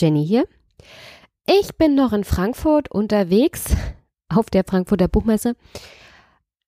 [0.00, 0.46] Jenny hier.
[1.46, 3.74] Ich bin noch in Frankfurt unterwegs
[4.28, 5.56] auf der Frankfurter Buchmesse.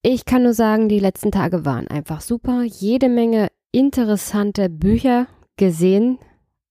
[0.03, 2.63] Ich kann nur sagen, die letzten Tage waren einfach super.
[2.65, 6.19] Jede Menge interessante Bücher gesehen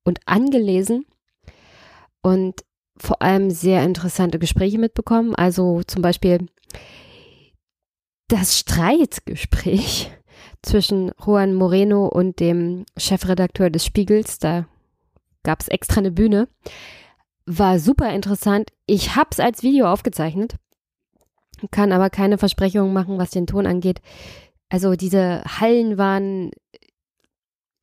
[0.04, 1.05] und angelesen
[2.21, 2.62] und
[2.98, 5.34] vor allem sehr interessante Gespräche mitbekommen.
[5.34, 6.46] Also zum Beispiel
[8.27, 10.12] das Streitgespräch
[10.62, 14.40] zwischen Juan Moreno und dem Chefredakteur des Spiegels.
[14.40, 14.68] Da
[15.44, 16.48] gab es extra eine Bühne.
[17.45, 18.72] War super interessant.
[18.86, 20.55] Ich habe es als Video aufgezeichnet,
[21.72, 24.02] kann aber keine Versprechungen machen, was den Ton angeht.
[24.70, 26.52] Also diese Hallen waren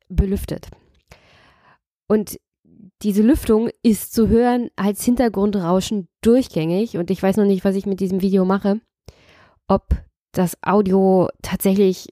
[0.07, 0.69] belüftet.
[2.07, 2.39] Und
[3.03, 6.97] diese Lüftung ist zu hören als Hintergrundrauschen durchgängig.
[6.97, 8.81] Und ich weiß noch nicht, was ich mit diesem Video mache.
[9.67, 9.85] Ob
[10.31, 12.09] das Audio tatsächlich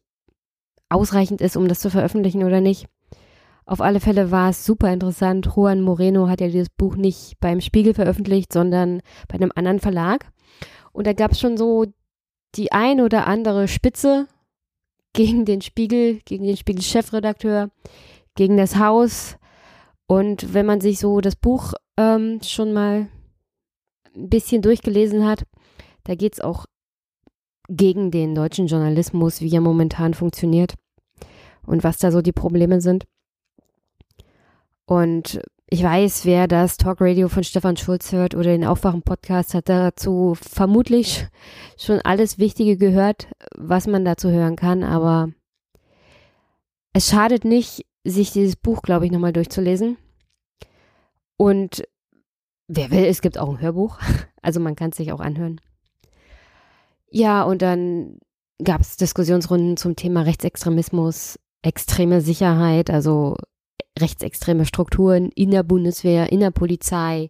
[0.89, 2.88] ausreichend ist, um das zu veröffentlichen oder nicht.
[3.67, 5.49] Auf alle Fälle war es super interessant.
[5.53, 10.31] Juan Moreno hat ja dieses Buch nicht beim Spiegel veröffentlicht, sondern bei einem anderen Verlag.
[10.93, 11.85] Und da gab es schon so
[12.55, 14.27] die ein oder andere Spitze
[15.11, 17.69] gegen den Spiegel, gegen den Spiegel-Chefredakteur,
[18.35, 19.35] gegen das Haus.
[20.07, 23.09] Und wenn man sich so das Buch ähm, schon mal
[24.15, 25.43] ein bisschen durchgelesen hat,
[26.05, 26.67] da geht es auch
[27.67, 30.75] gegen den deutschen Journalismus, wie er momentan funktioniert
[31.65, 33.03] und was da so die Probleme sind.
[34.88, 40.35] Und ich weiß, wer das Talkradio von Stefan Schulz hört oder den Aufwachen-Podcast, hat dazu
[40.41, 41.27] vermutlich
[41.77, 43.27] schon alles Wichtige gehört,
[43.58, 44.83] was man dazu hören kann.
[44.83, 45.30] Aber
[46.93, 49.97] es schadet nicht, sich dieses Buch, glaube ich, nochmal durchzulesen.
[51.35, 51.83] Und
[52.69, 53.99] wer will, es gibt auch ein Hörbuch.
[54.43, 55.59] Also man kann es sich auch anhören.
[57.09, 58.17] Ja, und dann
[58.64, 63.36] gab es Diskussionsrunden zum Thema Rechtsextremismus, extreme Sicherheit, also
[64.02, 67.30] rechtsextreme Strukturen in der Bundeswehr, in der Polizei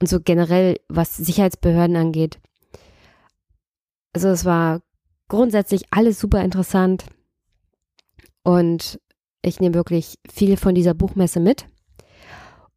[0.00, 2.38] und so generell, was Sicherheitsbehörden angeht.
[4.12, 4.80] Also es war
[5.28, 7.06] grundsätzlich alles super interessant
[8.42, 9.00] und
[9.42, 11.66] ich nehme wirklich viel von dieser Buchmesse mit.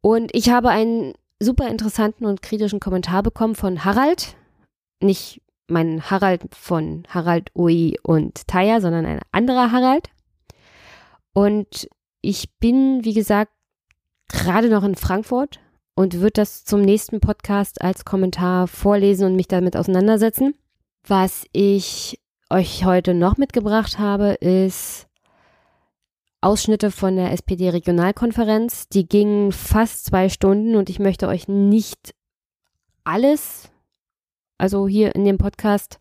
[0.00, 4.36] Und ich habe einen super interessanten und kritischen Kommentar bekommen von Harald,
[5.00, 10.08] nicht mein Harald von Harald Ui und Taya, sondern ein anderer Harald.
[11.32, 11.88] Und
[12.26, 13.52] ich bin, wie gesagt,
[14.28, 15.60] gerade noch in Frankfurt
[15.94, 20.54] und würde das zum nächsten Podcast als Kommentar vorlesen und mich damit auseinandersetzen.
[21.06, 22.20] Was ich
[22.50, 25.06] euch heute noch mitgebracht habe, ist
[26.40, 28.88] Ausschnitte von der SPD-Regionalkonferenz.
[28.88, 32.14] Die gingen fast zwei Stunden und ich möchte euch nicht
[33.04, 33.70] alles
[34.58, 35.98] also hier in dem Podcast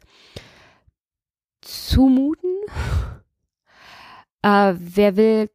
[1.61, 2.51] zumuten.
[4.41, 5.49] Äh, wer will,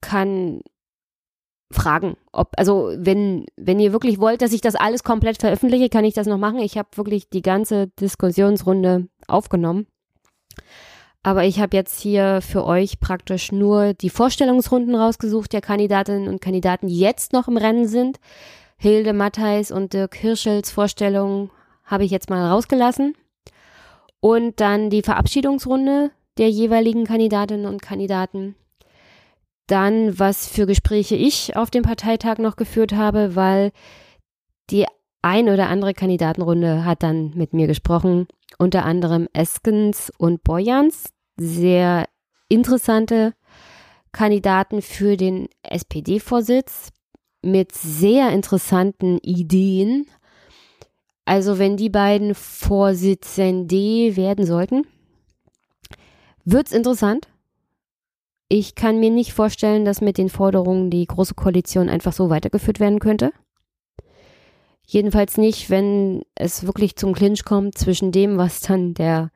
[0.00, 0.60] kann
[1.72, 6.04] fragen, ob, also wenn, wenn ihr wirklich wollt, dass ich das alles komplett veröffentliche, kann
[6.04, 6.58] ich das noch machen.
[6.58, 9.86] Ich habe wirklich die ganze Diskussionsrunde aufgenommen.
[11.22, 16.40] Aber ich habe jetzt hier für euch praktisch nur die Vorstellungsrunden rausgesucht der Kandidatinnen und
[16.40, 18.18] Kandidaten, die jetzt noch im Rennen sind.
[18.78, 21.50] Hilde Mattheis und Dirk Hirschels Vorstellung
[21.84, 23.14] habe ich jetzt mal rausgelassen.
[24.20, 28.54] Und dann die Verabschiedungsrunde der jeweiligen Kandidatinnen und Kandidaten.
[29.70, 33.70] Dann, was für Gespräche ich auf dem Parteitag noch geführt habe, weil
[34.68, 34.84] die
[35.22, 38.26] ein oder andere Kandidatenrunde hat dann mit mir gesprochen.
[38.58, 41.10] Unter anderem Eskens und Boyans.
[41.36, 42.08] Sehr
[42.48, 43.32] interessante
[44.10, 46.88] Kandidaten für den SPD-Vorsitz
[47.42, 50.06] mit sehr interessanten Ideen,
[51.24, 54.84] also wenn die beiden Vorsitzende werden sollten,
[56.44, 57.28] wird's interessant.
[58.52, 62.80] Ich kann mir nicht vorstellen, dass mit den Forderungen die Große Koalition einfach so weitergeführt
[62.80, 63.32] werden könnte.
[64.84, 69.30] Jedenfalls nicht, wenn es wirklich zum Clinch kommt zwischen dem, was dann der,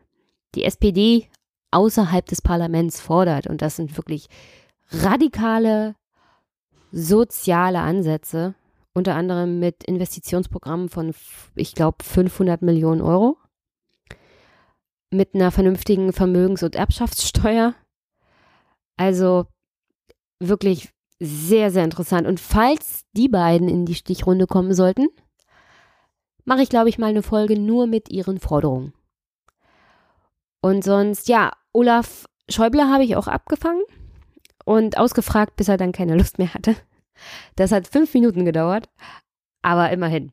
[0.56, 1.28] die SPD
[1.70, 3.46] außerhalb des Parlaments fordert.
[3.46, 4.26] Und das sind wirklich
[4.90, 5.94] radikale
[6.90, 8.56] soziale Ansätze,
[8.94, 11.14] unter anderem mit Investitionsprogrammen von,
[11.54, 13.36] ich glaube, 500 Millionen Euro,
[15.10, 17.76] mit einer vernünftigen Vermögens- und Erbschaftssteuer.
[18.96, 19.46] Also
[20.40, 22.26] wirklich sehr, sehr interessant.
[22.26, 25.08] Und falls die beiden in die Stichrunde kommen sollten,
[26.44, 28.92] mache ich, glaube ich, mal eine Folge nur mit ihren Forderungen.
[30.60, 33.82] Und sonst, ja, Olaf Schäuble habe ich auch abgefangen
[34.64, 36.76] und ausgefragt, bis er dann keine Lust mehr hatte.
[37.56, 38.88] Das hat fünf Minuten gedauert,
[39.62, 40.32] aber immerhin.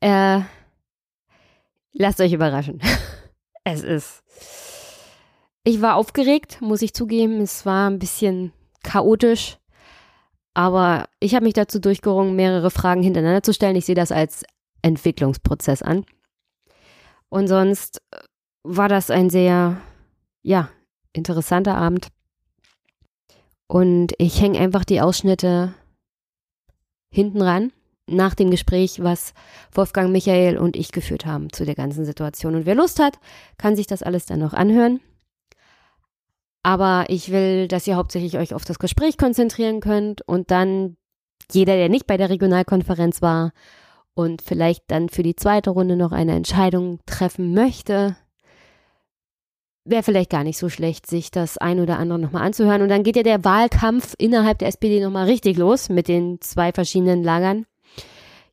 [0.00, 0.40] Äh,
[1.92, 2.80] lasst euch überraschen.
[3.64, 4.22] es ist.
[5.68, 7.40] Ich war aufgeregt, muss ich zugeben.
[7.40, 8.52] Es war ein bisschen
[8.84, 9.58] chaotisch.
[10.54, 13.74] Aber ich habe mich dazu durchgerungen, mehrere Fragen hintereinander zu stellen.
[13.74, 14.44] Ich sehe das als
[14.82, 16.06] Entwicklungsprozess an.
[17.30, 18.00] Und sonst
[18.62, 19.76] war das ein sehr,
[20.44, 20.70] ja,
[21.12, 22.10] interessanter Abend.
[23.66, 25.74] Und ich hänge einfach die Ausschnitte
[27.12, 27.72] hinten ran
[28.06, 29.34] nach dem Gespräch, was
[29.72, 32.54] Wolfgang, Michael und ich geführt haben zu der ganzen Situation.
[32.54, 33.18] Und wer Lust hat,
[33.58, 35.00] kann sich das alles dann noch anhören.
[36.66, 40.96] Aber ich will, dass ihr hauptsächlich euch auf das Gespräch konzentrieren könnt und dann
[41.52, 43.52] jeder, der nicht bei der Regionalkonferenz war
[44.14, 48.16] und vielleicht dann für die zweite Runde noch eine Entscheidung treffen möchte,
[49.84, 52.82] wäre vielleicht gar nicht so schlecht, sich das ein oder andere nochmal anzuhören.
[52.82, 56.72] Und dann geht ja der Wahlkampf innerhalb der SPD nochmal richtig los mit den zwei
[56.72, 57.66] verschiedenen Lagern.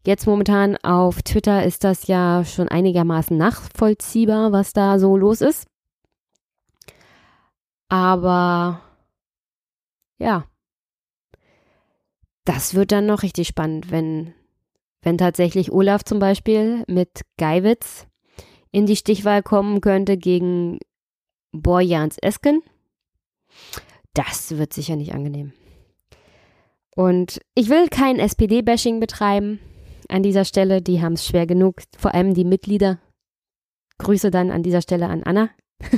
[0.05, 5.65] Jetzt momentan auf Twitter ist das ja schon einigermaßen nachvollziehbar, was da so los ist.
[7.93, 8.81] Aber
[10.17, 10.47] ja,
[12.43, 14.33] das wird dann noch richtig spannend, wenn,
[15.03, 18.07] wenn tatsächlich Olaf zum Beispiel mit Geiwitz
[18.71, 20.79] in die Stichwahl kommen könnte gegen
[21.51, 22.63] Borjans Esken.
[24.15, 25.53] Das wird sicher nicht angenehm.
[26.95, 29.59] Und ich will kein SPD-Bashing betreiben
[30.09, 30.81] an dieser Stelle.
[30.81, 31.83] Die haben es schwer genug.
[31.95, 32.97] Vor allem die Mitglieder.
[33.99, 35.51] Grüße dann an dieser Stelle an Anna.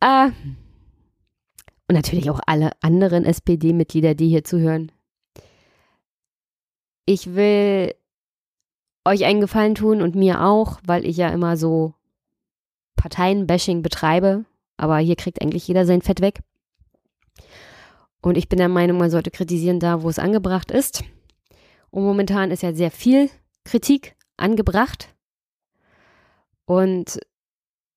[0.00, 0.30] äh,
[1.88, 4.92] und natürlich auch alle anderen SPD-Mitglieder, die hier zuhören.
[7.04, 7.94] Ich will
[9.04, 11.94] euch einen Gefallen tun und mir auch, weil ich ja immer so
[12.96, 14.44] Parteienbashing betreibe.
[14.76, 16.40] Aber hier kriegt eigentlich jeder sein Fett weg.
[18.22, 21.02] Und ich bin der Meinung, man sollte kritisieren da, wo es angebracht ist.
[21.90, 23.30] Und momentan ist ja sehr viel
[23.64, 25.14] Kritik angebracht.
[26.66, 27.18] Und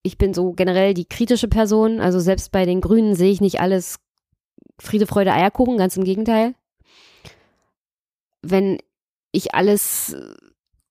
[0.04, 2.00] ich bin so generell die kritische Person.
[2.00, 4.00] Also selbst bei den Grünen sehe ich nicht alles
[4.80, 6.56] Friede, Freude, Eierkuchen, ganz im Gegenteil.
[8.42, 8.80] Wenn
[9.32, 10.16] ich alles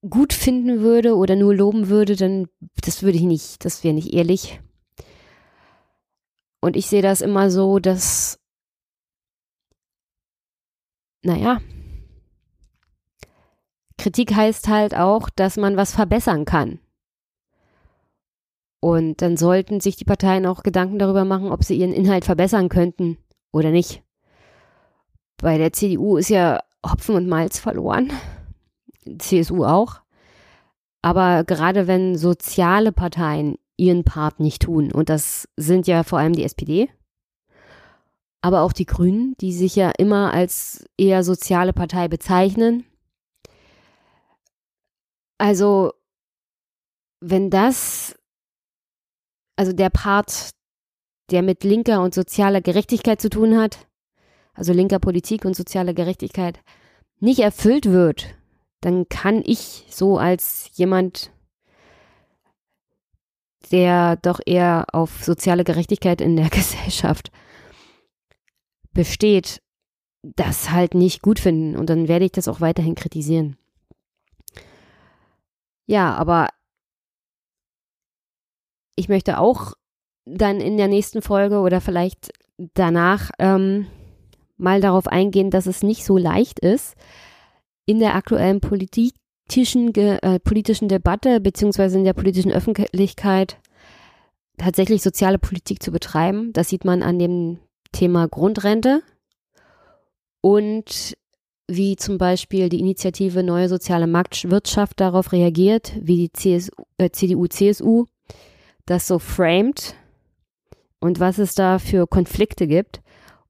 [0.08, 2.48] gut finden würde oder nur loben würde, dann
[2.80, 4.60] das würde ich nicht, das wäre nicht ehrlich.
[6.60, 8.40] Und ich sehe das immer so, dass,
[11.22, 11.60] naja,
[13.98, 16.80] Kritik heißt halt auch, dass man was verbessern kann.
[18.84, 22.68] Und dann sollten sich die Parteien auch Gedanken darüber machen, ob sie ihren Inhalt verbessern
[22.68, 23.16] könnten
[23.52, 24.02] oder nicht.
[25.36, 28.12] Bei der CDU ist ja Hopfen und Malz verloren.
[29.18, 30.00] CSU auch.
[31.00, 36.32] Aber gerade wenn soziale Parteien ihren Part nicht tun, und das sind ja vor allem
[36.32, 36.88] die SPD,
[38.40, 42.84] aber auch die Grünen, die sich ja immer als eher soziale Partei bezeichnen,
[45.38, 45.92] also,
[47.20, 48.16] wenn das,
[49.56, 50.50] also der Part,
[51.30, 53.86] der mit linker und sozialer Gerechtigkeit zu tun hat,
[54.54, 56.60] also linker Politik und sozialer Gerechtigkeit,
[57.20, 58.34] nicht erfüllt wird,
[58.80, 61.30] dann kann ich so als jemand,
[63.70, 67.30] der doch eher auf soziale Gerechtigkeit in der Gesellschaft
[68.92, 69.62] besteht,
[70.22, 71.76] das halt nicht gut finden.
[71.76, 73.56] Und dann werde ich das auch weiterhin kritisieren.
[75.86, 76.48] Ja, aber
[79.02, 79.72] ich möchte auch
[80.24, 82.30] dann in der nächsten Folge oder vielleicht
[82.74, 83.88] danach ähm,
[84.56, 86.94] mal darauf eingehen, dass es nicht so leicht ist,
[87.84, 93.58] in der aktuellen politischen, äh, politischen Debatte beziehungsweise in der politischen Öffentlichkeit
[94.56, 96.52] tatsächlich soziale Politik zu betreiben.
[96.52, 97.58] Das sieht man an dem
[97.90, 99.02] Thema Grundrente
[100.40, 101.14] und
[101.66, 107.48] wie zum Beispiel die Initiative Neue Soziale Marktwirtschaft darauf reagiert, wie die CSU, äh, CDU,
[107.48, 108.06] CSU
[108.86, 109.94] das so framed
[111.00, 113.00] und was es da für Konflikte gibt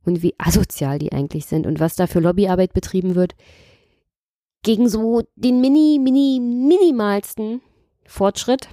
[0.04, 3.34] und wie asozial die eigentlich sind und was da für Lobbyarbeit betrieben wird
[4.62, 7.60] gegen so den mini, mini, minimalsten
[8.06, 8.68] Fortschritt.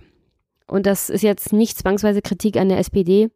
[0.67, 3.31] Und das ist jetzt nicht zwangsweise Kritik an der SPD,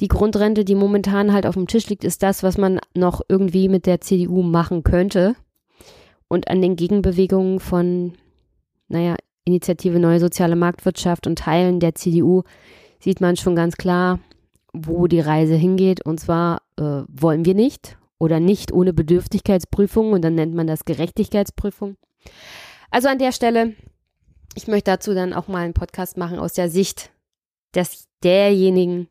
[0.00, 3.68] die Grundrente, die momentan halt auf dem Tisch liegt, ist das, was man noch irgendwie
[3.68, 5.36] mit der CDU machen könnte.
[6.28, 8.14] Und an den Gegenbewegungen von,
[8.88, 12.42] naja, Initiative Neue Soziale Marktwirtschaft und Teilen der CDU
[13.00, 14.20] sieht man schon ganz klar,
[14.72, 16.04] wo die Reise hingeht.
[16.04, 20.84] Und zwar äh, wollen wir nicht oder nicht ohne Bedürftigkeitsprüfung und dann nennt man das
[20.84, 21.96] Gerechtigkeitsprüfung.
[22.90, 23.74] Also an der Stelle,
[24.54, 27.10] ich möchte dazu dann auch mal einen Podcast machen aus der Sicht
[27.74, 29.08] des derjenigen,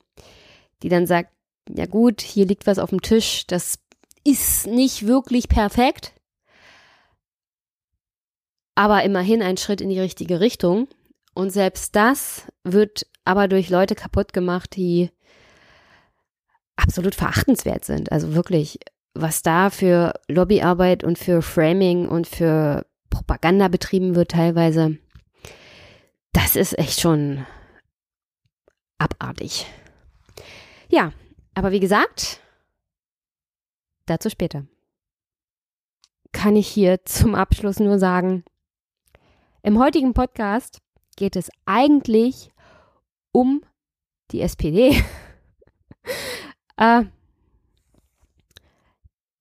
[0.84, 1.32] die dann sagt,
[1.70, 3.80] ja gut, hier liegt was auf dem Tisch, das
[4.24, 6.14] ist nicht wirklich perfekt,
[8.82, 10.88] aber immerhin ein Schritt in die richtige Richtung.
[11.36, 15.12] Und selbst das wird aber durch Leute kaputt gemacht, die
[16.78, 18.12] absolut verachtenswert sind.
[18.12, 18.80] Also wirklich
[19.14, 24.98] was da für Lobbyarbeit und für Framing und für Propaganda betrieben wird teilweise,
[26.34, 27.46] das ist echt schon
[28.98, 29.68] abartig.
[30.90, 31.14] Ja,
[31.54, 32.40] aber wie gesagt,
[34.08, 34.66] dazu später.
[36.32, 38.44] Kann ich hier zum Abschluss nur sagen,
[39.64, 40.80] im heutigen Podcast
[41.16, 42.52] geht es eigentlich
[43.32, 43.62] um
[44.32, 45.04] die SPD.
[46.78, 47.04] äh,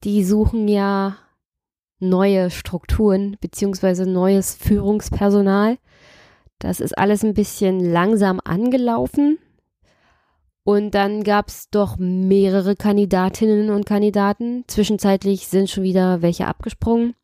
[0.05, 1.17] die suchen ja
[1.99, 5.79] neue Strukturen beziehungsweise neues Führungspersonal.
[6.59, 9.39] Das ist alles ein bisschen langsam angelaufen.
[10.63, 14.65] Und dann gab es doch mehrere Kandidatinnen und Kandidaten.
[14.69, 17.15] Zwischenzeitlich sind schon wieder welche abgesprungen.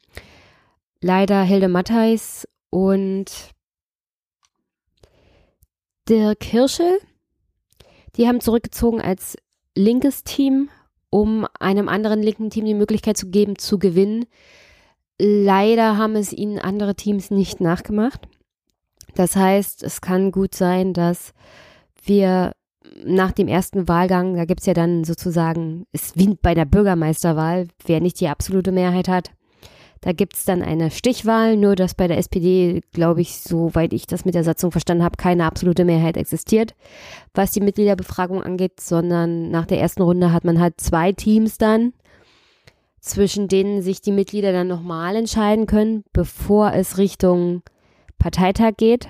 [1.00, 3.54] Leider Hilde Mattheis und
[6.10, 6.98] Dirk Hirschel.
[8.16, 9.38] Die haben zurückgezogen als
[9.74, 10.68] linkes Team,
[11.08, 14.26] um einem anderen linken Team die Möglichkeit zu geben, zu gewinnen.
[15.18, 18.28] Leider haben es ihnen andere Teams nicht nachgemacht.
[19.14, 21.32] Das heißt, es kann gut sein, dass
[22.04, 22.52] wir
[23.06, 27.68] nach dem ersten Wahlgang, da gibt es ja dann sozusagen, ist wie bei der Bürgermeisterwahl,
[27.86, 29.30] wer nicht die absolute Mehrheit hat,
[30.06, 34.06] da gibt es dann eine Stichwahl, nur dass bei der SPD, glaube ich, soweit ich
[34.06, 36.76] das mit der Satzung verstanden habe, keine absolute Mehrheit existiert,
[37.34, 41.92] was die Mitgliederbefragung angeht, sondern nach der ersten Runde hat man halt zwei Teams dann,
[43.00, 47.62] zwischen denen sich die Mitglieder dann nochmal entscheiden können, bevor es Richtung
[48.16, 49.08] Parteitag geht.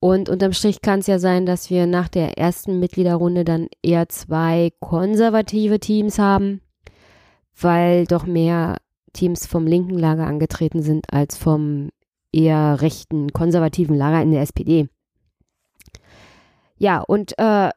[0.00, 4.08] Und unterm Strich kann es ja sein, dass wir nach der ersten Mitgliederrunde dann eher
[4.08, 6.62] zwei konservative Teams haben,
[7.54, 8.78] weil doch mehr
[9.14, 11.88] Teams vom linken Lager angetreten sind als vom
[12.32, 14.88] eher rechten, konservativen Lager in der SPD.
[16.76, 17.70] Ja, und äh,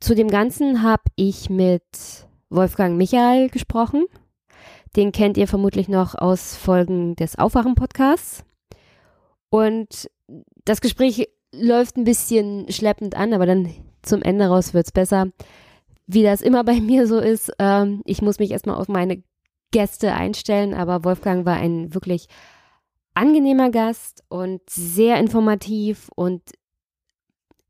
[0.00, 1.82] zu dem Ganzen habe ich mit
[2.50, 4.04] Wolfgang Michael gesprochen.
[4.96, 8.44] Den kennt ihr vermutlich noch aus Folgen des Aufwachen-Podcasts.
[9.50, 10.10] Und
[10.64, 13.68] das Gespräch läuft ein bisschen schleppend an, aber dann
[14.02, 15.28] zum Ende raus wird es besser.
[16.06, 19.22] Wie das immer bei mir so ist, ähm, ich muss mich erstmal auf meine
[19.70, 22.26] Gäste einstellen, aber Wolfgang war ein wirklich
[23.14, 26.42] angenehmer Gast und sehr informativ und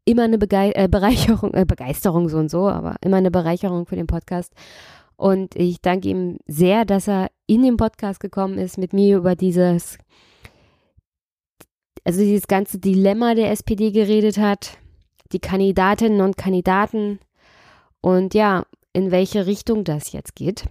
[0.04, 3.96] immer eine Bege äh, Bereicherung, äh, Begeisterung so und so, aber immer eine Bereicherung für
[3.96, 4.52] den Podcast.
[5.16, 9.36] Und ich danke ihm sehr, dass er in den Podcast gekommen ist, mit mir über
[9.36, 9.98] dieses
[12.04, 14.78] also dieses ganze Dilemma der SPD geredet hat,
[15.32, 17.20] die Kandidatinnen und Kandidaten
[18.00, 20.64] und ja, in welche Richtung das jetzt geht.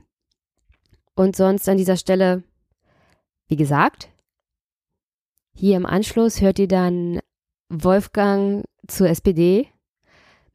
[1.19, 2.43] Und sonst an dieser Stelle,
[3.49, 4.07] wie gesagt,
[5.53, 7.19] hier im Anschluss hört ihr dann
[7.67, 9.67] Wolfgang zur SPD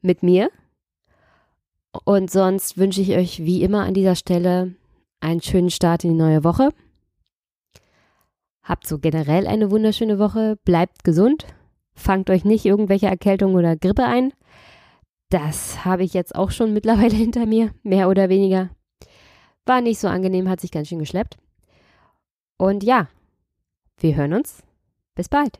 [0.01, 0.49] mit mir.
[2.03, 4.73] Und sonst wünsche ich euch wie immer an dieser Stelle
[5.19, 6.69] einen schönen Start in die neue Woche.
[8.63, 11.45] Habt so generell eine wunderschöne Woche, bleibt gesund,
[11.93, 14.33] fangt euch nicht irgendwelche Erkältung oder Grippe ein.
[15.29, 18.71] Das habe ich jetzt auch schon mittlerweile hinter mir, mehr oder weniger.
[19.67, 21.37] War nicht so angenehm, hat sich ganz schön geschleppt.
[22.57, 23.07] Und ja,
[23.97, 24.61] wir hören uns.
[25.15, 25.59] Bis bald.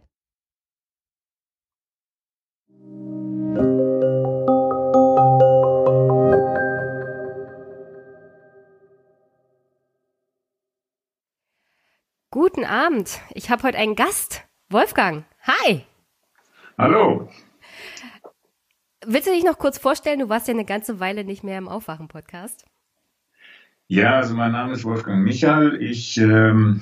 [12.30, 13.22] Guten Abend.
[13.34, 14.44] Ich habe heute einen Gast.
[14.70, 15.26] Wolfgang.
[15.44, 15.86] Hi.
[16.78, 17.30] Hallo.
[19.06, 20.20] Willst du dich noch kurz vorstellen?
[20.20, 22.66] Du warst ja eine ganze Weile nicht mehr im Aufwachen-Podcast.
[23.88, 25.80] Ja, also mein Name ist Wolfgang Michael.
[25.80, 26.82] Ich ähm,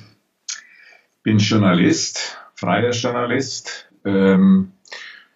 [1.22, 3.90] bin Journalist, freier Journalist.
[4.06, 4.72] Ähm,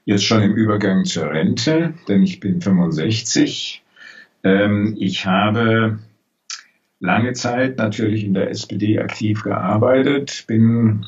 [0.06, 3.82] jetzt schon im Übergang zur Rente, denn ich bin 65.
[4.44, 5.98] Ähm, ich habe
[7.00, 11.04] lange Zeit natürlich in der SPD aktiv gearbeitet, bin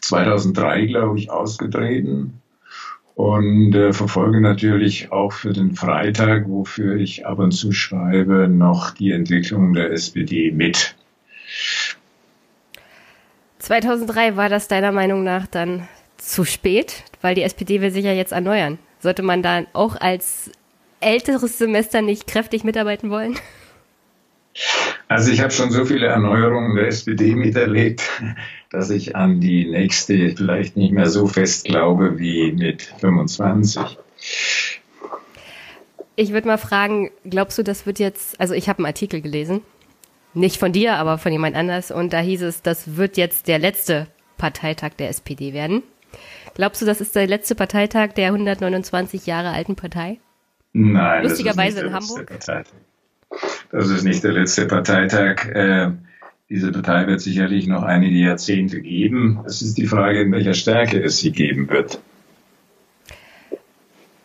[0.00, 2.40] 2003, glaube ich, ausgetreten
[3.14, 8.90] und äh, verfolge natürlich auch für den Freitag, wofür ich ab und zu schreibe, noch
[8.90, 10.96] die Entwicklung der SPD mit.
[13.58, 18.12] 2003 war das deiner Meinung nach dann zu spät, weil die SPD will sich ja
[18.12, 18.78] jetzt erneuern.
[18.98, 20.50] Sollte man dann auch als
[21.00, 23.38] älteres Semester nicht kräftig mitarbeiten wollen?
[25.14, 28.02] Also ich habe schon so viele Erneuerungen der SPD miterlebt,
[28.70, 33.96] dass ich an die nächste vielleicht nicht mehr so fest glaube wie mit 25.
[36.16, 39.60] Ich würde mal fragen, glaubst du, das wird jetzt, also ich habe einen Artikel gelesen,
[40.32, 43.60] nicht von dir, aber von jemand anders, und da hieß es, das wird jetzt der
[43.60, 45.84] letzte Parteitag der SPD werden.
[46.56, 50.18] Glaubst du, das ist der letzte Parteitag der 129 Jahre alten Partei?
[50.72, 51.22] Nein.
[51.22, 52.32] Lustigerweise in Hamburg.
[53.74, 55.46] Das ist nicht der letzte Parteitag.
[55.46, 55.90] Äh,
[56.48, 59.40] diese Partei wird sicherlich noch einige Jahrzehnte geben.
[59.46, 61.98] Es ist die Frage, in welcher Stärke es sie geben wird.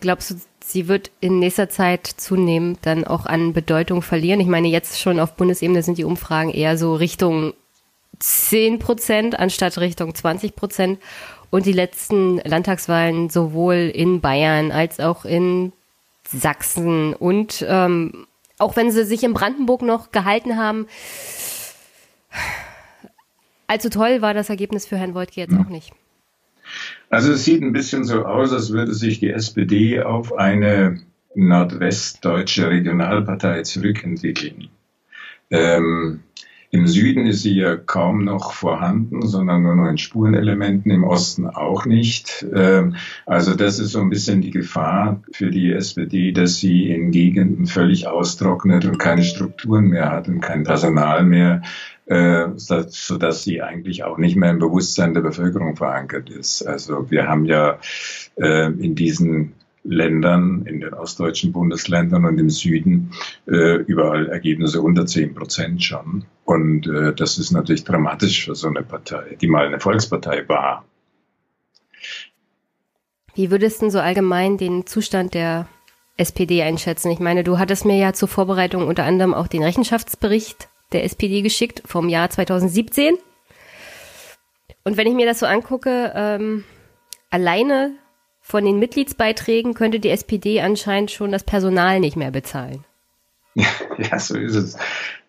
[0.02, 4.40] Glaubst du, sie wird in nächster Zeit zunehmend dann auch an Bedeutung verlieren?
[4.40, 7.54] Ich meine, jetzt schon auf Bundesebene sind die Umfragen eher so Richtung
[8.20, 11.00] 10 Prozent anstatt Richtung 20 Prozent.
[11.50, 15.74] Und die letzten Landtagswahlen sowohl in Bayern als auch in
[16.28, 18.28] Sachsen und ähm,
[18.60, 20.88] auch wenn sie sich in Brandenburg noch gehalten haben,
[23.68, 25.92] allzu toll war das Ergebnis für Herrn Woltke jetzt auch nicht.
[27.10, 31.02] Also es sieht ein bisschen so aus, als würde sich die SPD auf eine
[31.34, 34.70] nordwestdeutsche Regionalpartei zurückentwickeln.
[35.50, 36.22] Ähm,
[36.72, 41.48] im Süden ist sie ja kaum noch vorhanden, sondern nur noch in Spurenelementen, im Osten
[41.48, 42.46] auch nicht.
[42.54, 42.96] Ähm,
[43.26, 47.66] also das ist so ein bisschen die Gefahr für die SPD, dass sie in Gegenden
[47.66, 51.64] völlig austrocknet und keine Strukturen mehr hat und kein Personal mehr,
[52.06, 56.62] äh, sodass sie eigentlich auch nicht mehr im Bewusstsein der Bevölkerung verankert ist.
[56.62, 57.80] Also wir haben ja
[58.36, 63.12] äh, in diesen Ländern, in den ostdeutschen Bundesländern und im Süden
[63.48, 66.26] äh, überall Ergebnisse unter 10 Prozent schon.
[66.46, 70.86] Und äh, das ist natürlich dramatisch für so eine Partei, die mal eine Volkspartei war.
[73.36, 75.68] Wie würdest du so allgemein den Zustand der
[76.18, 77.12] SPD einschätzen?
[77.12, 81.42] Ich meine, du hattest mir ja zur Vorbereitung unter anderem auch den Rechenschaftsbericht der SPD
[81.42, 83.18] geschickt vom Jahr 2017.
[84.84, 86.64] Und wenn ich mir das so angucke, ähm,
[87.30, 87.92] alleine
[88.50, 92.84] von den Mitgliedsbeiträgen könnte die SPD anscheinend schon das Personal nicht mehr bezahlen.
[93.98, 94.78] Ja, so ist es.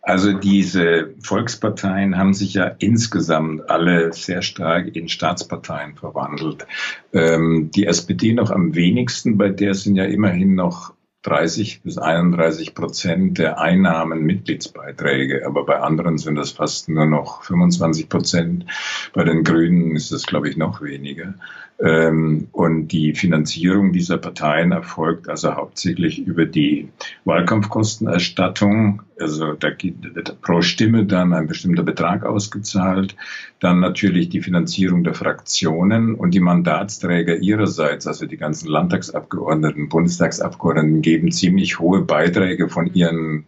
[0.00, 6.68] Also diese Volksparteien haben sich ja insgesamt alle sehr stark in Staatsparteien verwandelt.
[7.12, 12.74] Ähm, die SPD noch am wenigsten, bei der sind ja immerhin noch 30 bis 31
[12.74, 18.66] Prozent der Einnahmen Mitgliedsbeiträge, aber bei anderen sind das fast nur noch 25 Prozent.
[19.12, 21.34] Bei den Grünen ist es, glaube ich, noch weniger.
[21.82, 26.90] Ähm, und die Finanzierung dieser Parteien erfolgt also hauptsächlich über die
[27.24, 29.02] Wahlkampfkostenerstattung.
[29.18, 33.16] Also da wird pro Stimme dann ein bestimmter Betrag ausgezahlt.
[33.60, 41.00] Dann natürlich die Finanzierung der Fraktionen und die Mandatsträger ihrerseits, also die ganzen Landtagsabgeordneten, Bundestagsabgeordneten,
[41.00, 43.46] geben ziemlich hohe Beiträge von ihren,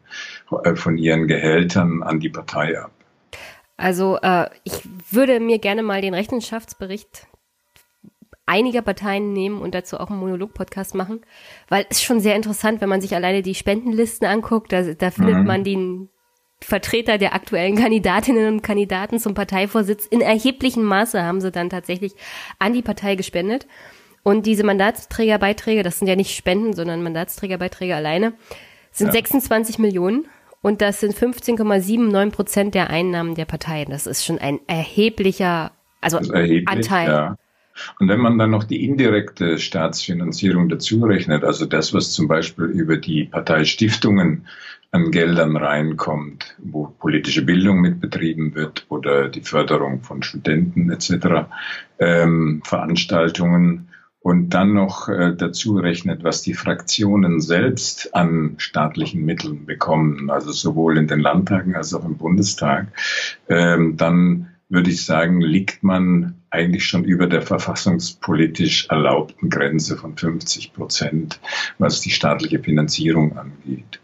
[0.75, 2.93] von ihren Gehältern an die Partei ab.
[3.77, 7.27] Also äh, ich würde mir gerne mal den Rechenschaftsbericht
[8.47, 11.21] einiger Parteien nehmen und dazu auch einen Monolog-Podcast machen,
[11.69, 15.37] weil es schon sehr interessant, wenn man sich alleine die Spendenlisten anguckt, da, da findet
[15.37, 15.47] mhm.
[15.47, 16.09] man den
[16.61, 22.13] Vertreter der aktuellen Kandidatinnen und Kandidaten zum Parteivorsitz in erheblichem Maße haben sie dann tatsächlich
[22.59, 23.67] an die Partei gespendet.
[24.23, 28.35] Und diese Mandatsträgerbeiträge, das sind ja nicht Spenden, sondern Mandatsträgerbeiträge alleine,
[28.93, 29.13] sind ja.
[29.15, 30.27] 26 Millionen.
[30.61, 33.85] Und das sind 15,79 Prozent der Einnahmen der Partei.
[33.85, 37.09] Das ist schon ein erheblicher, also erheblich, Anteil.
[37.09, 37.37] Ja.
[37.99, 42.65] Und wenn man dann noch die indirekte Staatsfinanzierung dazu rechnet, also das, was zum Beispiel
[42.65, 44.47] über die Parteistiftungen
[44.91, 51.47] an Geldern reinkommt, wo politische Bildung mitbetrieben wird oder die Förderung von Studenten etc.,
[51.99, 53.89] ähm, Veranstaltungen
[54.21, 60.53] und dann noch äh, dazu rechnet, was die Fraktionen selbst an staatlichen Mitteln bekommen, also
[60.53, 62.87] sowohl in den Landtagen als auch im Bundestag,
[63.49, 70.17] ähm, dann würde ich sagen, liegt man eigentlich schon über der verfassungspolitisch erlaubten Grenze von
[70.17, 71.41] 50 Prozent,
[71.79, 74.01] was die staatliche Finanzierung angeht.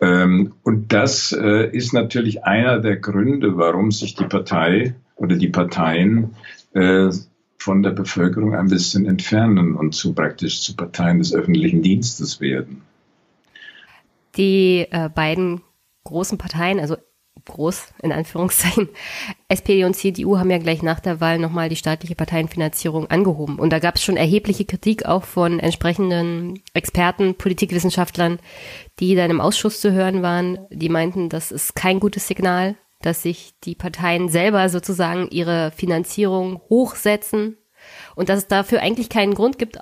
[0.00, 5.48] Ähm, und das äh, ist natürlich einer der Gründe, warum sich die Partei oder die
[5.48, 6.34] Parteien
[6.72, 7.10] äh,
[7.58, 12.82] von der Bevölkerung ein bisschen entfernen und zu praktisch zu Parteien des öffentlichen Dienstes werden.
[14.36, 15.60] Die äh, beiden
[16.02, 16.96] großen Parteien, also
[17.44, 18.88] groß, in Anführungszeichen.
[19.48, 23.58] SPD und CDU haben ja gleich nach der Wahl nochmal die staatliche Parteienfinanzierung angehoben.
[23.58, 28.38] Und da gab es schon erhebliche Kritik auch von entsprechenden Experten, Politikwissenschaftlern,
[29.00, 30.58] die dann im Ausschuss zu hören waren.
[30.70, 36.60] Die meinten, das ist kein gutes Signal, dass sich die Parteien selber sozusagen ihre Finanzierung
[36.70, 37.58] hochsetzen
[38.14, 39.78] und dass es dafür eigentlich keinen Grund gibt.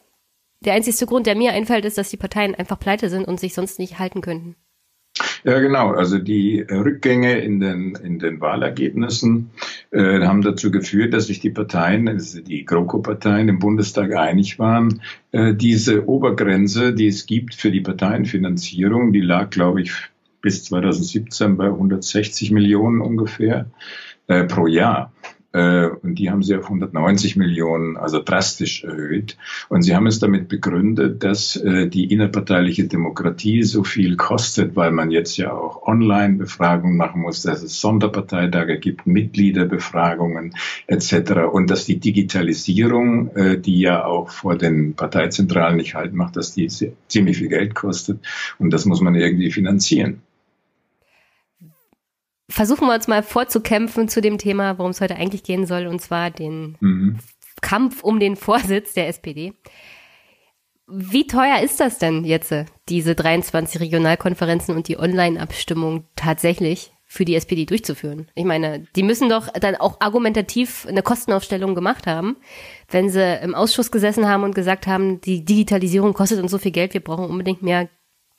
[0.62, 3.54] Der einzigste Grund, der mir einfällt, ist, dass die Parteien einfach pleite sind und sich
[3.54, 4.56] sonst nicht halten könnten.
[5.44, 5.92] Ja, genau.
[5.92, 9.50] Also die Rückgänge in den, in den Wahlergebnissen
[9.90, 15.00] äh, haben dazu geführt, dass sich die Parteien, also die GroKo-Parteien im Bundestag einig waren,
[15.32, 19.92] äh, diese Obergrenze, die es gibt für die Parteienfinanzierung, die lag, glaube ich,
[20.42, 23.66] bis 2017 bei 160 Millionen ungefähr
[24.26, 25.12] äh, pro Jahr.
[25.52, 29.36] Äh, und die haben sie auf 190 Millionen, also drastisch erhöht.
[29.68, 34.92] Und sie haben es damit begründet, dass äh, die innerparteiliche Demokratie so viel kostet, weil
[34.92, 40.54] man jetzt ja auch Online-Befragungen machen muss, dass es Sonderparteitage gibt, Mitgliederbefragungen
[40.86, 41.32] etc.
[41.52, 46.54] Und dass die Digitalisierung, äh, die ja auch vor den Parteizentralen nicht halt macht, dass
[46.54, 46.68] die
[47.08, 48.20] ziemlich viel Geld kostet.
[48.58, 50.22] Und das muss man irgendwie finanzieren
[52.50, 56.00] versuchen wir uns mal vorzukämpfen zu dem Thema, worum es heute eigentlich gehen soll, und
[56.00, 57.18] zwar den mhm.
[57.62, 59.54] Kampf um den Vorsitz der SPD.
[60.86, 62.52] Wie teuer ist das denn jetzt,
[62.88, 68.28] diese 23 Regionalkonferenzen und die Online-Abstimmung tatsächlich für die SPD durchzuführen?
[68.34, 72.38] Ich meine, die müssen doch dann auch argumentativ eine Kostenaufstellung gemacht haben,
[72.88, 76.72] wenn sie im Ausschuss gesessen haben und gesagt haben, die Digitalisierung kostet uns so viel
[76.72, 77.88] Geld, wir brauchen unbedingt mehr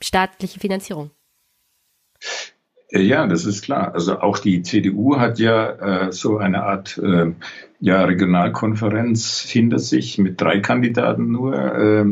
[0.01, 1.11] staatliche Finanzierung.
[2.91, 3.93] Äh, ja, das ist klar.
[3.93, 7.31] Also auch die CDU hat ja äh, so eine Art äh,
[7.79, 11.55] ja, Regionalkonferenz hinter sich mit drei Kandidaten nur.
[11.55, 12.05] Äh,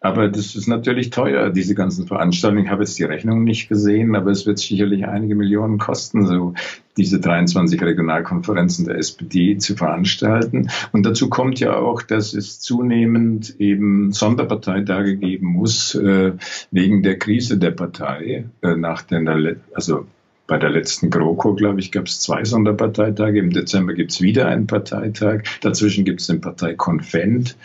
[0.00, 2.64] aber das ist natürlich teuer, diese ganzen Veranstaltungen.
[2.64, 6.54] Ich habe jetzt die Rechnung nicht gesehen, aber es wird sicherlich einige Millionen kosten, so
[6.96, 10.70] diese 23 Regionalkonferenzen der SPD zu veranstalten.
[10.92, 16.34] Und dazu kommt ja auch, dass es zunehmend eben Sonderparteitage geben muss, äh,
[16.70, 19.28] wegen der Krise der Partei äh, nach den,
[19.74, 20.06] also
[20.46, 23.38] bei der letzten GroKo, glaube ich, gab es zwei Sonderparteitage.
[23.38, 25.42] Im Dezember gibt es wieder einen Parteitag.
[25.60, 27.56] Dazwischen gibt es den Parteikonvent.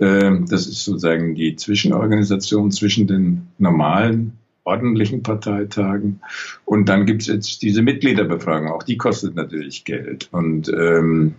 [0.00, 6.20] Ähm, das ist sozusagen die Zwischenorganisation zwischen den normalen ordentlichen Parteitagen.
[6.64, 8.70] Und dann gibt es jetzt diese Mitgliederbefragung.
[8.70, 10.28] Auch die kostet natürlich Geld.
[10.32, 11.34] Und ähm,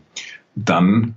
[0.56, 1.16] dann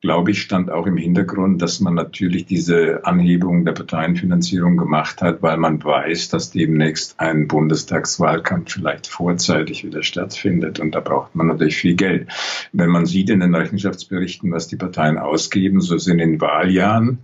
[0.00, 5.42] glaube ich, stand auch im Hintergrund, dass man natürlich diese Anhebung der Parteienfinanzierung gemacht hat,
[5.42, 10.78] weil man weiß, dass demnächst ein Bundestagswahlkampf vielleicht vorzeitig wieder stattfindet.
[10.78, 12.28] Und da braucht man natürlich viel Geld.
[12.72, 17.18] Wenn man sieht in den Rechenschaftsberichten, was die Parteien ausgeben, so sind in Wahljahren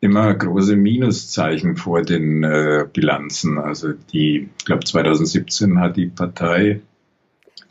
[0.00, 3.58] immer große Minuszeichen vor den äh, Bilanzen.
[3.58, 6.80] Also die, ich glaube 2017 hat die Partei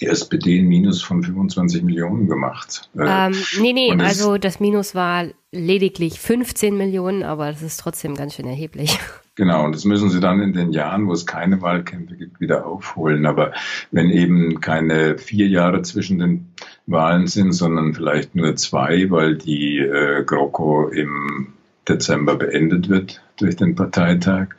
[0.02, 2.90] die SPD ein Minus von 25 Millionen gemacht.
[2.98, 8.16] Äh, ähm, nee, nee, also das Minus war lediglich 15 Millionen, aber das ist trotzdem
[8.16, 9.00] ganz schön erheblich.
[9.36, 12.66] Genau, und das müssen sie dann in den Jahren, wo es keine Wahlkämpfe gibt, wieder
[12.68, 13.26] aufholen.
[13.26, 13.54] Aber
[13.90, 16.48] wenn eben keine vier Jahre zwischen den
[16.86, 21.54] Wahlen sind, sondern vielleicht nur zwei, weil die äh, GroKo im
[21.88, 24.50] Dezember beendet wird durch den Parteitag,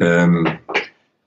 [0.00, 0.58] ähm,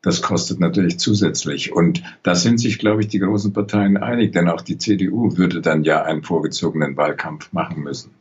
[0.02, 1.74] das kostet natürlich zusätzlich.
[1.74, 5.62] Und da sind sich, glaube ich, die großen Parteien einig, denn auch die CDU würde
[5.62, 8.12] dann ja einen vorgezogenen Wahlkampf machen müssen.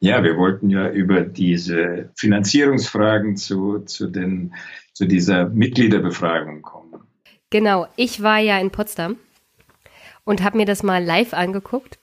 [0.00, 4.54] Ja, wir wollten ja über diese Finanzierungsfragen zu, zu, den,
[4.92, 7.00] zu dieser Mitgliederbefragung kommen.
[7.50, 9.16] Genau, ich war ja in Potsdam
[10.24, 11.98] und habe mir das mal live angeguckt.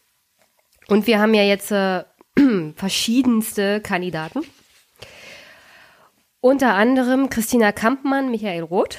[0.87, 2.03] Und wir haben ja jetzt äh,
[2.75, 4.41] verschiedenste Kandidaten.
[6.43, 8.97] Unter anderem Christina Kampmann, Michael Roth,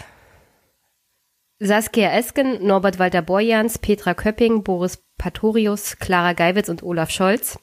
[1.58, 7.58] Saskia Esken, Norbert Walter Borjans, Petra Köpping, Boris Patorius, Clara Geiwitz und Olaf Scholz,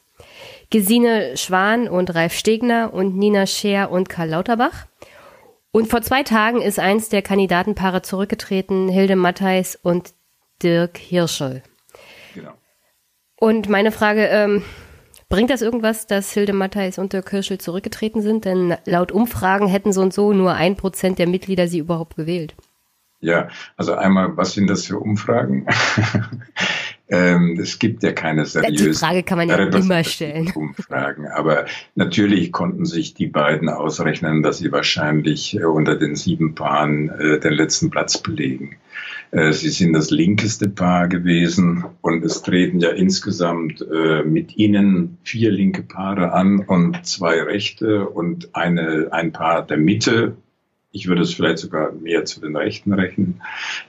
[0.68, 4.86] Gesine Schwan und Ralf Stegner und Nina Scher und Karl Lauterbach.
[5.72, 10.12] Und vor zwei Tagen ist eins der Kandidatenpaare zurückgetreten, Hilde Mattheis und
[10.62, 11.62] Dirk Hirschel.
[12.34, 12.52] Genau.
[13.36, 14.62] Und meine Frage, ähm,
[15.30, 18.44] Bringt das irgendwas, dass Hilde Matthijs und Dirk Kirschel zurückgetreten sind?
[18.44, 22.56] Denn laut Umfragen hätten so und so nur ein Prozent der Mitglieder sie überhaupt gewählt.
[23.20, 25.66] Ja, also einmal, was sind das für Umfragen?
[27.10, 30.52] Ähm, es gibt ja keine seriösen Die Frage kann man ja immer stellen.
[30.54, 36.54] Umfragen, aber natürlich konnten sich die beiden ausrechnen, dass sie wahrscheinlich äh, unter den sieben
[36.54, 38.76] Paaren äh, den letzten Platz belegen.
[39.32, 45.18] Äh, sie sind das linkeste Paar gewesen und es treten ja insgesamt äh, mit ihnen
[45.24, 50.36] vier linke Paare an und zwei rechte und eine, ein Paar der Mitte.
[50.92, 53.40] Ich würde es vielleicht sogar mehr zu den Rechten rechnen.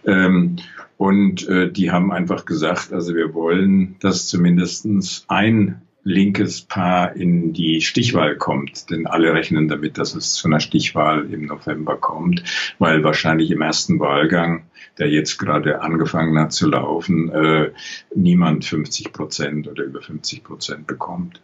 [0.05, 0.57] Ähm,
[0.97, 7.53] und äh, die haben einfach gesagt, also wir wollen, dass zumindestens ein linkes Paar in
[7.53, 8.89] die Stichwahl kommt.
[8.89, 12.43] Denn alle rechnen damit, dass es zu einer Stichwahl im November kommt,
[12.79, 14.63] weil wahrscheinlich im ersten Wahlgang,
[14.97, 17.71] der jetzt gerade angefangen hat zu laufen, äh,
[18.15, 21.41] niemand 50 Prozent oder über 50 Prozent bekommt.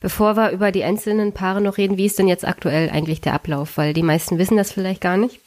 [0.00, 3.34] Bevor wir über die einzelnen Paare noch reden, wie ist denn jetzt aktuell eigentlich der
[3.34, 3.76] Ablauf?
[3.76, 5.40] Weil die meisten wissen das vielleicht gar nicht.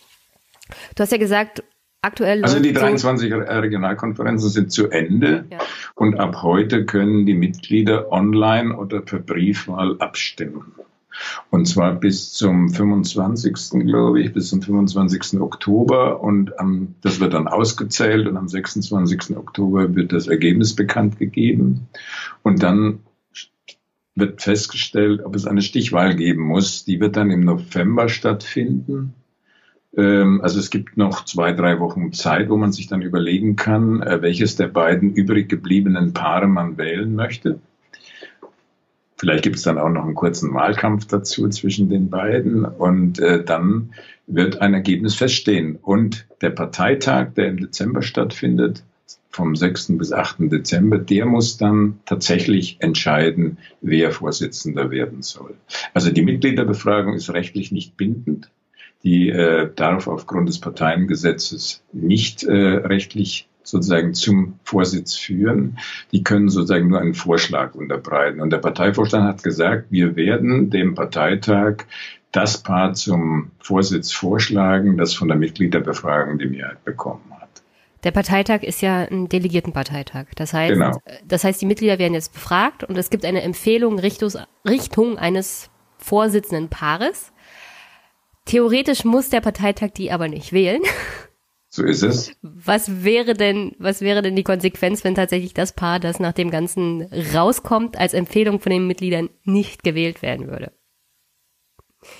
[0.95, 1.63] Du hast ja gesagt,
[2.03, 5.59] Aktuell also die 23 so Regionalkonferenzen sind zu Ende ja.
[5.95, 10.73] und ab heute können die Mitglieder online oder per Briefwahl abstimmen.
[11.49, 13.85] Und zwar bis zum 25.
[13.85, 15.39] glaube ich, bis zum 25.
[15.39, 16.21] Oktober.
[16.21, 19.37] Und ähm, das wird dann ausgezählt und am 26.
[19.37, 21.87] Oktober wird das Ergebnis bekannt gegeben.
[22.41, 22.99] Und dann
[24.15, 26.83] wird festgestellt, ob es eine Stichwahl geben muss.
[26.83, 29.13] Die wird dann im November stattfinden.
[29.95, 34.01] Ähm, also es gibt noch zwei, drei Wochen Zeit, wo man sich dann überlegen kann,
[34.01, 37.59] äh, welches der beiden übrig gebliebenen Paare man wählen möchte.
[39.17, 43.43] Vielleicht gibt es dann auch noch einen kurzen Wahlkampf dazu zwischen den beiden und äh,
[43.43, 43.93] dann
[44.27, 45.77] wird ein Ergebnis feststehen.
[45.81, 48.83] Und der Parteitag, der im Dezember stattfindet,
[49.29, 49.97] vom 6.
[49.97, 50.51] bis 8.
[50.51, 55.55] Dezember, der muss dann tatsächlich entscheiden, wer Vorsitzender werden soll.
[55.93, 58.49] Also die Mitgliederbefragung ist rechtlich nicht bindend.
[59.03, 65.77] Die äh, darf aufgrund des Parteiengesetzes nicht äh, rechtlich sozusagen zum Vorsitz führen.
[66.11, 68.41] Die können sozusagen nur einen Vorschlag unterbreiten.
[68.41, 71.85] Und der Parteivorstand hat gesagt, wir werden dem Parteitag
[72.31, 77.49] das Paar zum Vorsitz vorschlagen, das von der Mitgliederbefragung die Mehrheit bekommen hat.
[78.03, 80.25] Der Parteitag ist ja ein Delegiertenparteitag.
[80.35, 80.97] Das heißt, genau.
[81.25, 84.31] das heißt, die Mitglieder werden jetzt befragt und es gibt eine Empfehlung Richtung,
[84.67, 87.32] Richtung eines vorsitzenden Paares.
[88.45, 90.81] Theoretisch muss der Parteitag die aber nicht wählen.
[91.69, 92.31] So ist es.
[92.43, 96.51] Was wäre denn, was wäre denn die Konsequenz, wenn tatsächlich das Paar, das nach dem
[96.51, 100.71] Ganzen rauskommt, als Empfehlung von den Mitgliedern nicht gewählt werden würde?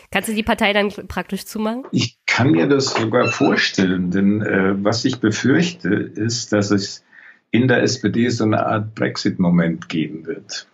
[0.09, 1.83] Kannst du die Partei dann praktisch zumachen?
[1.91, 7.03] Ich kann mir das sogar vorstellen, denn äh, was ich befürchte, ist, dass es
[7.51, 10.67] in der SPD so eine Art Brexit-Moment geben wird.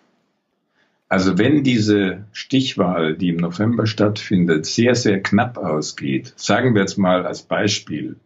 [1.09, 6.99] Also wenn diese Stichwahl, die im November stattfindet, sehr, sehr knapp ausgeht, sagen wir jetzt
[6.99, 8.17] mal als Beispiel,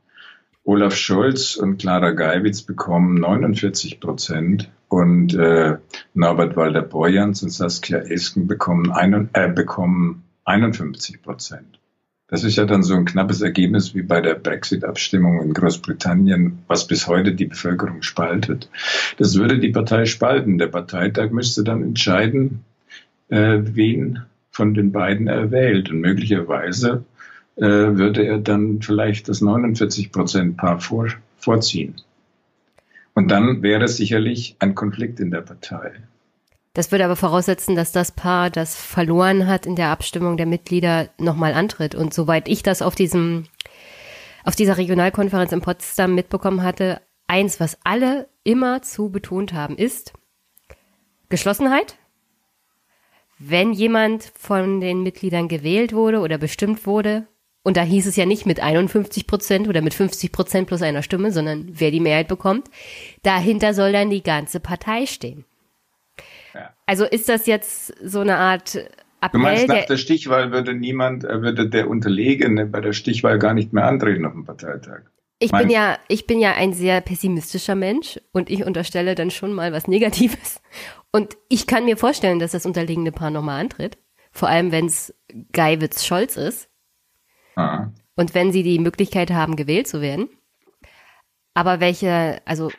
[0.66, 5.78] Olaf Scholz und Clara Geiwitz bekommen 49 Prozent und äh,
[6.14, 11.80] Norbert Walter-Borjans und Saskia Esken bekommen, ein, äh, bekommen 51 Prozent.
[12.28, 16.88] Das ist ja dann so ein knappes Ergebnis wie bei der Brexit-Abstimmung in Großbritannien, was
[16.88, 18.70] bis heute die Bevölkerung spaltet.
[19.18, 20.58] Das würde die Partei spalten.
[20.58, 22.64] Der Parteitag müsste dann entscheiden,
[23.34, 24.20] äh, wen
[24.52, 25.90] von den beiden er wählt.
[25.90, 27.04] Und möglicherweise
[27.56, 31.96] äh, würde er dann vielleicht das 49 Prozent Paar vor, vorziehen.
[33.16, 35.92] Und dann wäre sicherlich ein Konflikt in der Partei.
[36.74, 41.10] Das würde aber voraussetzen, dass das Paar, das verloren hat in der Abstimmung der Mitglieder,
[41.20, 41.94] nochmal antritt.
[41.94, 43.46] Und soweit ich das auf diesem,
[44.44, 50.14] auf dieser Regionalkonferenz in Potsdam mitbekommen hatte, eins, was alle immer zu betont haben, ist
[51.30, 51.98] Geschlossenheit.
[53.40, 57.28] Wenn jemand von den Mitgliedern gewählt wurde oder bestimmt wurde,
[57.64, 61.02] und da hieß es ja nicht mit 51 Prozent oder mit 50 Prozent plus einer
[61.02, 62.70] Stimme, sondern wer die Mehrheit bekommt.
[63.24, 65.46] Dahinter soll dann die ganze Partei stehen.
[66.54, 66.74] Ja.
[66.86, 69.32] Also ist das jetzt so eine Art Appell?
[69.32, 73.40] Du meinst, nach der, der Stichwahl würde niemand, äh, würde der Unterlegene bei der Stichwahl
[73.40, 75.04] gar nicht mehr antreten auf dem Parteitag?
[75.40, 79.52] Ich bin ja, ich bin ja ein sehr pessimistischer Mensch und ich unterstelle dann schon
[79.52, 80.62] mal was Negatives.
[81.14, 83.98] Und ich kann mir vorstellen, dass das unterliegende Paar nochmal antritt.
[84.32, 85.14] Vor allem, wenn es
[85.52, 86.70] Geiwitz-Scholz ist.
[87.56, 87.92] Ah.
[88.16, 90.28] Und wenn sie die Möglichkeit haben, gewählt zu werden.
[91.54, 92.72] Aber welche, also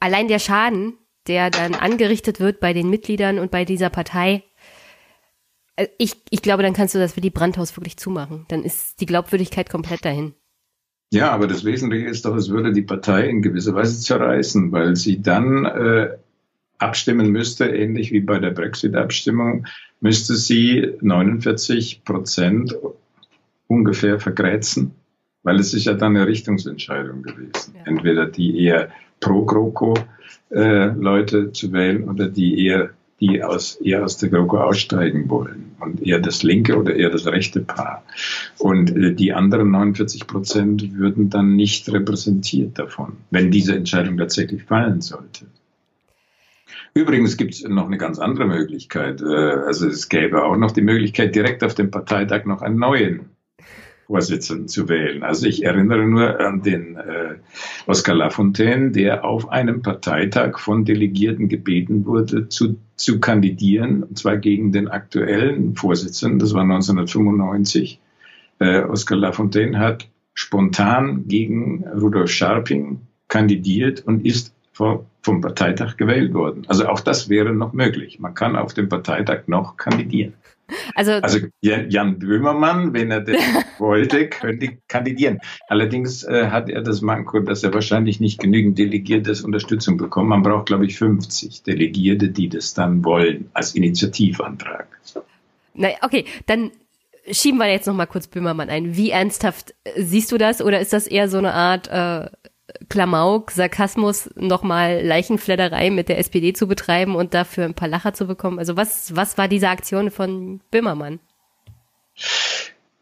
[0.00, 4.42] allein der Schaden, der dann angerichtet wird bei den Mitgliedern und bei dieser Partei,
[5.76, 8.44] äh, ich, ich glaube, dann kannst du das für die Brandhaus wirklich zumachen.
[8.48, 10.34] Dann ist die Glaubwürdigkeit komplett dahin.
[11.10, 14.96] Ja, aber das Wesentliche ist doch, es würde die Partei in gewisser Weise zerreißen, weil
[14.96, 16.18] sie dann äh,
[16.78, 19.66] abstimmen müsste, ähnlich wie bei der Brexit-Abstimmung,
[20.00, 22.74] müsste sie 49 Prozent
[23.66, 24.92] ungefähr vergrätzen,
[25.42, 27.74] weil es ist ja dann eine Richtungsentscheidung gewesen.
[27.74, 27.82] Ja.
[27.84, 29.94] Entweder die eher pro GroKo
[30.50, 35.74] äh, Leute zu wählen oder die eher die aus, eher aus der GroKo aussteigen wollen
[35.80, 38.04] und eher das linke oder eher das rechte Paar.
[38.58, 44.64] Und äh, die anderen 49 Prozent würden dann nicht repräsentiert davon, wenn diese Entscheidung tatsächlich
[44.64, 45.46] fallen sollte.
[46.94, 49.20] Übrigens gibt es noch eine ganz andere Möglichkeit.
[49.20, 53.30] Äh, also es gäbe auch noch die Möglichkeit, direkt auf dem Parteitag noch einen neuen
[54.06, 55.22] Vorsitzenden zu wählen.
[55.22, 57.36] Also ich erinnere nur an den äh,
[57.86, 64.36] Oskar Lafontaine, der auf einem Parteitag von Delegierten gebeten wurde, zu, zu kandidieren, und zwar
[64.36, 68.00] gegen den aktuellen Vorsitzenden, das war 1995.
[68.60, 76.34] Äh, Oskar Lafontaine hat spontan gegen Rudolf Scharping kandidiert und ist vor, vom Parteitag gewählt
[76.34, 76.64] worden.
[76.68, 78.20] Also auch das wäre noch möglich.
[78.20, 80.34] Man kann auf dem Parteitag noch kandidieren.
[80.94, 83.40] Also, also Jan Böhmermann, wenn er das
[83.78, 85.38] wollte, könnte kandidieren.
[85.68, 90.28] Allerdings äh, hat er das Manko, dass er wahrscheinlich nicht genügend Delegiertes Unterstützung bekommt.
[90.28, 94.88] Man braucht, glaube ich, 50 Delegierte, die das dann wollen, als Initiativantrag.
[95.72, 96.70] Na, okay, dann
[97.30, 98.94] schieben wir jetzt noch mal kurz Böhmermann ein.
[98.94, 100.60] Wie ernsthaft äh, siehst du das?
[100.60, 102.28] Oder ist das eher so eine Art äh,
[102.88, 108.26] Klamauk, Sarkasmus, nochmal Leichenfledderei mit der SPD zu betreiben und dafür ein paar Lacher zu
[108.26, 108.58] bekommen?
[108.58, 111.20] Also was, was war diese Aktion von Böhmermann?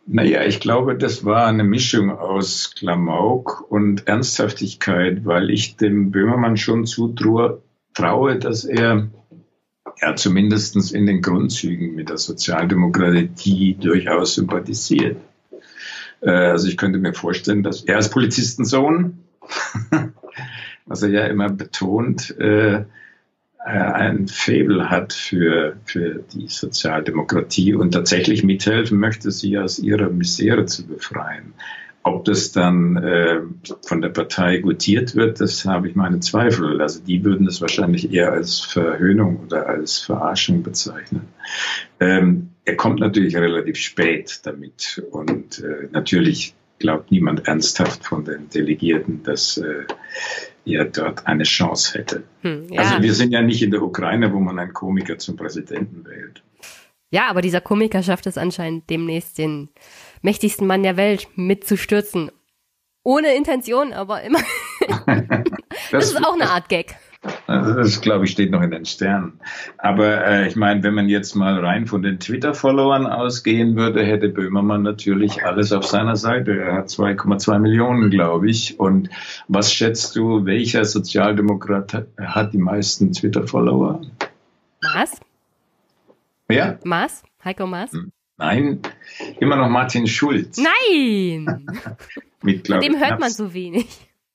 [0.07, 6.59] Naja, ich glaube, das war eine Mischung aus Klamauk und Ernsthaftigkeit, weil ich dem Böhmermann
[6.59, 7.61] schon zutraue,
[8.39, 9.09] dass er
[10.01, 15.17] ja zumindest in den Grundzügen mit der Sozialdemokratie durchaus sympathisiert.
[16.21, 19.19] Äh, also ich könnte mir vorstellen, dass er als Polizistensohn,
[20.87, 22.85] was er ja immer betont, äh,
[23.65, 30.67] ein Faible hat für, für die Sozialdemokratie und tatsächlich mithelfen möchte, sie aus ihrer Misere
[30.67, 31.55] zu befreien.
[32.03, 33.41] Ob das dann äh,
[33.87, 36.83] von der Partei gutiert wird, das habe ich meine Zweifel.
[36.83, 41.23] Also die würden es wahrscheinlich eher als Verhöhnung oder als Verarschung bezeichnen.
[42.01, 48.49] Ähm, er kommt natürlich relativ spät damit und äh, natürlich glaubt niemand ernsthaft von den
[48.51, 49.85] Delegierten, dass äh,
[50.65, 52.25] er dort eine Chance hätte.
[52.43, 52.83] Hm, ja.
[52.83, 56.43] Also wir sind ja nicht in der Ukraine, wo man einen Komiker zum Präsidenten wählt.
[57.11, 59.69] Ja, aber dieser Komiker schafft es anscheinend demnächst den
[60.23, 62.31] mächtigsten Mann der Welt mitzustürzen.
[63.05, 64.41] Ohne Intention, aber immer.
[65.07, 65.45] das,
[65.91, 66.97] das ist auch eine Art Gag.
[67.47, 69.41] Also das, glaube ich, steht noch in den Sternen.
[69.79, 74.29] Aber äh, ich meine, wenn man jetzt mal rein von den Twitter-Followern ausgehen würde, hätte
[74.29, 76.59] Böhmermann natürlich alles auf seiner Seite.
[76.59, 78.79] Er hat 2,2 Millionen, glaube ich.
[78.79, 79.11] Und
[79.49, 84.03] was schätzt du, welcher Sozialdemokrat hat die meisten Twitter-Follower?
[84.83, 85.21] Maas?
[86.49, 86.79] Wer?
[86.85, 87.23] Maas?
[87.45, 87.93] Heiko Maas?
[87.93, 88.13] Hm.
[88.37, 88.81] Nein,
[89.39, 90.59] immer noch Martin Schulz.
[90.59, 91.67] Nein!
[92.43, 93.87] Mit, glaub, dem hört man so wenig.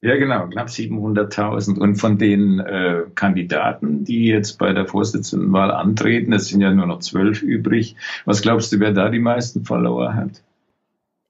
[0.01, 1.77] Ja, genau, knapp 700.000.
[1.77, 6.85] Und von den äh, Kandidaten, die jetzt bei der Vorsitzendenwahl antreten, es sind ja nur
[6.85, 7.97] noch zwölf übrig.
[8.23, 10.41] Was glaubst du, wer da die meisten Follower hat?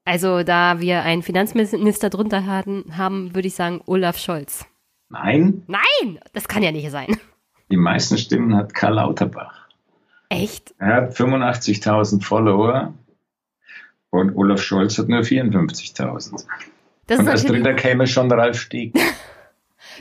[0.04, 4.66] Also, da wir einen Finanzminister drunter haben, haben würde ich sagen Olaf Scholz.
[5.08, 5.62] Nein?
[5.66, 7.16] Nein, das kann ja nicht sein.
[7.70, 9.68] Die meisten Stimmen hat Karl Lauterbach.
[10.28, 10.74] Echt?
[10.78, 12.94] Er hat 85.000 Follower
[14.10, 16.46] und Olaf Scholz hat nur 54.000.
[17.18, 18.94] Und als Dritter käme schon Ralf Stieg.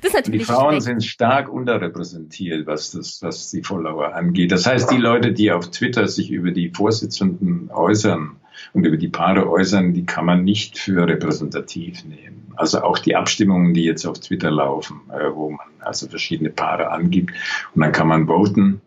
[0.02, 0.84] Das die Frauen schlecht.
[0.84, 4.52] sind stark unterrepräsentiert, was das, was die Follower angeht.
[4.52, 8.38] Das heißt, die Leute, die auf Twitter sich über die Vorsitzenden äußern
[8.74, 12.54] und über die Paare äußern, die kann man nicht für repräsentativ nehmen.
[12.56, 16.92] Also auch die Abstimmungen, die jetzt auf Twitter laufen, äh, wo man also verschiedene Paare
[16.92, 17.34] angibt
[17.74, 18.82] und dann kann man voten.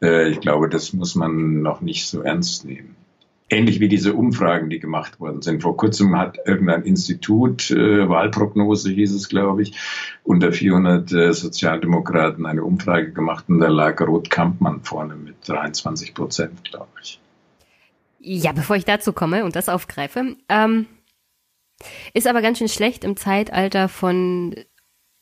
[0.00, 2.96] Äh, ich glaube, das muss man noch nicht so ernst nehmen.
[3.50, 5.62] Ähnlich wie diese Umfragen, die gemacht worden sind.
[5.62, 9.78] Vor kurzem hat irgendein Institut, äh, Wahlprognose hieß es, glaube ich,
[10.22, 16.14] unter 400 äh, Sozialdemokraten eine Umfrage gemacht und da lag Roth Kampmann vorne mit 23
[16.14, 17.20] Prozent, glaube ich.
[18.18, 20.86] Ja, bevor ich dazu komme und das aufgreife, ähm,
[22.14, 24.54] ist aber ganz schön schlecht im Zeitalter von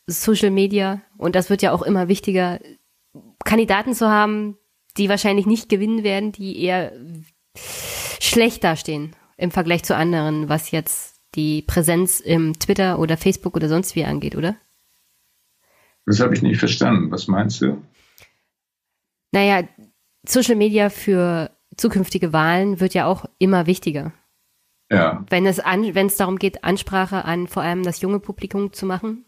[0.07, 2.61] Social Media und das wird ja auch immer wichtiger,
[3.45, 4.57] Kandidaten zu haben,
[4.97, 6.93] die wahrscheinlich nicht gewinnen werden, die eher
[7.57, 13.69] schlecht dastehen im Vergleich zu anderen, was jetzt die Präsenz im Twitter oder Facebook oder
[13.69, 14.57] sonst wie angeht, oder?
[16.07, 17.11] Das habe ich nicht verstanden.
[17.11, 17.83] Was meinst du?
[19.33, 19.67] Naja,
[20.27, 24.13] Social Media für zukünftige Wahlen wird ja auch immer wichtiger.
[24.91, 25.25] Ja.
[25.31, 28.85] Wenn es, an, wenn es darum geht, Ansprache an vor allem das junge Publikum zu
[28.85, 29.25] machen.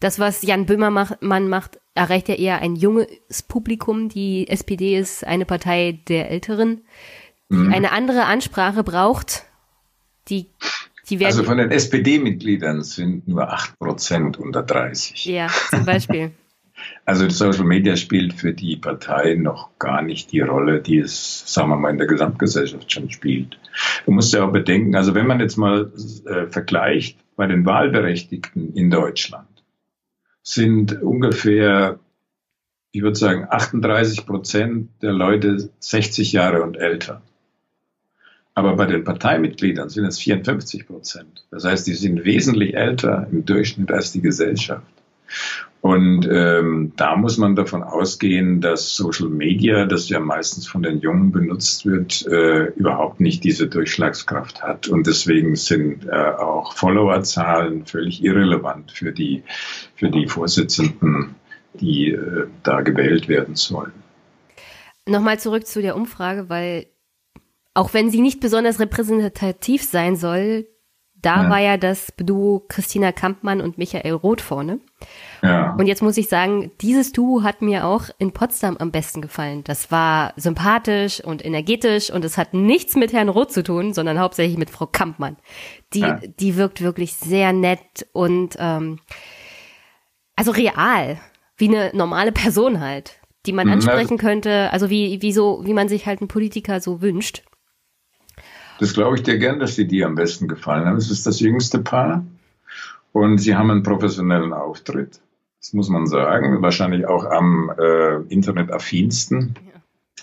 [0.00, 4.08] Das, was Jan Böhmermann macht, erreicht ja eher ein junges Publikum.
[4.08, 6.82] Die SPD ist eine Partei der Älteren
[7.48, 7.72] mhm.
[7.72, 9.44] eine andere Ansprache braucht,
[10.28, 10.46] die,
[11.08, 11.32] die werden.
[11.32, 15.24] Also von den SPD-Mitgliedern sind nur 8% unter 30.
[15.26, 16.32] Ja, zum Beispiel.
[17.04, 21.70] Also Social Media spielt für die Partei noch gar nicht die Rolle, die es, sagen
[21.70, 23.58] wir mal, in der Gesamtgesellschaft schon spielt.
[24.04, 25.92] Du musst ja auch bedenken, also wenn man jetzt mal
[26.26, 29.48] äh, vergleicht bei den Wahlberechtigten in Deutschland,
[30.42, 31.98] sind ungefähr,
[32.92, 37.22] ich würde sagen, 38 Prozent der Leute 60 Jahre und älter.
[38.58, 41.44] Aber bei den Parteimitgliedern sind es 54 Prozent.
[41.52, 44.82] Das heißt, die sind wesentlich älter im Durchschnitt als die Gesellschaft.
[45.80, 50.98] Und ähm, da muss man davon ausgehen, dass Social Media, das ja meistens von den
[50.98, 54.88] Jungen benutzt wird, äh, überhaupt nicht diese Durchschlagskraft hat.
[54.88, 59.44] Und deswegen sind äh, auch Followerzahlen völlig irrelevant für die,
[59.94, 61.36] für die Vorsitzenden,
[61.74, 63.92] die äh, da gewählt werden sollen.
[65.06, 66.86] Nochmal zurück zu der Umfrage, weil
[67.78, 70.66] auch wenn sie nicht besonders repräsentativ sein soll,
[71.20, 71.50] Da ja.
[71.50, 74.78] war ja das Duo Christina Kampmann und Michael Roth vorne.
[75.42, 75.74] Ja.
[75.74, 79.64] Und jetzt muss ich sagen, dieses Duo hat mir auch in Potsdam am besten gefallen.
[79.64, 84.20] Das war sympathisch und energetisch und es hat nichts mit Herrn Roth zu tun, sondern
[84.20, 85.36] hauptsächlich mit Frau Kampmann.
[85.92, 86.20] Die, ja.
[86.38, 89.00] die wirkt wirklich sehr nett und ähm,
[90.36, 91.18] also real,
[91.56, 95.88] wie eine normale Person halt, die man ansprechen könnte, also wie, wie so, wie man
[95.88, 97.42] sich halt einen Politiker so wünscht.
[98.78, 100.96] Das glaube ich dir gern, dass sie dir am besten gefallen haben.
[100.96, 102.24] Es ist das jüngste Paar
[103.12, 105.20] und sie haben einen professionellen Auftritt.
[105.60, 106.62] Das muss man sagen.
[106.62, 109.54] Wahrscheinlich auch am äh, Internet affinsten.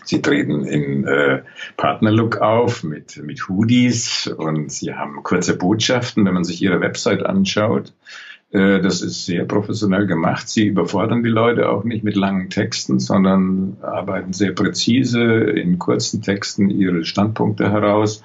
[0.03, 1.43] Sie treten in äh,
[1.78, 7.24] Partnerlook auf mit, mit Hoodies und sie haben kurze Botschaften, wenn man sich ihre Website
[7.24, 7.93] anschaut.
[8.56, 10.47] Äh, das ist sehr professionell gemacht.
[10.47, 16.22] Sie überfordern die Leute auch nicht mit langen Texten, sondern arbeiten sehr präzise in kurzen
[16.22, 18.22] Texten ihre Standpunkte heraus.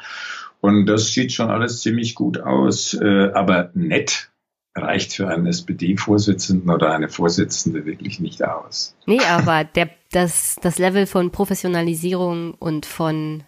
[0.61, 2.95] Und das sieht schon alles ziemlich gut aus.
[2.95, 4.31] Äh, aber nett
[4.77, 8.95] reicht für einen SPD-Vorsitzenden oder eine Vorsitzende wirklich nicht aus.
[9.07, 13.43] Nee, aber der, das, das Level von Professionalisierung und von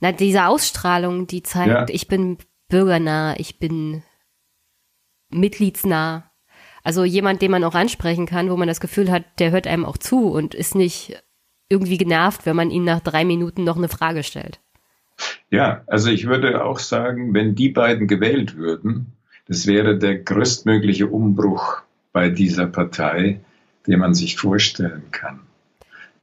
[0.00, 1.86] na, dieser Ausstrahlung, die zeigt, ja.
[1.88, 4.02] ich bin bürgernah, ich bin
[5.30, 6.30] mitgliedsnah.
[6.82, 9.84] Also jemand, den man auch ansprechen kann, wo man das Gefühl hat, der hört einem
[9.84, 11.20] auch zu und ist nicht
[11.68, 14.60] irgendwie genervt, wenn man ihn nach drei Minuten noch eine Frage stellt.
[15.50, 19.12] Ja, also ich würde auch sagen, wenn die beiden gewählt würden,
[19.48, 23.40] das wäre der größtmögliche Umbruch bei dieser Partei,
[23.86, 25.40] den man sich vorstellen kann.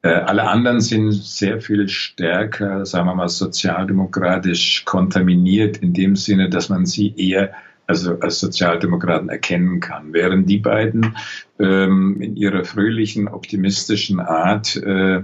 [0.01, 6.49] Äh, alle anderen sind sehr viel stärker, sagen wir mal, sozialdemokratisch kontaminiert in dem Sinne,
[6.49, 7.53] dass man sie eher
[7.87, 10.13] also als Sozialdemokraten erkennen kann.
[10.13, 11.15] Während die beiden
[11.59, 15.23] ähm, in ihrer fröhlichen, optimistischen Art äh,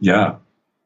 [0.00, 0.40] ja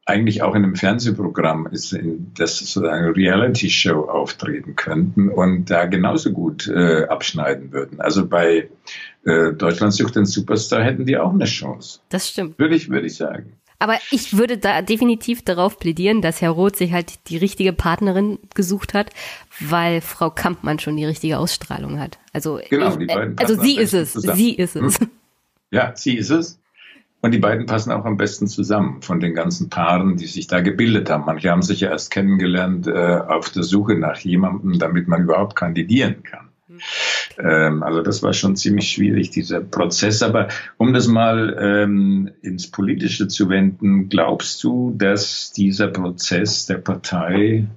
[0.05, 6.31] eigentlich auch in einem Fernsehprogramm ist, in das sozusagen Reality-Show auftreten könnten und da genauso
[6.31, 8.01] gut äh, abschneiden würden.
[8.01, 8.69] Also bei
[9.23, 11.99] äh, Deutschland sucht den Superstar hätten die auch eine Chance.
[12.09, 12.59] Das stimmt.
[12.59, 13.53] Würde ich, würde ich sagen.
[13.79, 18.39] Aber ich würde da definitiv darauf plädieren, dass Herr Roth sich halt die richtige Partnerin
[18.55, 19.09] gesucht hat,
[19.59, 22.17] weil Frau Kampmann schon die richtige Ausstrahlung hat.
[22.31, 24.37] Also, genau, die beiden also sie ist es, zusammen.
[24.37, 24.99] sie ist es.
[24.99, 25.09] Hm?
[25.71, 26.59] Ja, sie ist es.
[27.21, 30.59] Und die beiden passen auch am besten zusammen von den ganzen Paaren, die sich da
[30.59, 31.23] gebildet haben.
[31.25, 35.55] Manche haben sich ja erst kennengelernt äh, auf der Suche nach jemandem, damit man überhaupt
[35.55, 36.49] kandidieren kann.
[37.37, 40.21] Ähm, also das war schon ziemlich schwierig, dieser Prozess.
[40.23, 40.47] Aber
[40.77, 47.67] um das mal ähm, ins Politische zu wenden, glaubst du, dass dieser Prozess der Partei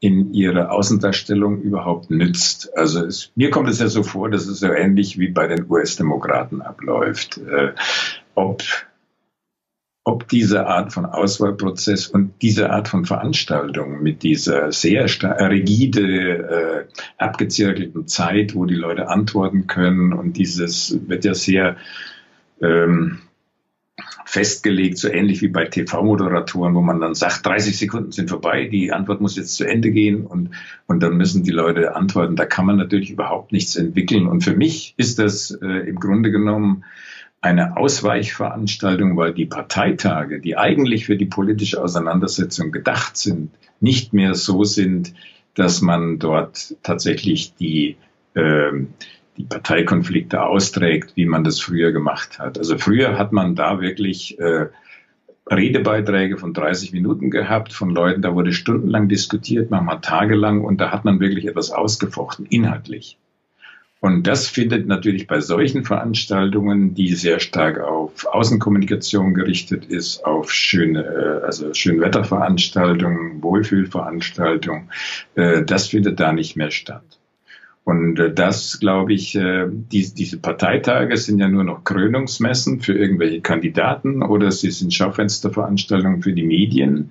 [0.00, 2.76] in ihrer Außendarstellung überhaupt nützt.
[2.76, 5.64] Also es, mir kommt es ja so vor, dass es so ähnlich wie bei den
[5.70, 7.38] US-Demokraten abläuft.
[7.38, 7.72] Äh,
[8.34, 8.62] ob
[10.04, 17.02] ob diese Art von Auswahlprozess und diese Art von Veranstaltung mit dieser sehr rigide, äh,
[17.16, 21.76] abgezirkelten Zeit, wo die Leute antworten können und dieses wird ja sehr
[22.60, 23.20] ähm,
[24.26, 28.92] festgelegt, so ähnlich wie bei TV-Moderatoren, wo man dann sagt, 30 Sekunden sind vorbei, die
[28.92, 30.50] Antwort muss jetzt zu Ende gehen und,
[30.86, 32.36] und dann müssen die Leute antworten.
[32.36, 34.26] Da kann man natürlich überhaupt nichts entwickeln.
[34.26, 36.84] Und für mich ist das äh, im Grunde genommen
[37.44, 44.34] eine Ausweichveranstaltung, weil die Parteitage, die eigentlich für die politische Auseinandersetzung gedacht sind, nicht mehr
[44.34, 45.12] so sind,
[45.54, 47.96] dass man dort tatsächlich die,
[48.32, 48.72] äh,
[49.36, 52.56] die Parteikonflikte austrägt, wie man das früher gemacht hat.
[52.56, 54.68] Also früher hat man da wirklich äh,
[55.50, 60.92] Redebeiträge von 30 Minuten gehabt von Leuten, da wurde stundenlang diskutiert, manchmal tagelang und da
[60.92, 63.18] hat man wirklich etwas ausgefochten, inhaltlich.
[64.04, 70.52] Und das findet natürlich bei solchen Veranstaltungen, die sehr stark auf Außenkommunikation gerichtet ist, auf
[70.52, 74.90] schöne, äh, also Schönwetterveranstaltungen, Wohlfühlveranstaltungen,
[75.36, 77.18] äh, das findet da nicht mehr statt.
[77.84, 84.22] Und äh, das, glaube ich, diese Parteitage sind ja nur noch Krönungsmessen für irgendwelche Kandidaten
[84.22, 87.10] oder sie sind Schaufensterveranstaltungen für die Medien.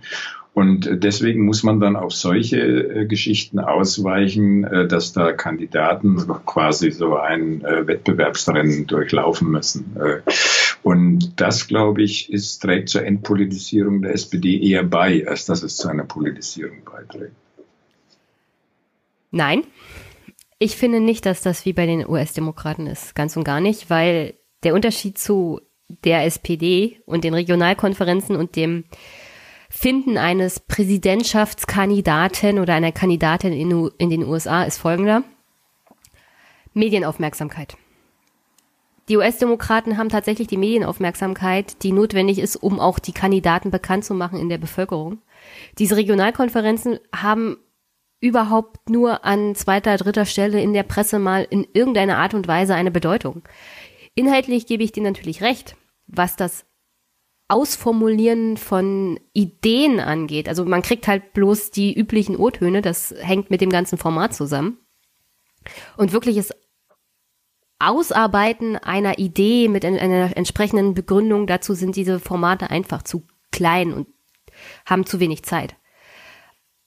[0.53, 6.91] Und deswegen muss man dann auf solche äh, Geschichten ausweichen, äh, dass da Kandidaten quasi
[6.91, 9.97] so ein äh, Wettbewerbsrennen durchlaufen müssen.
[9.97, 10.21] Äh,
[10.83, 15.77] und das, glaube ich, ist, trägt zur Entpolitisierung der SPD eher bei, als dass es
[15.77, 17.33] zu einer Politisierung beiträgt.
[19.31, 19.63] Nein,
[20.59, 24.35] ich finde nicht, dass das wie bei den US-Demokraten ist, ganz und gar nicht, weil
[24.63, 25.59] der Unterschied zu
[26.03, 28.85] der SPD und den Regionalkonferenzen und dem
[29.75, 35.23] Finden eines Präsidentschaftskandidaten oder einer Kandidatin in, in den USA ist folgender.
[36.75, 37.75] Medienaufmerksamkeit.
[39.09, 44.13] Die US-Demokraten haben tatsächlich die Medienaufmerksamkeit, die notwendig ist, um auch die Kandidaten bekannt zu
[44.13, 45.17] machen in der Bevölkerung.
[45.79, 47.57] Diese Regionalkonferenzen haben
[48.21, 52.75] überhaupt nur an zweiter, dritter Stelle in der Presse mal in irgendeiner Art und Weise
[52.75, 53.41] eine Bedeutung.
[54.13, 56.63] Inhaltlich gebe ich dir natürlich recht, was das
[57.47, 60.47] Ausformulieren von Ideen angeht.
[60.47, 64.79] Also man kriegt halt bloß die üblichen O-Töne, das hängt mit dem ganzen Format zusammen.
[65.97, 66.51] Und wirkliches
[67.79, 74.07] Ausarbeiten einer Idee mit einer entsprechenden Begründung, dazu sind diese Formate einfach zu klein und
[74.85, 75.75] haben zu wenig Zeit.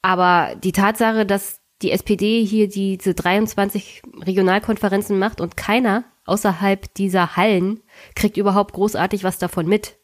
[0.03, 7.37] Aber die Tatsache, dass die SPD hier diese 23 Regionalkonferenzen macht und keiner außerhalb dieser
[7.37, 7.83] Hallen
[8.15, 9.99] kriegt überhaupt großartig was davon mit.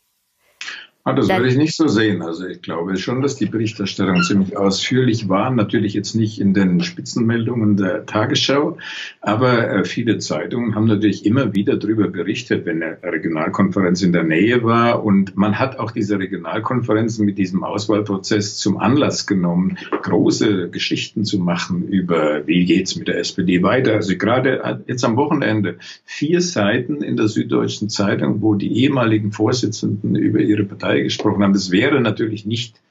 [1.04, 2.22] Ah, das würde ich nicht so sehen.
[2.22, 5.50] Also ich glaube schon, dass die Berichterstattung ziemlich ausführlich war.
[5.50, 8.78] Natürlich jetzt nicht in den Spitzenmeldungen der Tagesschau,
[9.20, 14.22] aber äh, viele Zeitungen haben natürlich immer wieder darüber berichtet, wenn eine Regionalkonferenz in der
[14.22, 15.04] Nähe war.
[15.04, 21.40] Und man hat auch diese Regionalkonferenzen mit diesem Auswahlprozess zum Anlass genommen, große Geschichten zu
[21.40, 23.94] machen über, wie geht's mit der SPD weiter.
[23.94, 29.32] Also gerade äh, jetzt am Wochenende vier Seiten in der Süddeutschen Zeitung, wo die ehemaligen
[29.32, 31.52] Vorsitzenden über ihre Partei Partei gesprochen haben.
[31.52, 32.82] Das wäre natürlich nicht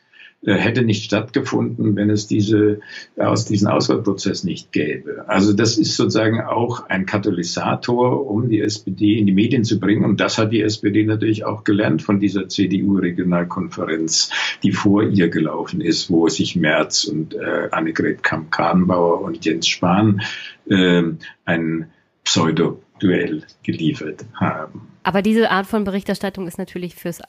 [0.44, 2.80] äh, hätte nicht stattgefunden, wenn es diese,
[3.16, 5.26] aus diesen Auswahlprozess nicht gäbe.
[5.28, 10.04] Also das ist sozusagen auch ein Katalysator, um die SPD in die Medien zu bringen.
[10.04, 14.32] Und das hat die SPD natürlich auch gelernt von dieser CDU-Regionalkonferenz,
[14.64, 20.22] die vor ihr gelaufen ist, wo sich Merz und äh, Annegret Kamp-Karrenbauer und Jens Spahn
[20.68, 21.04] äh,
[21.46, 21.92] ein
[22.24, 24.88] Pseudo-Duell geliefert haben.
[25.04, 27.22] Aber diese Art von Berichterstattung ist natürlich fürs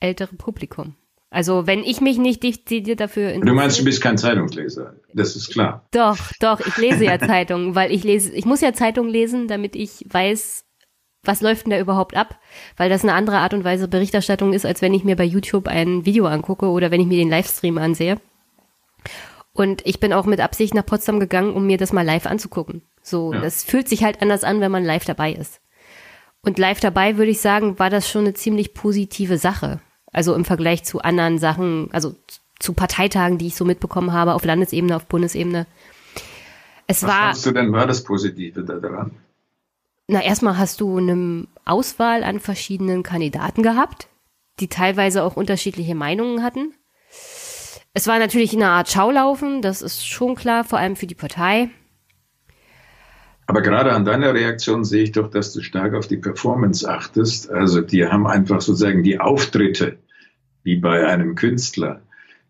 [0.00, 0.96] ältere Publikum.
[1.30, 3.46] Also wenn ich mich nicht dezidiert dafür interessiere.
[3.46, 4.94] Du meinst, du bist kein Zeitungsleser.
[5.12, 5.86] Das ist klar.
[5.90, 9.76] Doch, doch, ich lese ja Zeitungen, weil ich lese, ich muss ja Zeitungen lesen, damit
[9.76, 10.64] ich weiß,
[11.24, 12.38] was läuft denn da überhaupt ab?
[12.76, 15.68] Weil das eine andere Art und Weise Berichterstattung ist, als wenn ich mir bei YouTube
[15.68, 18.18] ein Video angucke oder wenn ich mir den Livestream ansehe.
[19.52, 22.82] Und ich bin auch mit Absicht nach Potsdam gegangen, um mir das mal live anzugucken.
[23.02, 23.40] So, ja.
[23.40, 25.60] das fühlt sich halt anders an, wenn man live dabei ist.
[26.42, 29.80] Und live dabei würde ich sagen, war das schon eine ziemlich positive Sache.
[30.12, 32.14] Also im Vergleich zu anderen Sachen, also
[32.58, 35.66] zu Parteitagen, die ich so mitbekommen habe, auf Landesebene, auf Bundesebene.
[36.86, 37.30] Es Was war.
[37.30, 39.12] Was du denn war das Positive daran?
[40.08, 44.08] Na, erstmal hast du eine Auswahl an verschiedenen Kandidaten gehabt,
[44.58, 46.72] die teilweise auch unterschiedliche Meinungen hatten.
[47.92, 51.68] Es war natürlich eine Art Schaulaufen, das ist schon klar, vor allem für die Partei.
[53.48, 57.50] Aber gerade an deiner Reaktion sehe ich doch, dass du stark auf die Performance achtest.
[57.50, 59.96] Also die haben einfach sozusagen die Auftritte,
[60.64, 62.02] wie bei einem Künstler,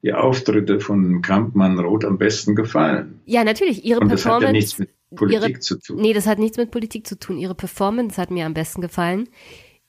[0.02, 3.20] die Auftritte von Kampmann Roth am besten gefallen.
[3.26, 3.84] Ja, natürlich.
[3.84, 4.48] Ihre Und das Performance.
[4.48, 6.00] Hat ja nichts mit Politik ihre, zu tun.
[6.00, 7.38] Nee, das hat nichts mit Politik zu tun.
[7.38, 9.28] Ihre Performance hat mir am besten gefallen.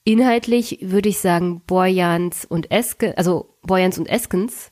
[0.04, 4.70] Inhaltlich würde ich sagen, Boyans und Eske, also Boyans und Eskens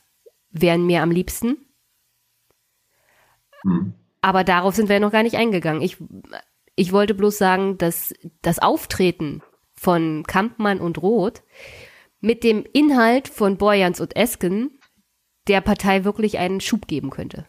[0.51, 1.57] wären mir am liebsten.
[3.63, 3.93] Hm.
[4.21, 5.81] Aber darauf sind wir noch gar nicht eingegangen.
[5.81, 5.97] Ich,
[6.75, 9.41] ich wollte bloß sagen, dass das Auftreten
[9.73, 11.41] von Kampmann und Roth
[12.19, 14.79] mit dem Inhalt von Borjans und Esken
[15.47, 17.45] der Partei wirklich einen Schub geben könnte.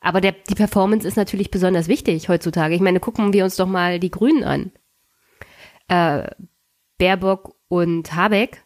[0.00, 2.74] Aber der, die Performance ist natürlich besonders wichtig heutzutage.
[2.74, 4.72] Ich meine, gucken wir uns doch mal die Grünen an.
[5.88, 6.30] Äh,
[6.96, 8.64] Baerbock und Habeck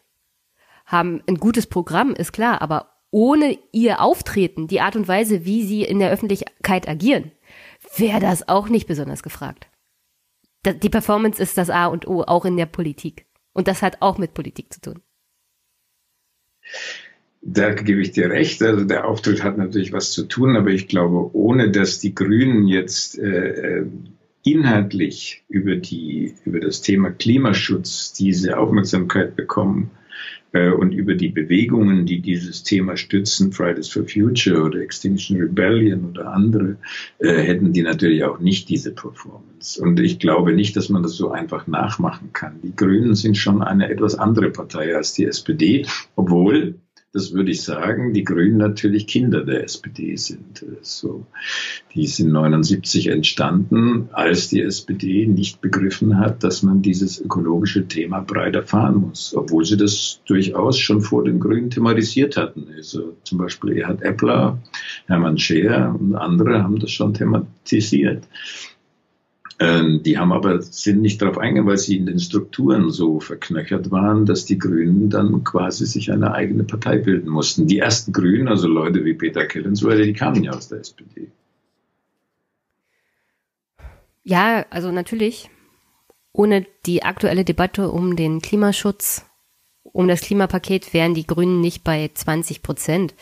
[0.85, 5.63] haben ein gutes Programm, ist klar, aber ohne ihr Auftreten, die Art und Weise, wie
[5.63, 7.31] sie in der Öffentlichkeit agieren,
[7.95, 9.67] wäre das auch nicht besonders gefragt.
[10.65, 13.25] Die Performance ist das A und O, auch in der Politik.
[13.53, 14.99] Und das hat auch mit Politik zu tun.
[17.41, 18.61] Da gebe ich dir recht.
[18.61, 22.67] Also der Auftritt hat natürlich was zu tun, aber ich glaube, ohne dass die Grünen
[22.67, 23.85] jetzt äh, äh
[24.43, 29.89] inhaltlich über die über das Thema Klimaschutz diese Aufmerksamkeit bekommen,
[30.55, 36.31] und über die Bewegungen, die dieses Thema stützen, Fridays for Future oder Extinction Rebellion oder
[36.31, 36.77] andere,
[37.19, 39.81] äh, hätten die natürlich auch nicht diese Performance.
[39.81, 42.61] Und ich glaube nicht, dass man das so einfach nachmachen kann.
[42.63, 45.85] Die Grünen sind schon eine etwas andere Partei als die SPD,
[46.15, 46.75] obwohl
[47.15, 50.65] das würde ich sagen, die Grünen natürlich Kinder der SPD sind.
[50.81, 51.25] So,
[51.93, 58.19] die sind 79 entstanden, als die SPD nicht begriffen hat, dass man dieses ökologische Thema
[58.19, 62.67] breiter fahren muss, obwohl sie das durchaus schon vor den Grünen thematisiert hatten.
[62.75, 64.59] Also zum Beispiel Erhard Eppler,
[65.07, 68.27] Hermann Scheer und andere haben das schon thematisiert.
[69.57, 73.89] Ähm, die haben aber, sind nicht darauf eingegangen, weil sie in den Strukturen so verknöchert
[73.89, 77.67] waren, dass die Grünen dann quasi sich eine eigene Partei bilden mussten.
[77.67, 81.31] Die ersten Grünen, also Leute wie Peter Kellenswürde, die kamen ja aus der SPD.
[84.23, 85.49] Ja, also natürlich.
[86.33, 89.25] Ohne die aktuelle Debatte um den Klimaschutz,
[89.83, 93.15] um das Klimapaket wären die Grünen nicht bei 20 Prozent.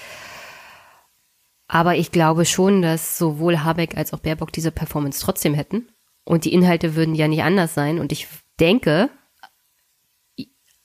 [1.67, 5.92] Aber ich glaube schon, dass sowohl Habeck als auch Baerbock diese Performance trotzdem hätten.
[6.25, 7.99] Und die Inhalte würden ja nicht anders sein.
[7.99, 8.27] Und ich
[8.59, 9.09] denke,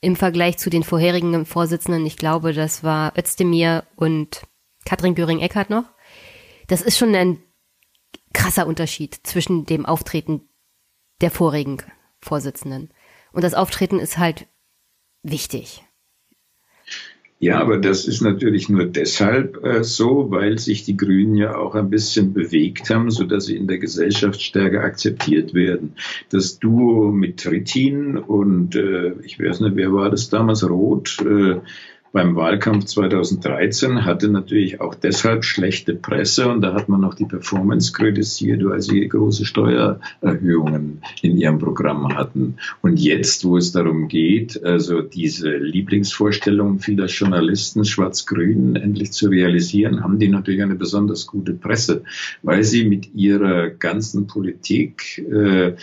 [0.01, 4.43] im Vergleich zu den vorherigen Vorsitzenden, ich glaube, das war Özdemir und
[4.85, 5.85] Katrin Göring-Eckardt noch.
[6.67, 7.41] Das ist schon ein
[8.33, 10.47] krasser Unterschied zwischen dem Auftreten
[11.21, 11.77] der vorigen
[12.21, 12.93] Vorsitzenden.
[13.31, 14.47] Und das Auftreten ist halt
[15.23, 15.83] wichtig.
[17.41, 21.73] Ja, aber das ist natürlich nur deshalb äh, so, weil sich die Grünen ja auch
[21.73, 25.95] ein bisschen bewegt haben, so dass sie in der Gesellschaft stärker akzeptiert werden.
[26.29, 31.61] Das Duo mit Trittin und äh, ich weiß nicht, wer war das damals, Roth, äh,
[32.11, 37.25] beim Wahlkampf 2013 hatte natürlich auch deshalb schlechte Presse und da hat man auch die
[37.25, 42.57] Performance kritisiert, weil sie große Steuererhöhungen in ihrem Programm hatten.
[42.81, 50.03] Und jetzt, wo es darum geht, also diese Lieblingsvorstellung vieler Journalisten, Schwarz-Grün, endlich zu realisieren,
[50.03, 52.03] haben die natürlich eine besonders gute Presse,
[52.41, 55.75] weil sie mit ihrer ganzen Politik äh,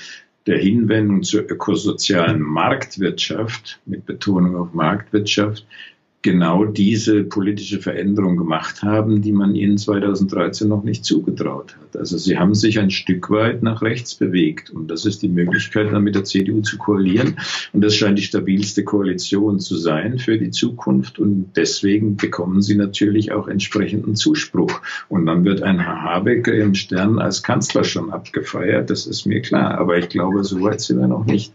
[0.46, 5.66] der Hinwendung zur ökosozialen Marktwirtschaft, mit Betonung auf Marktwirtschaft,
[6.26, 11.96] genau diese politische Veränderung gemacht haben, die man ihnen 2013 noch nicht zugetraut hat.
[11.96, 15.92] Also sie haben sich ein Stück weit nach rechts bewegt und das ist die Möglichkeit,
[15.92, 17.36] dann mit der CDU zu koalieren.
[17.72, 21.20] Und das scheint die stabilste Koalition zu sein für die Zukunft.
[21.20, 24.80] Und deswegen bekommen sie natürlich auch entsprechenden Zuspruch.
[25.08, 29.42] Und dann wird ein Herr Habeck im Stern als Kanzler schon abgefeiert, das ist mir
[29.42, 31.52] klar, aber ich glaube, so weit sind wir noch nicht.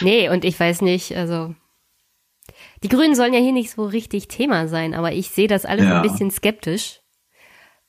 [0.00, 1.54] Nee, und ich weiß nicht, also
[2.82, 5.84] die Grünen sollen ja hier nicht so richtig Thema sein, aber ich sehe das alles
[5.84, 5.96] ja.
[5.96, 7.00] ein bisschen skeptisch,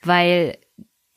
[0.03, 0.57] weil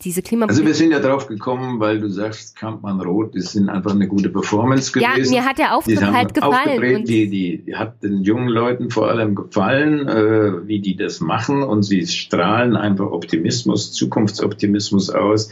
[0.05, 0.65] diese Klimapolitik.
[0.65, 4.07] Also wir sind ja drauf gekommen, weil du sagst, Kampmann Roth, die sind einfach eine
[4.07, 5.33] gute Performance gewesen.
[5.33, 7.05] Ja, mir hat der Auftritt halt gefallen.
[7.05, 11.63] Die, die, die hat den jungen Leuten vor allem gefallen, äh, wie die das machen
[11.63, 15.51] und sie strahlen einfach Optimismus, Zukunftsoptimismus aus,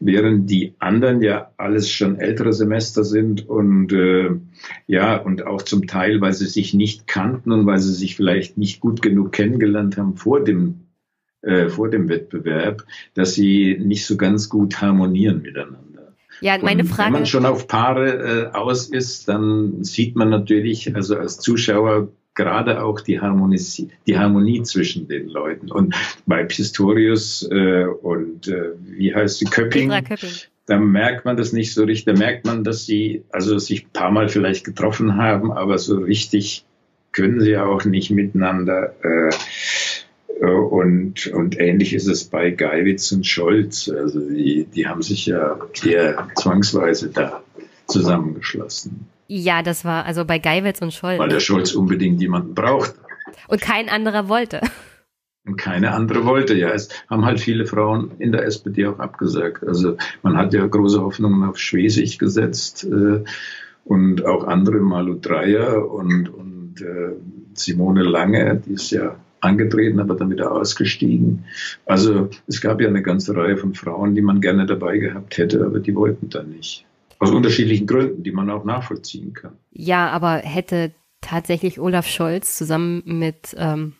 [0.00, 4.30] während die anderen ja alles schon ältere Semester sind und äh,
[4.86, 8.58] ja, und auch zum Teil, weil sie sich nicht kannten und weil sie sich vielleicht
[8.58, 10.83] nicht gut genug kennengelernt haben vor dem
[11.44, 12.84] äh, vor dem Wettbewerb,
[13.14, 16.14] dass sie nicht so ganz gut harmonieren miteinander.
[16.40, 17.06] Ja, meine und Frage.
[17.06, 22.08] Wenn man schon auf Paare äh, aus ist, dann sieht man natürlich, also als Zuschauer
[22.34, 25.70] gerade auch die Harmonie, die Harmonie zwischen den Leuten.
[25.70, 25.94] Und
[26.26, 30.30] bei Pistorius äh, und äh, wie heißt sie, Köpping, Köpping,
[30.66, 32.04] da merkt man das nicht so richtig.
[32.14, 35.98] Da merkt man, dass sie also sich ein paar Mal vielleicht getroffen haben, aber so
[35.98, 36.64] richtig
[37.12, 38.94] können sie auch nicht miteinander.
[39.02, 39.30] Äh,
[40.52, 43.88] und, und ähnlich ist es bei Geiwitz und Scholz.
[43.88, 47.42] Also die, die haben sich ja eher zwangsweise da
[47.86, 49.06] zusammengeschlossen.
[49.26, 51.18] Ja, das war also bei Geiwitz und Scholz.
[51.18, 52.94] Weil der Scholz unbedingt jemanden braucht.
[53.48, 54.60] Und kein anderer wollte.
[55.46, 56.54] Und keine andere wollte.
[56.54, 59.66] Ja, es haben halt viele Frauen in der SPD auch abgesagt.
[59.66, 63.24] Also man hat ja große Hoffnungen auf Schwesig gesetzt äh,
[63.84, 67.14] und auch andere, Malu Dreyer und, und äh,
[67.52, 71.44] Simone Lange, die ist ja angetreten, aber dann wieder ausgestiegen.
[71.86, 75.64] Also es gab ja eine ganze Reihe von Frauen, die man gerne dabei gehabt hätte,
[75.64, 76.84] aber die wollten dann nicht.
[77.18, 79.52] Aus unterschiedlichen Gründen, die man auch nachvollziehen kann.
[79.72, 83.94] Ja, aber hätte tatsächlich Olaf Scholz zusammen mit ähm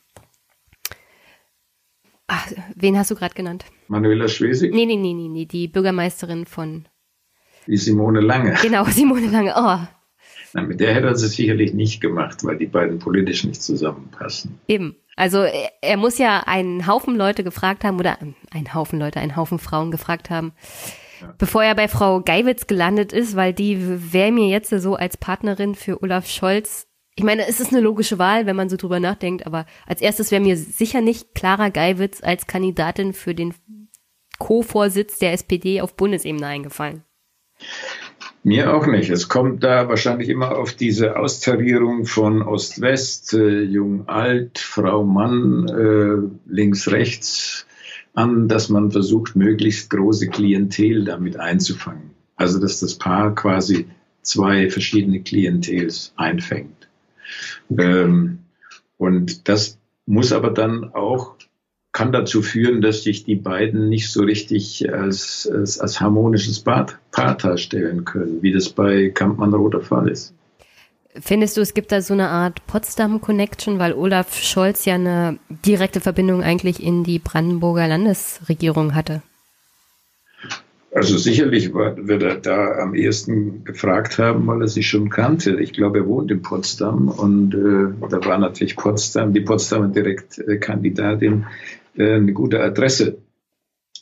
[2.26, 3.66] Ach, wen hast du gerade genannt?
[3.88, 4.72] Manuela Schwesig?
[4.72, 6.86] Nee, nee, nee, nee, nee, die Bürgermeisterin von.
[7.66, 8.54] Die Simone Lange.
[8.62, 9.52] Genau, Simone Lange.
[9.56, 9.78] Oh.
[10.54, 14.58] Na, mit der hätte er es sicherlich nicht gemacht, weil die beiden politisch nicht zusammenpassen.
[14.68, 14.96] Eben.
[15.16, 18.18] Also er, er muss ja einen Haufen Leute gefragt haben oder
[18.50, 20.52] einen Haufen Leute, einen Haufen Frauen gefragt haben,
[21.20, 21.34] ja.
[21.38, 25.74] bevor er bei Frau Geiwitz gelandet ist, weil die wäre mir jetzt so als Partnerin
[25.74, 26.88] für Olaf Scholz.
[27.16, 30.32] Ich meine, es ist eine logische Wahl, wenn man so drüber nachdenkt, aber als erstes
[30.32, 33.54] wäre mir sicher nicht Clara Geiwitz als Kandidatin für den
[34.38, 37.04] Co-Vorsitz der SPD auf Bundesebene eingefallen.
[38.46, 39.08] Mir auch nicht.
[39.08, 47.66] Es kommt da wahrscheinlich immer auf diese Austarierung von Ost-West, äh, Jung-Alt, Frau-Mann, äh, links-rechts
[48.12, 52.10] an, dass man versucht, möglichst große Klientel damit einzufangen.
[52.36, 53.86] Also, dass das Paar quasi
[54.20, 56.88] zwei verschiedene Klientels einfängt.
[57.70, 58.40] Ähm,
[58.98, 61.33] und das muss aber dann auch
[61.94, 66.86] kann dazu führen, dass sich die beiden nicht so richtig als, als, als harmonisches Paar,
[67.12, 70.34] Paar darstellen können, wie das bei Kampmann-Roth der Fall ist.
[71.20, 76.00] Findest du, es gibt da so eine Art Potsdam-Connection, weil Olaf Scholz ja eine direkte
[76.00, 79.22] Verbindung eigentlich in die Brandenburger Landesregierung hatte?
[80.92, 85.60] Also sicherlich wird er da am ehesten gefragt haben, weil er sich schon kannte.
[85.60, 91.46] Ich glaube, er wohnt in Potsdam und äh, da war natürlich Potsdam, die Potsdamer Direktkandidatin
[91.96, 93.18] eine gute Adresse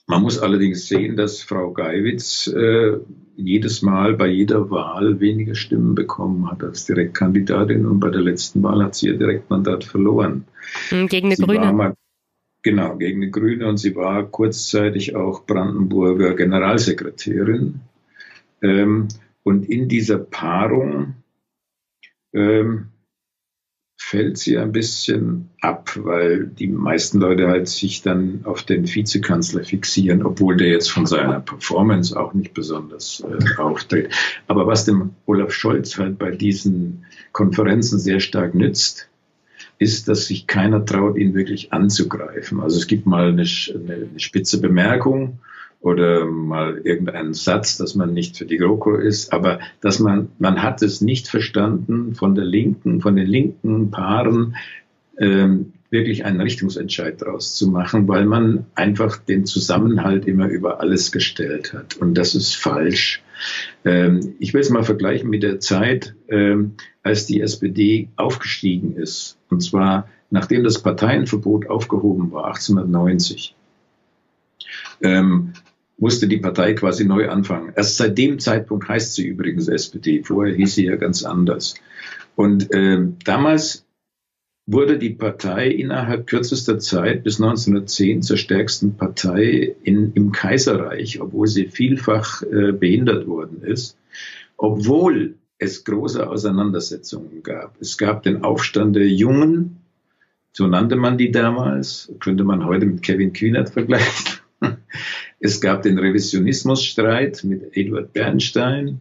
[0.07, 2.99] Man muss allerdings sehen, dass Frau Geiwitz äh,
[3.37, 8.63] jedes Mal bei jeder Wahl weniger Stimmen bekommen hat als Direktkandidatin und bei der letzten
[8.63, 10.45] Wahl hat sie ihr Direktmandat verloren.
[10.89, 11.73] Hm, gegen eine sie Grüne.
[11.73, 11.95] Mal,
[12.63, 17.81] genau, gegen eine Grüne und sie war kurzzeitig auch Brandenburger Generalsekretärin.
[18.61, 19.09] Ähm,
[19.45, 21.15] und in dieser Paarung
[22.33, 22.89] ähm,
[24.05, 29.63] fällt sie ein bisschen ab, weil die meisten Leute halt sich dann auf den Vizekanzler
[29.63, 34.13] fixieren, obwohl der jetzt von seiner Performance auch nicht besonders äh, auftritt.
[34.49, 39.09] Aber was dem Olaf Scholz halt bei diesen Konferenzen sehr stark nützt,
[39.79, 42.61] ist, dass sich keiner traut, ihn wirklich anzugreifen.
[42.61, 45.39] Also es gibt mal eine, eine spitze Bemerkung
[45.83, 50.63] oder mal irgendeinen Satz, dass man nicht für die GroKo ist, aber dass man, man
[50.63, 54.57] hat es nicht verstanden von der linken, von den linken Paaren,
[55.19, 61.13] ähm, wirklich einen Richtungsentscheid daraus zu machen, weil man einfach den Zusammenhalt immer über alles
[61.13, 61.97] gestellt hat.
[61.97, 63.23] Und das ist falsch.
[63.85, 69.37] Ähm, ich will es mal vergleichen mit der Zeit, ähm, als die SPD aufgestiegen ist.
[69.51, 73.55] Und zwar nachdem das Parteienverbot aufgehoben war, 1890.
[75.03, 75.53] Ähm,
[75.99, 77.73] musste die Partei quasi neu anfangen.
[77.77, 80.23] Erst seit dem Zeitpunkt heißt sie übrigens SPD.
[80.23, 81.75] Vorher hieß sie ja ganz anders.
[82.35, 83.85] Und äh, damals
[84.67, 91.47] wurde die Partei innerhalb kürzester Zeit bis 1910 zur stärksten Partei in, im Kaiserreich, obwohl
[91.47, 93.99] sie vielfach äh, behindert worden ist,
[94.57, 97.81] obwohl es große Auseinandersetzungen gab.
[97.81, 99.79] Es gab den Aufstand der Jungen,
[100.53, 104.41] so nannte man die damals, könnte man heute mit Kevin Kühnert vergleichen.
[105.45, 109.01] Es gab den Revisionismusstreit mit Eduard Bernstein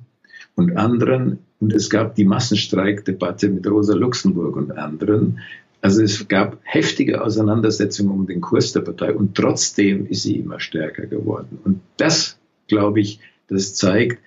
[0.56, 5.40] und anderen und es gab die Massenstreikdebatte mit Rosa Luxemburg und anderen.
[5.82, 10.60] Also es gab heftige Auseinandersetzungen um den Kurs der Partei und trotzdem ist sie immer
[10.60, 11.60] stärker geworden.
[11.64, 14.20] Und das, glaube ich, das zeigt,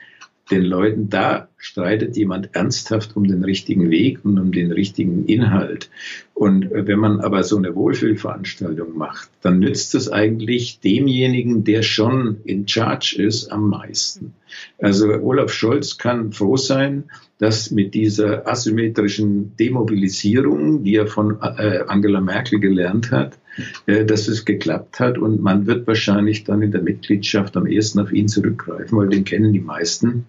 [0.53, 5.89] den Leuten, da streitet jemand ernsthaft um den richtigen Weg und um den richtigen Inhalt.
[6.35, 11.83] Und äh, wenn man aber so eine Wohlfühlveranstaltung macht, dann nützt es eigentlich demjenigen, der
[11.83, 14.35] schon in Charge ist, am meisten.
[14.79, 17.05] Also Olaf Scholz kann froh sein,
[17.39, 23.39] dass mit dieser asymmetrischen Demobilisierung, die er von äh, Angela Merkel gelernt hat,
[23.87, 28.01] äh, dass es geklappt hat und man wird wahrscheinlich dann in der Mitgliedschaft am ehesten
[28.01, 30.27] auf ihn zurückgreifen, weil den kennen die meisten.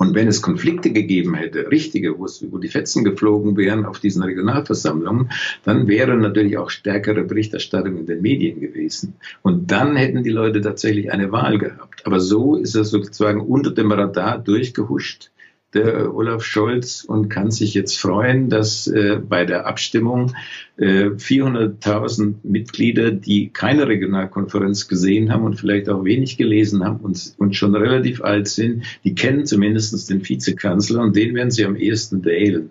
[0.00, 4.00] Und wenn es Konflikte gegeben hätte, richtige, wo, es, wo die Fetzen geflogen wären auf
[4.00, 5.30] diesen Regionalversammlungen,
[5.62, 9.12] dann wäre natürlich auch stärkere Berichterstattung in den Medien gewesen.
[9.42, 12.06] Und dann hätten die Leute tatsächlich eine Wahl gehabt.
[12.06, 15.32] Aber so ist er sozusagen unter dem Radar durchgehuscht
[15.74, 20.34] der Olaf Scholz und kann sich jetzt freuen, dass äh, bei der Abstimmung
[20.76, 27.34] äh, 400.000 Mitglieder, die keine Regionalkonferenz gesehen haben und vielleicht auch wenig gelesen haben und,
[27.38, 31.76] und schon relativ alt sind, die kennen zumindest den Vizekanzler und den werden sie am
[31.76, 32.70] ehesten wählen.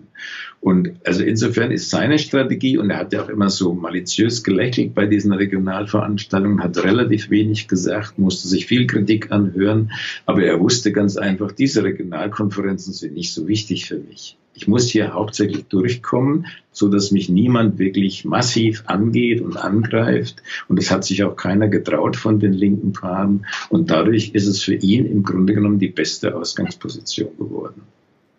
[0.60, 4.94] Und also insofern ist seine Strategie, und er hat ja auch immer so maliziös gelächelt
[4.94, 9.90] bei diesen Regionalveranstaltungen, hat relativ wenig gesagt, musste sich viel Kritik anhören,
[10.26, 14.36] aber er wusste ganz einfach, diese Regionalkonferenzen sind nicht so wichtig für mich.
[14.52, 20.42] Ich muss hier hauptsächlich durchkommen, so dass mich niemand wirklich massiv angeht und angreift.
[20.68, 23.46] Und es hat sich auch keiner getraut von den linken Paaren.
[23.70, 27.82] Und dadurch ist es für ihn im Grunde genommen die beste Ausgangsposition geworden.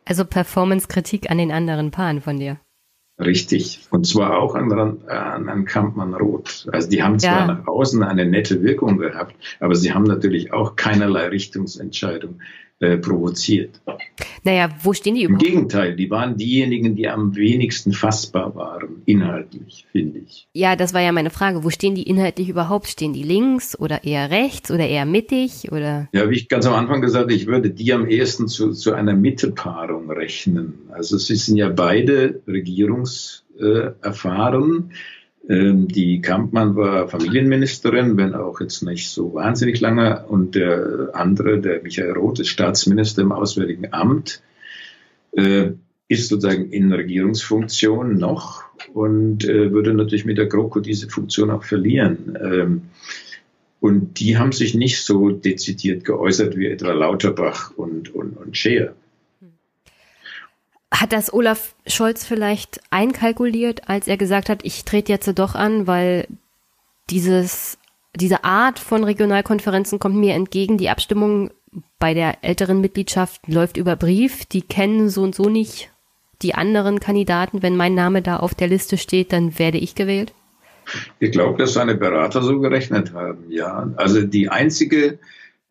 [0.06, 2.60] Also Performance-Kritik an den anderen Paaren von dir.
[3.20, 3.82] Richtig.
[3.92, 6.68] Und zwar auch an, an, an Kampmann Roth.
[6.72, 7.46] Also die haben zwar ja.
[7.48, 12.40] nach außen eine nette Wirkung gehabt, aber sie haben natürlich auch keinerlei Richtungsentscheidung
[12.82, 13.80] äh, provoziert.
[14.44, 15.44] Naja, wo stehen die überhaupt?
[15.44, 20.48] Im Gegenteil, die waren diejenigen, die am wenigsten fassbar waren, inhaltlich, finde ich.
[20.54, 21.64] Ja, das war ja meine Frage.
[21.64, 22.88] Wo stehen die inhaltlich überhaupt?
[22.88, 25.72] Stehen die links oder eher rechts oder eher mittig?
[25.72, 26.10] Oder?
[26.12, 28.94] Ja, wie ich ganz am Anfang gesagt habe, ich würde die am ehesten zu, zu
[28.94, 30.80] einer Mittepaarung rechnen.
[30.92, 34.90] Also sie sind ja beide regierungserfahren.
[34.90, 34.94] Äh,
[35.44, 40.26] die Kampmann war Familienministerin, wenn auch jetzt nicht so wahnsinnig lange.
[40.28, 44.42] Und der andere, der Michael Roth, ist Staatsminister im Auswärtigen Amt,
[45.32, 45.72] äh,
[46.08, 48.64] ist sozusagen in Regierungsfunktion noch
[48.94, 52.38] und äh, würde natürlich mit der GroKo diese Funktion auch verlieren.
[52.42, 52.82] Ähm,
[53.80, 58.94] und die haben sich nicht so dezidiert geäußert wie etwa Lauterbach und, und, und Scheer.
[60.92, 65.88] Hat das Olaf Scholz vielleicht einkalkuliert, als er gesagt hat, ich trete jetzt doch an,
[65.88, 66.28] weil
[67.10, 67.78] dieses,
[68.16, 70.78] diese Art von Regionalkonferenzen kommt mir entgegen.
[70.78, 71.52] Die Abstimmung
[72.00, 74.46] bei der älteren Mitgliedschaft läuft über Brief.
[74.46, 75.92] Die kennen so und so nicht
[76.42, 77.62] die anderen Kandidaten.
[77.62, 80.34] Wenn mein Name da auf der Liste steht, dann werde ich gewählt.
[81.20, 83.90] Ich glaube, dass seine Berater so gerechnet haben, ja.
[83.96, 85.20] Also die einzige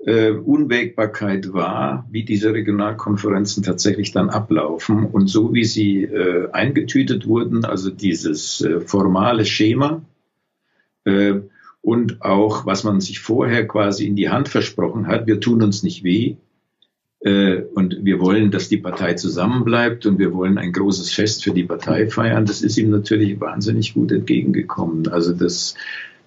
[0.04, 5.04] äh, Unwägbarkeit war, wie diese Regionalkonferenzen tatsächlich dann ablaufen.
[5.04, 10.02] Und so wie sie äh, eingetütet wurden, also dieses äh, formale Schema
[11.04, 11.40] äh,
[11.82, 15.82] und auch, was man sich vorher quasi in die Hand versprochen hat, wir tun uns
[15.82, 16.36] nicht weh,
[17.20, 21.52] äh, und wir wollen, dass die Partei zusammenbleibt und wir wollen ein großes Fest für
[21.52, 22.46] die Partei feiern.
[22.46, 25.08] Das ist ihm natürlich wahnsinnig gut entgegengekommen.
[25.08, 25.74] Also das,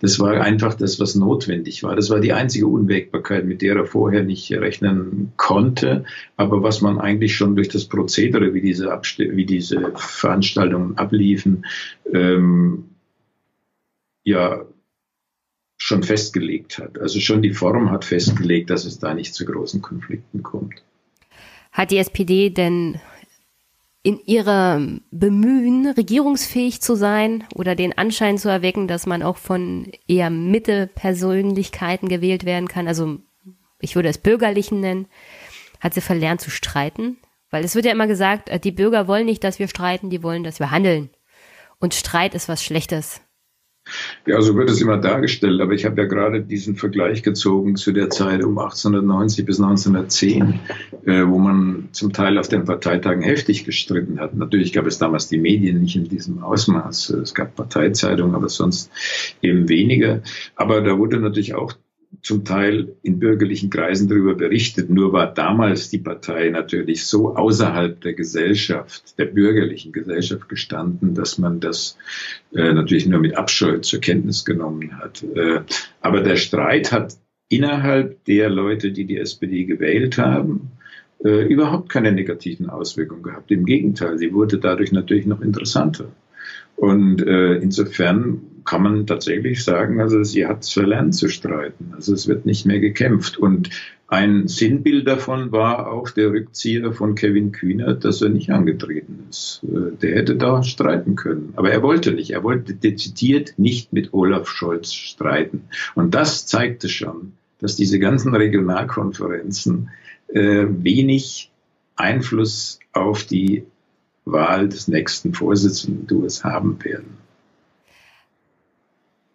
[0.03, 1.95] das war einfach das, was notwendig war.
[1.95, 6.03] Das war die einzige Unwägbarkeit, mit der er vorher nicht rechnen konnte,
[6.35, 11.65] aber was man eigentlich schon durch das Prozedere, wie diese, Abste wie diese Veranstaltungen abliefen,
[12.13, 12.89] ähm,
[14.25, 14.65] ja
[15.77, 16.99] schon festgelegt hat.
[16.99, 20.83] Also schon die Form hat festgelegt, dass es da nicht zu großen Konflikten kommt.
[21.71, 22.99] Hat die SPD denn
[24.03, 29.91] in ihrem Bemühen, regierungsfähig zu sein oder den Anschein zu erwecken, dass man auch von
[30.07, 33.19] eher Mitte-Persönlichkeiten gewählt werden kann, also
[33.79, 35.07] ich würde es Bürgerlichen nennen,
[35.79, 37.17] hat sie verlernt zu streiten?
[37.49, 40.23] Weil es wird ja immer gesagt, äh, die Bürger wollen nicht, dass wir streiten, die
[40.23, 41.09] wollen, dass wir handeln.
[41.79, 43.21] Und Streit ist was Schlechtes.
[44.25, 47.91] Ja, so wird es immer dargestellt, aber ich habe ja gerade diesen Vergleich gezogen zu
[47.91, 50.59] der Zeit um 1890 bis 1910,
[51.05, 54.33] äh, wo man zum Teil auf den Parteitagen heftig gestritten hat.
[54.33, 57.09] Natürlich gab es damals die Medien nicht in diesem Ausmaß.
[57.09, 58.89] Es gab Parteizeitungen, aber sonst
[59.41, 60.21] eben weniger.
[60.55, 61.73] Aber da wurde natürlich auch
[62.21, 64.89] zum Teil in bürgerlichen Kreisen darüber berichtet.
[64.89, 71.37] Nur war damals die Partei natürlich so außerhalb der Gesellschaft, der bürgerlichen Gesellschaft gestanden, dass
[71.37, 71.97] man das
[72.53, 75.23] äh, natürlich nur mit Abscheu zur Kenntnis genommen hat.
[75.23, 75.61] Äh,
[76.01, 77.17] aber der Streit hat
[77.49, 80.71] innerhalb der Leute, die die SPD gewählt haben,
[81.23, 83.51] äh, überhaupt keine negativen Auswirkungen gehabt.
[83.51, 86.11] Im Gegenteil, sie wurde dadurch natürlich noch interessanter.
[86.75, 91.93] Und äh, insofern kann man tatsächlich sagen, also sie hat verlernt zu streiten.
[91.95, 93.37] Also es wird nicht mehr gekämpft.
[93.37, 93.69] Und
[94.07, 99.61] ein Sinnbild davon war auch der Rückzieher von Kevin Kühnert, dass er nicht angetreten ist.
[99.63, 101.53] Äh, der hätte da streiten können.
[101.55, 102.31] Aber er wollte nicht.
[102.31, 105.63] Er wollte dezidiert nicht mit Olaf Scholz streiten.
[105.95, 109.89] Und das zeigte schon, dass diese ganzen Regionalkonferenzen
[110.27, 111.51] äh, wenig
[111.95, 113.63] Einfluss auf die
[114.25, 117.17] Wahl des nächsten Vorsitzenden haben werden.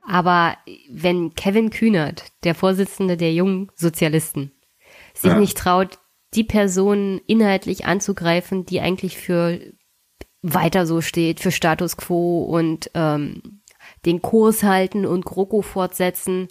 [0.08, 0.56] Aber
[0.90, 4.52] wenn Kevin Kühnert, der Vorsitzende der jungen Sozialisten,
[5.12, 5.38] sich ja.
[5.38, 5.98] nicht traut,
[6.32, 9.60] die Person inhaltlich anzugreifen, die eigentlich für
[10.40, 13.60] weiter so steht, für Status quo und ähm,
[14.06, 16.48] den Kurs halten und GroKo fortsetzen,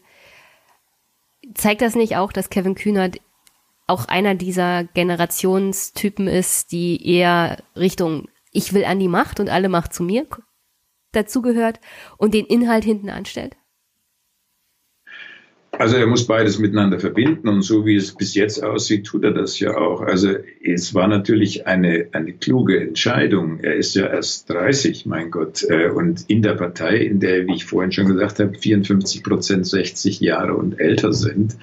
[1.56, 3.20] zeigt das nicht auch, dass Kevin Kühnert
[3.88, 9.70] auch einer dieser Generationstypen ist, die eher Richtung ich will an die Macht und alle
[9.70, 10.28] Macht zu mir
[11.12, 11.80] dazugehört
[12.18, 13.56] und den Inhalt hinten anstellt?
[15.72, 19.32] Also er muss beides miteinander verbinden und so wie es bis jetzt aussieht, tut er
[19.32, 20.02] das ja auch.
[20.02, 20.34] Also
[20.64, 23.60] es war natürlich eine, eine kluge Entscheidung.
[23.60, 25.64] Er ist ja erst 30, mein Gott.
[25.70, 29.68] Äh, und in der Partei, in der, wie ich vorhin schon gesagt habe, 54 Prozent
[29.68, 31.58] 60 Jahre und älter sind,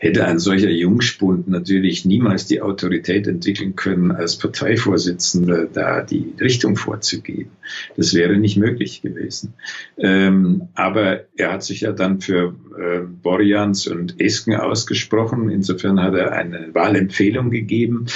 [0.00, 6.76] hätte ein solcher Jungspund natürlich niemals die Autorität entwickeln können, als Parteivorsitzender da die Richtung
[6.76, 7.50] vorzugeben.
[7.98, 9.52] Das wäre nicht möglich gewesen.
[9.98, 15.50] Ähm, aber er hat sich ja dann für äh, Borjans und Esken ausgesprochen.
[15.50, 18.06] Insofern hat er eine Wahlempfehlung gegeben.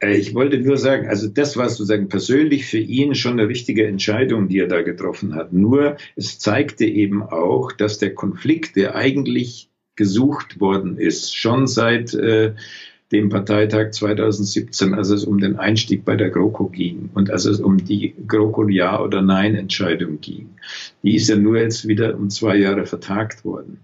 [0.00, 3.86] Äh, ich wollte nur sagen, also das war sozusagen persönlich für ihn schon eine richtige
[3.86, 5.54] Entscheidung, die er da getroffen hat.
[5.54, 12.14] Nur es zeigte eben auch, dass der Konflikt, der eigentlich gesucht worden ist, schon seit
[12.14, 12.54] äh,
[13.12, 17.60] dem Parteitag 2017, als es um den Einstieg bei der GroKo ging und als es
[17.60, 20.50] um die GroKo Ja- oder Nein-Entscheidung ging.
[21.02, 23.78] Die ist ja nur jetzt wieder um zwei Jahre vertagt worden.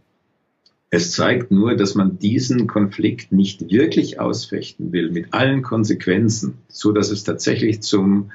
[0.92, 6.90] Es zeigt nur, dass man diesen Konflikt nicht wirklich ausfechten will mit allen Konsequenzen, so
[6.90, 8.32] dass es tatsächlich zum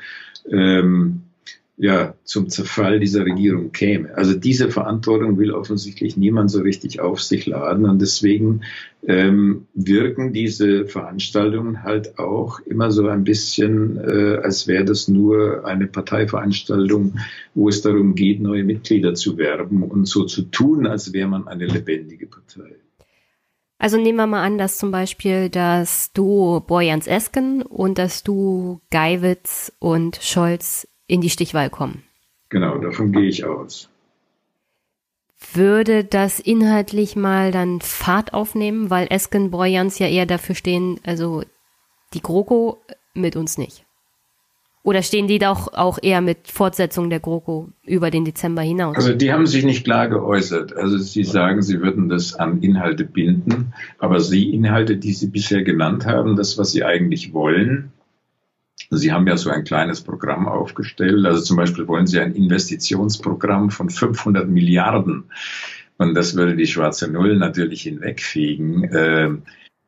[0.50, 1.24] ähm,
[1.78, 4.16] ja, zum Zerfall dieser Regierung käme.
[4.16, 8.62] Also diese Verantwortung will offensichtlich niemand so richtig auf sich laden und deswegen
[9.06, 15.66] ähm, wirken diese Veranstaltungen halt auch immer so ein bisschen, äh, als wäre das nur
[15.66, 17.20] eine Parteiveranstaltung,
[17.54, 21.48] wo es darum geht, neue Mitglieder zu werben und so zu tun, als wäre man
[21.48, 22.76] eine lebendige Partei.
[23.78, 28.80] Also nehmen wir mal an, dass zum Beispiel das Duo Boyans Esken und das Duo
[28.90, 32.04] Geiwitz und Scholz in die Stichwahl kommen.
[32.50, 33.90] Genau, davon gehe ich aus.
[35.54, 41.44] Würde das inhaltlich mal dann Fahrt aufnehmen, weil Esken Brojans ja eher dafür stehen, also
[42.14, 42.78] die GroKo
[43.14, 43.86] mit uns nicht.
[44.86, 48.96] Oder stehen die doch auch eher mit Fortsetzung der GroKo über den Dezember hinaus?
[48.96, 50.78] Also die haben sich nicht klar geäußert.
[50.78, 55.64] Also sie sagen, sie würden das an Inhalte binden, aber die Inhalte, die sie bisher
[55.64, 57.94] genannt haben, das, was sie eigentlich wollen,
[58.90, 61.26] Sie haben ja so ein kleines Programm aufgestellt.
[61.26, 65.26] Also zum Beispiel wollen Sie ein Investitionsprogramm von 500 Milliarden.
[65.98, 68.84] Und das würde die schwarze Null natürlich hinwegfegen.
[68.84, 69.30] Äh,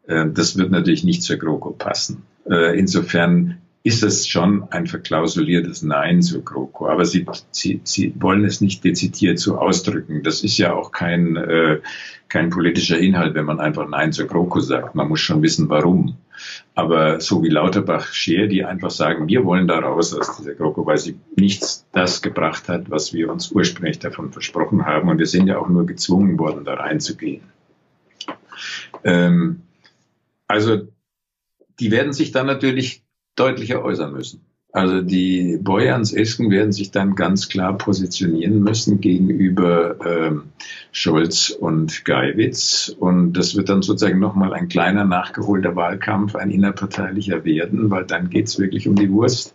[0.08, 2.24] äh, das wird natürlich nicht zur GroKo passen.
[2.50, 6.90] Äh, insofern ist es schon ein verklausuliertes Nein zur GroKo.
[6.90, 10.24] Aber sie, sie, sie wollen es nicht dezidiert so ausdrücken.
[10.24, 11.80] Das ist ja auch kein, äh,
[12.28, 14.96] kein politischer Inhalt, wenn man einfach Nein zur GroKo sagt.
[14.96, 16.18] Man muss schon wissen, warum.
[16.76, 20.86] Aber so wie Lauterbach, Scheer, die einfach sagen, wir wollen da raus aus dieser GroKo,
[20.86, 25.10] weil sie nichts das gebracht hat, was wir uns ursprünglich davon versprochen haben.
[25.10, 27.42] Und wir sind ja auch nur gezwungen worden, da reinzugehen.
[29.04, 29.62] Ähm,
[30.48, 30.88] also
[31.80, 33.04] die werden sich dann natürlich
[33.36, 34.42] deutlicher äußern müssen.
[34.72, 40.44] Also die Boyans Esken werden sich dann ganz klar positionieren müssen gegenüber ähm,
[40.98, 42.90] Scholz und Geiwitz.
[42.90, 48.32] Und das wird dann sozusagen nochmal ein kleiner nachgeholter Wahlkampf, ein innerparteilicher werden, weil dann
[48.32, 49.54] geht's wirklich um die Wurst.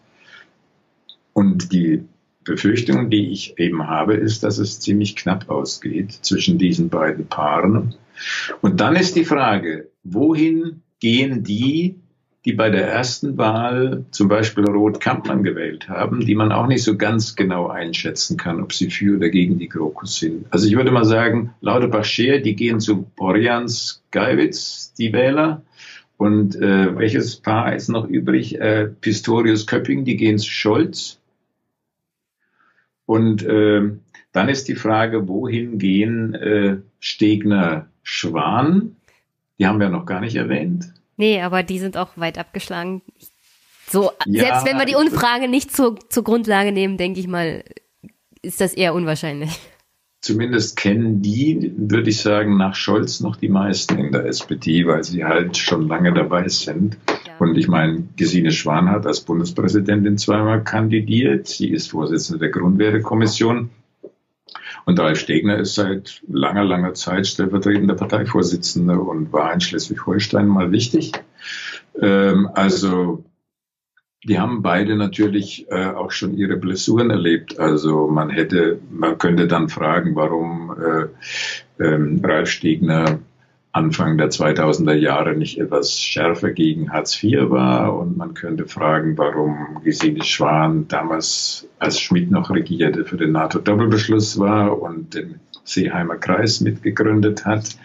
[1.32, 2.04] Und die
[2.44, 7.96] Befürchtung, die ich eben habe, ist, dass es ziemlich knapp ausgeht zwischen diesen beiden Paaren.
[8.60, 11.96] Und dann ist die Frage, wohin gehen die,
[12.44, 16.96] die bei der ersten Wahl zum Beispiel Roth-Kampmann gewählt haben, die man auch nicht so
[16.96, 20.46] ganz genau einschätzen kann, ob sie für oder gegen die Krokus sind.
[20.50, 25.62] Also ich würde mal sagen, Lauterbach-Scheer, die gehen zu Borjans-Geiwitz, die Wähler.
[26.16, 28.60] Und äh, welches Paar ist noch übrig?
[28.60, 31.20] Äh, Pistorius-Köpping, die gehen zu Scholz.
[33.06, 33.90] Und äh,
[34.32, 38.96] dann ist die Frage, wohin gehen äh, Stegner-Schwan?
[39.58, 40.92] Die haben wir noch gar nicht erwähnt.
[41.16, 43.02] Nee, aber die sind auch weit abgeschlagen.
[43.88, 47.62] So, ja, selbst wenn wir die Umfrage nicht zur, zur Grundlage nehmen, denke ich mal,
[48.40, 49.58] ist das eher unwahrscheinlich.
[50.22, 55.02] Zumindest kennen die, würde ich sagen, nach Scholz noch die meisten in der SPD, weil
[55.02, 56.96] sie halt schon lange dabei sind.
[57.08, 57.36] Ja.
[57.40, 61.48] Und ich meine, Gesine Schwan hat als Bundespräsidentin zweimal kandidiert.
[61.48, 63.70] Sie ist Vorsitzende der Grundwertekommission.
[64.84, 70.72] Und Ralf Stegner ist seit langer, langer Zeit stellvertretender Parteivorsitzender und war in Schleswig-Holstein mal
[70.72, 71.12] wichtig.
[72.00, 73.24] Ähm, also
[74.24, 77.58] die haben beide natürlich äh, auch schon ihre Blessuren erlebt.
[77.58, 83.18] Also man hätte, man könnte dann fragen, warum äh, ähm, Ralf Stegner
[83.72, 87.96] Anfang der 2000er Jahre nicht etwas schärfer gegen Hartz IV war.
[87.96, 94.38] Und man könnte fragen, warum Gesine Schwan damals, als Schmidt noch regierte, für den NATO-Doppelbeschluss
[94.38, 97.76] war und den Seeheimer Kreis mitgegründet hat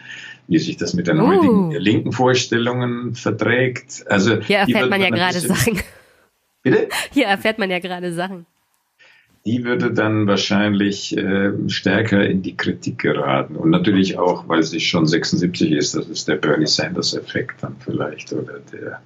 [0.50, 1.28] wie sich das mit den uh.
[1.28, 4.06] heutigen linken Vorstellungen verträgt.
[4.10, 5.82] Also hier erfährt man ja gerade Sachen.
[6.64, 6.88] Bitte?
[7.12, 8.46] Hier erfährt man ja gerade Sachen
[9.48, 13.56] die würde dann wahrscheinlich äh, stärker in die Kritik geraten.
[13.56, 18.34] Und natürlich auch, weil sie schon 76 ist, das ist der Bernie Sanders-Effekt dann vielleicht
[18.34, 19.00] oder der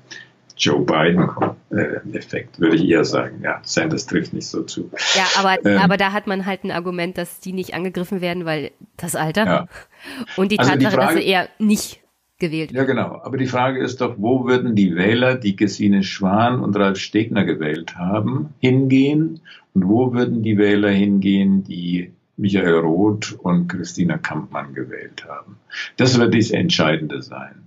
[0.58, 3.42] Joe Biden-Effekt, würde ich eher sagen.
[3.44, 4.90] Ja, Sanders trifft nicht so zu.
[5.14, 8.46] Ja, aber, ähm, aber da hat man halt ein Argument, dass die nicht angegriffen werden,
[8.46, 9.68] weil das Alter ja.
[10.38, 12.02] und die also Tatsache, die Frage, dass sie eher nicht
[12.42, 13.22] gewählt Ja, genau.
[13.24, 17.46] Aber die Frage ist doch, wo würden die Wähler, die Gesine Schwan und Ralf Stegner
[17.46, 19.40] gewählt haben, hingehen?
[19.74, 25.58] Und wo würden die Wähler hingehen, die Michael Roth und Christina Kampmann gewählt haben?
[25.98, 27.64] Das wird das Entscheidende sein.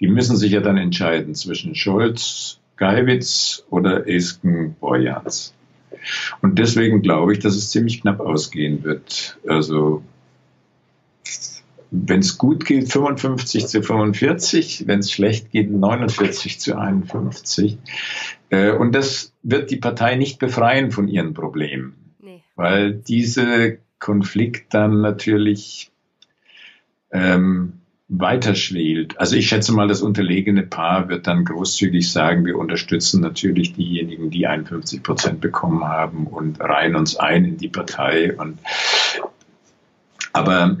[0.00, 5.54] Die müssen sich ja dann entscheiden zwischen Scholz, Geiwitz oder Esken Borjans.
[6.42, 9.38] Und deswegen glaube ich, dass es ziemlich knapp ausgehen wird.
[9.48, 10.02] Also
[11.90, 17.78] wenn es gut geht, 55 zu 45, wenn es schlecht geht, 49 zu 51.
[18.50, 22.42] Äh, und das wird die Partei nicht befreien von ihren Problemen, nee.
[22.56, 25.90] weil diese Konflikt dann natürlich
[27.12, 27.74] ähm,
[28.08, 29.18] weiterschwelt.
[29.18, 34.30] Also ich schätze mal, das unterlegene Paar wird dann großzügig sagen, wir unterstützen natürlich diejenigen,
[34.30, 38.36] die 51 Prozent bekommen haben und reihen uns ein in die Partei.
[38.36, 38.58] Und
[40.32, 40.78] aber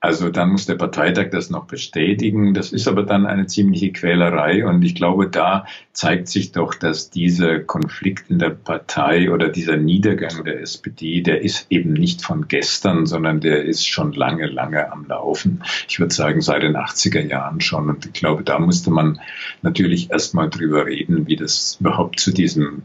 [0.00, 2.54] also dann muss der Parteitag das noch bestätigen.
[2.54, 4.64] Das ist aber dann eine ziemliche Quälerei.
[4.64, 9.76] Und ich glaube, da zeigt sich doch, dass dieser Konflikt in der Partei oder dieser
[9.76, 14.92] Niedergang der SPD, der ist eben nicht von gestern, sondern der ist schon lange, lange
[14.92, 15.64] am Laufen.
[15.88, 17.88] Ich würde sagen, seit den 80er Jahren schon.
[17.88, 19.20] Und ich glaube, da musste man
[19.62, 22.82] natürlich erstmal drüber reden, wie das überhaupt zu diesem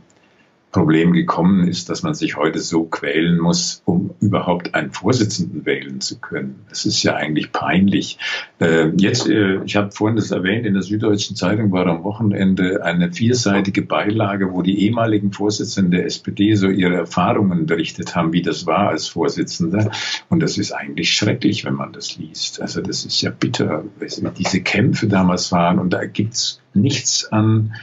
[0.74, 6.02] Problem gekommen ist, dass man sich heute so quälen muss, um überhaupt einen Vorsitzenden wählen
[6.02, 6.66] zu können.
[6.68, 8.18] Das ist ja eigentlich peinlich.
[8.60, 12.84] Äh, jetzt, äh, ich habe vorhin das erwähnt, in der Süddeutschen Zeitung war am Wochenende
[12.84, 18.42] eine vierseitige Beilage, wo die ehemaligen Vorsitzenden der SPD so ihre Erfahrungen berichtet haben, wie
[18.42, 19.92] das war als Vorsitzender.
[20.30, 22.62] Und das ist eigentlich schrecklich, wenn man das liest.
[22.62, 25.78] Also das ist ja bitter, wie diese Kämpfe damals waren.
[25.78, 27.74] Und da gibt's nichts an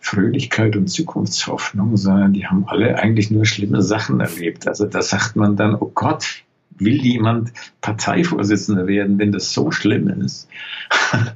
[0.00, 4.66] Fröhlichkeit und Zukunftshoffnung, sondern die haben alle eigentlich nur schlimme Sachen erlebt.
[4.66, 10.08] Also da sagt man dann, oh Gott, will jemand Parteivorsitzender werden, wenn das so schlimm
[10.08, 10.48] ist?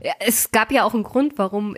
[0.02, 1.76] Ja, es gab ja auch einen Grund, warum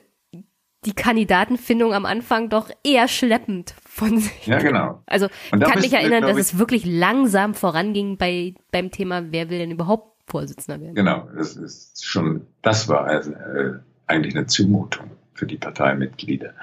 [0.84, 4.46] die Kandidatenfindung am Anfang doch eher schleppend von sich.
[4.46, 5.02] Ja, genau.
[5.06, 9.58] Also ich kann mich erinnern, dass es wirklich langsam voranging bei, beim Thema, wer will
[9.58, 10.94] denn überhaupt Vorsitzender werden.
[10.94, 13.74] Genau, das ist schon, das war also, äh,
[14.06, 16.54] eigentlich eine Zumutung für die Parteimitglieder.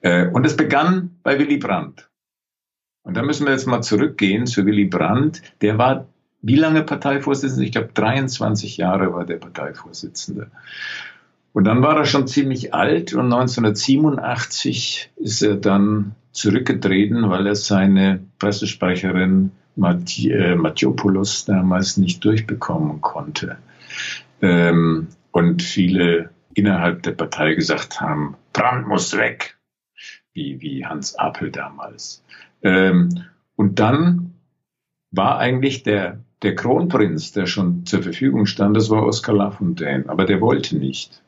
[0.00, 2.08] Äh, und es begann bei Willy Brandt.
[3.02, 5.42] Und da müssen wir jetzt mal zurückgehen zu Willy Brandt.
[5.62, 6.06] Der war
[6.42, 7.64] wie lange Parteivorsitzender?
[7.64, 10.50] Ich glaube, 23 Jahre war der Parteivorsitzende.
[11.52, 17.56] Und dann war er schon ziemlich alt und 1987 ist er dann zurückgetreten, weil er
[17.56, 23.56] seine Pressesprecherin äh, Mathiopoulos damals nicht durchbekommen konnte.
[24.40, 29.56] Ähm, und viele innerhalb der Partei gesagt haben, Brandt muss weg,
[30.32, 32.24] wie, wie Hans Apel damals.
[32.62, 33.24] Ähm,
[33.56, 34.34] und dann
[35.10, 40.24] war eigentlich der, der Kronprinz, der schon zur Verfügung stand, das war Oskar Lafontaine, aber
[40.24, 41.22] der wollte nicht.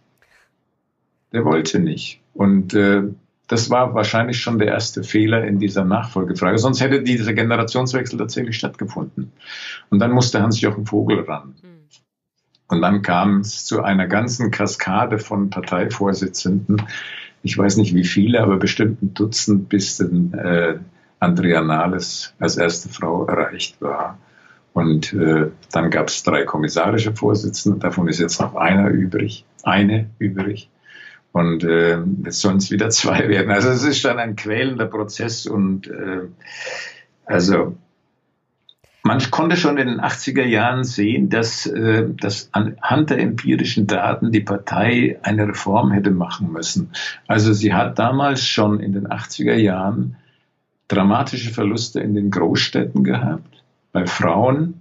[1.33, 2.21] Der wollte nicht.
[2.35, 3.03] Und äh,
[3.51, 6.59] das war wahrscheinlich schon der erste Fehler in dieser Nachfolgefrage.
[6.59, 9.33] Sonst hätte dieser Generationswechsel tatsächlich stattgefunden.
[9.91, 11.55] Und dann musste Hans-Jochen Vogel ran.
[12.71, 16.83] Und dann kam es zu einer ganzen Kaskade von Parteivorsitzenden.
[17.43, 20.79] Ich weiß nicht wie viele, aber bestimmt ein Dutzend, bis dann äh,
[21.19, 24.19] Andrea Nahles als erste Frau erreicht war.
[24.73, 30.09] Und äh, dann gab es drei kommissarische Vorsitzende, davon ist jetzt noch einer übrig, eine
[30.21, 30.71] übrig.
[31.33, 33.51] Und äh, jetzt sollen es wieder zwei werden.
[33.51, 36.29] Also es ist dann ein quälender Prozess und äh,
[37.27, 37.77] also
[39.03, 44.31] man konnte schon in den 80er Jahren sehen, dass, äh, dass anhand der empirischen Daten
[44.31, 46.91] die Partei eine Reform hätte machen müssen.
[47.27, 50.17] Also sie hat damals schon in den 80er Jahren
[50.89, 54.81] dramatische Verluste in den Großstädten gehabt, bei Frauen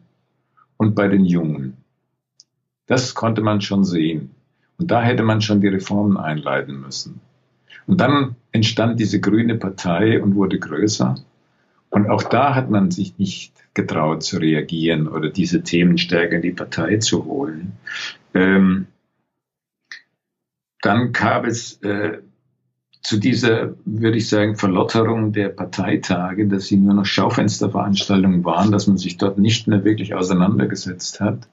[0.77, 1.77] und bei den Jungen.
[2.87, 4.31] Das konnte man schon sehen.
[4.79, 7.21] Und da hätte man schon die Reformen einleiten müssen.
[7.85, 11.15] Und dann entstand diese grüne Partei und wurde größer.
[11.89, 16.41] Und auch da hat man sich nicht getraut zu reagieren oder diese Themen stärker in
[16.41, 17.73] die Partei zu holen.
[18.33, 18.87] Ähm,
[20.81, 22.19] dann kam es äh,
[23.01, 28.87] zu dieser, würde ich sagen, Verlotterung der Parteitage, dass sie nur noch Schaufensterveranstaltungen waren, dass
[28.87, 31.47] man sich dort nicht mehr wirklich auseinandergesetzt hat.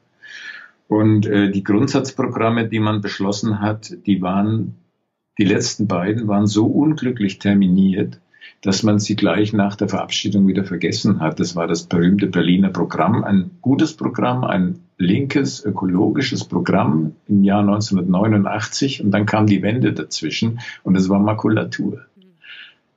[0.88, 4.76] Und äh, die Grundsatzprogramme, die man beschlossen hat, die waren,
[5.38, 8.20] die letzten beiden waren so unglücklich terminiert,
[8.62, 11.38] dass man sie gleich nach der Verabschiedung wieder vergessen hat.
[11.40, 17.60] Das war das berühmte Berliner Programm, ein gutes Programm, ein linkes, ökologisches Programm im Jahr
[17.60, 22.00] 1989 und dann kam die Wende dazwischen und es war Makulatur,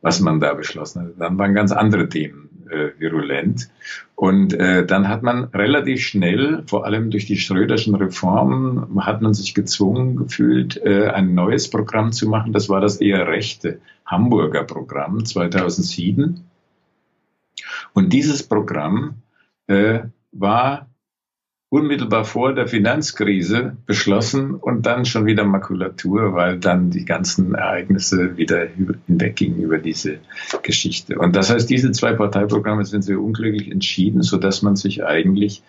[0.01, 1.11] was man da beschlossen hat.
[1.19, 3.69] Dann waren ganz andere Themen äh, virulent.
[4.15, 9.33] Und äh, dann hat man relativ schnell, vor allem durch die Schröderschen Reformen, hat man
[9.33, 12.53] sich gezwungen gefühlt, äh, ein neues Programm zu machen.
[12.53, 16.43] Das war das eher rechte Hamburger Programm 2007.
[17.93, 19.21] Und dieses Programm
[19.67, 20.01] äh,
[20.31, 20.88] war
[21.69, 28.37] unmittelbar vor der Finanzkrise beschlossen und dann schon wieder Makulatur, weil dann die ganzen Ereignisse
[28.37, 28.67] wieder
[29.07, 30.17] hinweggingen über diese
[30.63, 31.19] Geschichte.
[31.19, 35.61] Und das heißt, diese zwei Parteiprogramme sind sehr unglücklich entschieden, so dass man sich eigentlich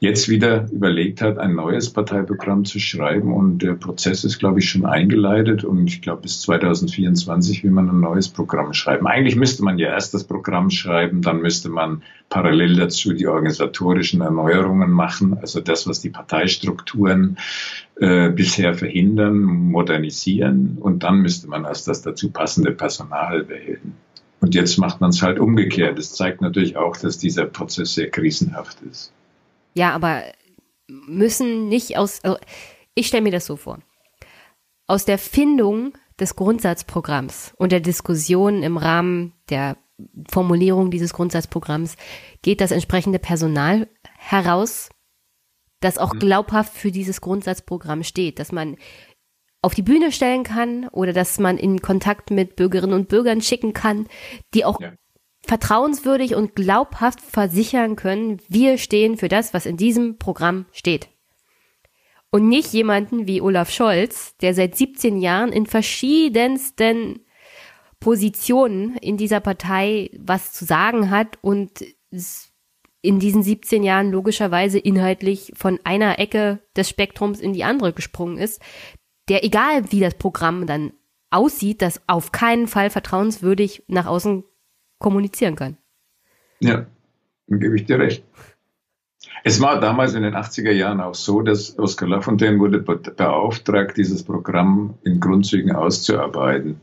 [0.00, 3.34] jetzt wieder überlegt hat, ein neues Parteiprogramm zu schreiben.
[3.34, 5.62] Und der Prozess ist, glaube ich, schon eingeleitet.
[5.62, 9.06] Und ich glaube, bis 2024 will man ein neues Programm schreiben.
[9.06, 14.22] Eigentlich müsste man ja erst das Programm schreiben, dann müsste man parallel dazu die organisatorischen
[14.22, 17.36] Erneuerungen machen, also das, was die Parteistrukturen
[17.96, 20.78] äh, bisher verhindern, modernisieren.
[20.80, 23.92] Und dann müsste man erst das dazu passende Personal wählen.
[24.40, 25.98] Und jetzt macht man es halt umgekehrt.
[25.98, 29.12] Das zeigt natürlich auch, dass dieser Prozess sehr krisenhaft ist.
[29.74, 30.22] Ja, aber
[30.88, 32.38] müssen nicht aus, also
[32.94, 33.78] ich stelle mir das so vor.
[34.86, 39.76] Aus der Findung des Grundsatzprogramms und der Diskussion im Rahmen der
[40.30, 41.96] Formulierung dieses Grundsatzprogramms
[42.42, 43.88] geht das entsprechende Personal
[44.18, 44.88] heraus,
[45.80, 46.18] das auch mhm.
[46.18, 48.76] glaubhaft für dieses Grundsatzprogramm steht, dass man
[49.62, 53.72] auf die Bühne stellen kann oder dass man in Kontakt mit Bürgerinnen und Bürgern schicken
[53.72, 54.08] kann,
[54.54, 54.92] die auch ja
[55.42, 61.08] vertrauenswürdig und glaubhaft versichern können, wir stehen für das, was in diesem Programm steht.
[62.30, 67.24] Und nicht jemanden wie Olaf Scholz, der seit 17 Jahren in verschiedensten
[67.98, 71.84] Positionen in dieser Partei was zu sagen hat und
[73.02, 78.38] in diesen 17 Jahren logischerweise inhaltlich von einer Ecke des Spektrums in die andere gesprungen
[78.38, 78.60] ist,
[79.28, 80.92] der egal wie das Programm dann
[81.30, 84.44] aussieht, das auf keinen Fall vertrauenswürdig nach außen
[85.00, 85.76] kommunizieren kann.
[86.60, 86.86] Ja,
[87.48, 88.22] dann gebe ich dir recht.
[89.42, 94.22] Es war damals in den 80er Jahren auch so, dass Oskar Lafontaine wurde beauftragt, dieses
[94.22, 96.80] Programm in Grundzügen auszuarbeiten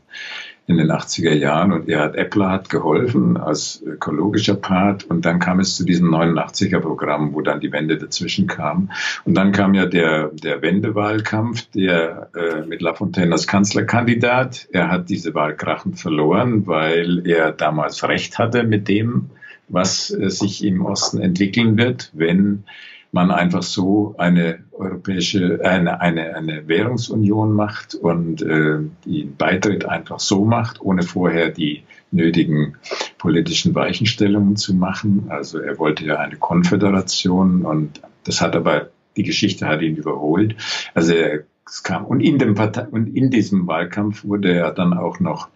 [0.68, 5.04] in den 80er Jahren und er hat Epler hat geholfen als ökologischer Part.
[5.04, 8.90] Und dann kam es zu diesem 89er Programm, wo dann die Wende dazwischen kam.
[9.24, 15.08] Und dann kam ja der der Wendewahlkampf, der äh, mit Lafontaine als Kanzlerkandidat, er hat
[15.08, 19.30] diese Wahl krachend verloren, weil er damals recht hatte mit dem,
[19.68, 22.64] was äh, sich im Osten entwickeln wird, wenn
[23.12, 30.20] man einfach so eine europäische, eine, eine, eine Währungsunion macht und äh, den Beitritt einfach
[30.20, 32.76] so macht, ohne vorher die nötigen
[33.18, 35.26] politischen Weichenstellungen zu machen.
[35.28, 40.56] Also er wollte ja eine Konföderation und das hat aber, die Geschichte hat ihn überholt.
[40.94, 44.92] Also er, es kam, und in dem Partei, und in diesem Wahlkampf wurde er dann
[44.94, 45.48] auch noch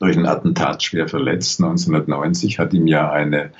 [0.00, 1.60] durch ein Attentat schwer verletzt.
[1.60, 3.52] 1990 hat ihm ja eine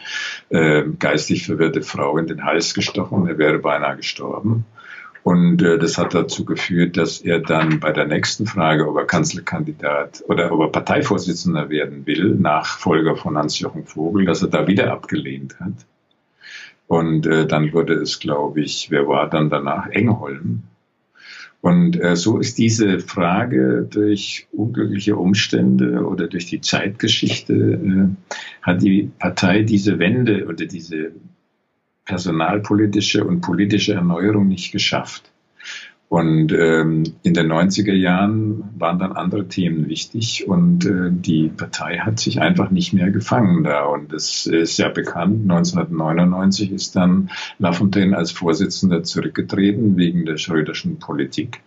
[0.50, 3.26] äh, geistig verwirrte Frau in den Hals gestochen.
[3.26, 4.64] Er wäre beinahe gestorben.
[5.24, 9.06] Und äh, das hat dazu geführt, dass er dann bei der nächsten Frage, ob er
[9.06, 14.92] Kanzlerkandidat oder ob er Parteivorsitzender werden will, Nachfolger von Hans-Jochen Vogel, dass er da wieder
[14.92, 15.86] abgelehnt hat.
[16.86, 19.88] Und äh, dann wurde es, glaube ich, wer war dann danach?
[19.88, 20.64] Engholm.
[21.64, 28.82] Und äh, so ist diese Frage durch unglückliche Umstände oder durch die Zeitgeschichte, äh, hat
[28.82, 31.12] die Partei diese Wende oder diese
[32.04, 35.32] personalpolitische und politische Erneuerung nicht geschafft.
[36.08, 41.98] Und ähm, in den 90er Jahren waren dann andere Themen wichtig und äh, die Partei
[41.98, 43.84] hat sich einfach nicht mehr gefangen da.
[43.86, 50.98] Und es ist ja bekannt, 1999 ist dann Lafontaine als Vorsitzender zurückgetreten wegen der Schröderschen
[50.98, 51.62] Politik.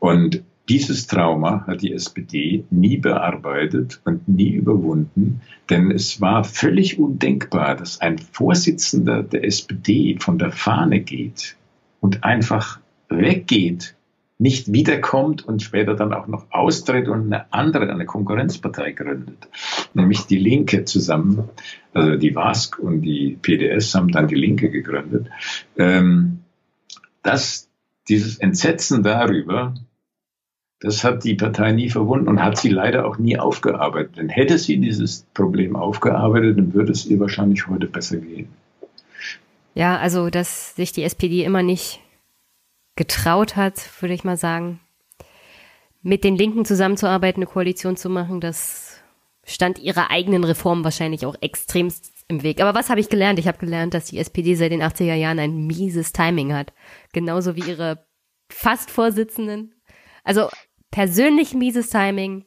[0.00, 5.40] Und dieses Trauma hat die SPD nie bearbeitet und nie überwunden,
[5.70, 11.56] denn es war völlig undenkbar, dass ein Vorsitzender der SPD von der Fahne geht
[12.00, 13.94] und einfach weggeht,
[14.38, 19.48] nicht wiederkommt und später dann auch noch austritt und eine andere, eine Konkurrenzpartei gründet,
[19.94, 21.48] nämlich die Linke zusammen,
[21.94, 25.28] also die WASK und die PDS haben dann die Linke gegründet.
[25.78, 26.40] Ähm,
[27.22, 27.68] das,
[28.08, 29.74] dieses Entsetzen darüber,
[30.80, 34.18] das hat die Partei nie verwunden und hat sie leider auch nie aufgearbeitet.
[34.18, 38.48] Denn hätte sie dieses Problem aufgearbeitet, dann würde es ihr wahrscheinlich heute besser gehen.
[39.74, 42.00] Ja, also dass sich die SPD immer nicht
[42.96, 44.80] getraut hat, würde ich mal sagen,
[46.02, 49.00] mit den Linken zusammenzuarbeiten, eine Koalition zu machen, das
[49.44, 52.60] stand ihrer eigenen Reform wahrscheinlich auch extremst im Weg.
[52.60, 53.38] Aber was habe ich gelernt?
[53.38, 56.72] Ich habe gelernt, dass die SPD seit den 80er Jahren ein mieses Timing hat.
[57.12, 58.06] Genauso wie ihre
[58.50, 59.74] fast Vorsitzenden.
[60.24, 60.48] Also
[60.90, 62.44] persönlich mieses Timing,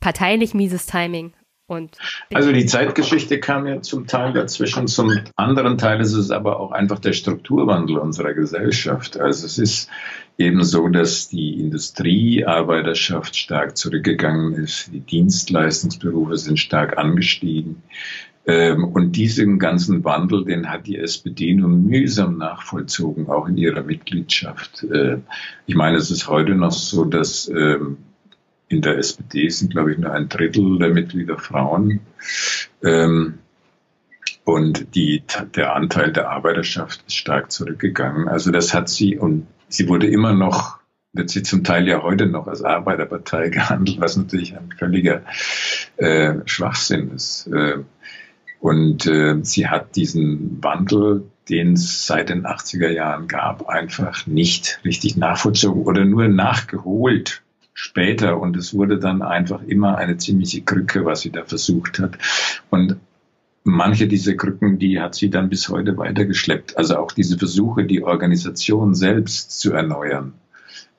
[0.00, 1.34] parteilich mieses Timing
[1.66, 1.96] und
[2.32, 6.72] also die Zeitgeschichte kam ja zum Teil dazwischen, zum anderen Teil ist es aber auch
[6.72, 9.18] einfach der Strukturwandel unserer Gesellschaft.
[9.18, 9.88] Also es ist
[10.36, 17.82] eben so, dass die Industriearbeiterschaft stark zurückgegangen ist, die Dienstleistungsberufe sind stark angestiegen.
[18.46, 23.82] Ähm, und diesen ganzen Wandel, den hat die SPD nur mühsam nachvollzogen, auch in ihrer
[23.82, 24.84] Mitgliedschaft.
[24.84, 25.18] Äh,
[25.66, 27.96] ich meine, es ist heute noch so, dass ähm,
[28.68, 32.00] in der SPD sind, glaube ich, nur ein Drittel der Mitglieder Frauen.
[32.82, 33.38] Ähm,
[34.44, 35.22] und die,
[35.54, 38.28] der Anteil der Arbeiterschaft ist stark zurückgegangen.
[38.28, 40.78] Also das hat sie, und sie wurde immer noch,
[41.12, 45.22] wird sie zum Teil ja heute noch als Arbeiterpartei gehandelt, was natürlich ein völliger
[45.96, 47.46] äh, Schwachsinn ist.
[47.46, 47.78] Äh,
[48.60, 54.80] und äh, sie hat diesen Wandel, den es seit den 80er Jahren gab, einfach nicht
[54.84, 57.43] richtig nachvollzogen oder nur nachgeholt
[57.74, 62.16] später und es wurde dann einfach immer eine ziemliche Krücke, was sie da versucht hat.
[62.70, 62.96] Und
[63.64, 66.78] manche dieser Krücken, die hat sie dann bis heute weitergeschleppt.
[66.78, 70.34] Also auch diese Versuche, die Organisation selbst zu erneuern.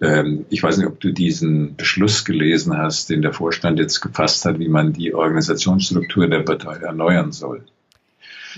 [0.01, 4.43] Ähm, ich weiß nicht, ob du diesen Beschluss gelesen hast, den der Vorstand jetzt gefasst
[4.45, 7.63] hat, wie man die Organisationsstruktur der Partei erneuern soll.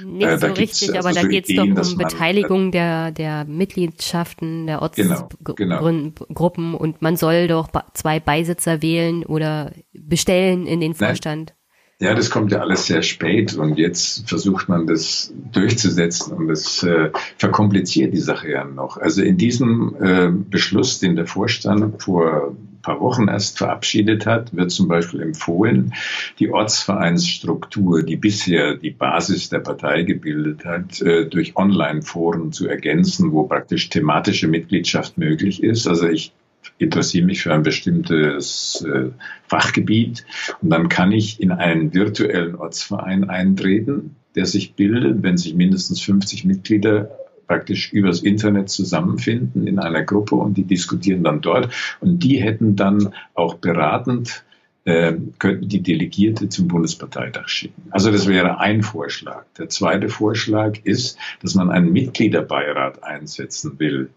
[0.03, 3.45] Nicht äh, so richtig, also aber da so geht es doch um Beteiligung der, der
[3.45, 5.95] Mitgliedschaften, der Ortsgruppen genau,
[6.25, 6.77] genau.
[6.77, 11.56] und man soll doch zwei Beisitzer wählen oder bestellen in den Vorstand.
[11.99, 16.83] Ja, das kommt ja alles sehr spät und jetzt versucht man das durchzusetzen und das
[16.83, 17.09] äh,
[17.39, 18.97] verkompliziert die Sache ja noch.
[18.97, 24.55] Also in diesem äh, Beschluss, den der Vorstand vor ein paar Wochen erst verabschiedet hat,
[24.55, 25.95] wird zum Beispiel empfohlen,
[26.37, 33.31] die Ortsvereinsstruktur, die bisher die Basis der Partei gebildet hat, äh, durch Online-Foren zu ergänzen,
[33.31, 35.87] wo praktisch thematische Mitgliedschaft möglich ist.
[35.87, 36.31] Also ich
[36.77, 39.09] interessiere mich für ein bestimmtes äh,
[39.47, 40.25] Fachgebiet
[40.61, 46.01] und dann kann ich in einen virtuellen Ortsverein eintreten, der sich bildet, wenn sich mindestens
[46.01, 47.11] 50 Mitglieder
[47.47, 51.69] praktisch übers Internet zusammenfinden in einer Gruppe und die diskutieren dann dort
[52.01, 54.43] und die hätten dann auch beratend
[54.87, 57.83] äh, könnten die Delegierte zum Bundesparteitag schicken.
[57.89, 59.43] Also das wäre ein Vorschlag.
[59.57, 64.11] Der zweite Vorschlag ist, dass man einen Mitgliederbeirat einsetzen will.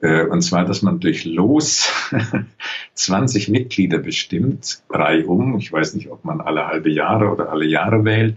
[0.00, 1.92] Äh, und zwar, dass man durch Los
[2.94, 5.58] 20 Mitglieder bestimmt, reihum.
[5.58, 8.36] Ich weiß nicht, ob man alle halbe Jahre oder alle Jahre wählt.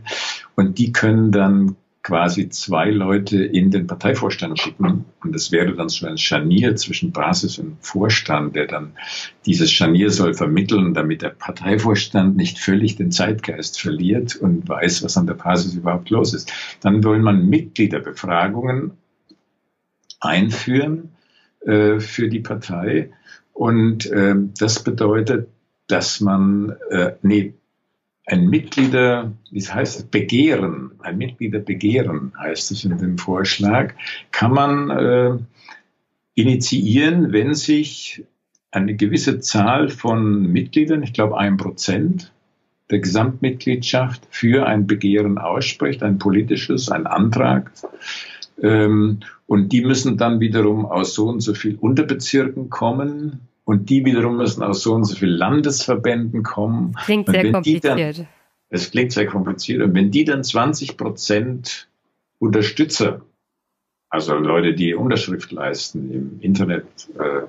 [0.56, 5.06] Und die können dann quasi zwei Leute in den Parteivorstand schicken.
[5.24, 8.92] Und das wäre dann so ein Scharnier zwischen Basis und Vorstand, der dann
[9.46, 15.16] dieses Scharnier soll vermitteln, damit der Parteivorstand nicht völlig den Zeitgeist verliert und weiß, was
[15.16, 16.52] an der Basis überhaupt los ist.
[16.82, 18.92] Dann will man Mitgliederbefragungen
[20.20, 21.14] einführen
[21.66, 23.12] äh, für die Partei.
[23.54, 25.50] Und äh, das bedeutet,
[25.88, 27.54] dass man, äh, nee,
[28.26, 33.94] ein Mitglieder, wie es, Begehren, ein Mitgliederbegehren heißt es in dem Vorschlag,
[34.32, 35.38] kann man äh,
[36.36, 38.24] initiieren, wenn sich
[38.72, 42.32] eine gewisse Zahl von Mitgliedern, ich glaube ein Prozent
[42.90, 47.72] der Gesamtmitgliedschaft für ein Begehren ausspricht, ein politisches, ein Antrag.
[48.62, 53.42] Ähm, und die müssen dann wiederum aus so und so viel Unterbezirken kommen.
[53.66, 56.96] Und die wiederum müssen aus so und so viel Landesverbänden kommen.
[57.06, 58.28] Klingt sehr kompliziert.
[58.70, 59.82] Es klingt sehr kompliziert.
[59.82, 61.88] Und wenn die dann 20 Prozent
[62.40, 63.22] Unterstützer,
[64.10, 66.86] also Leute, die Unterschrift leisten im Internet,
[67.18, 67.48] äh,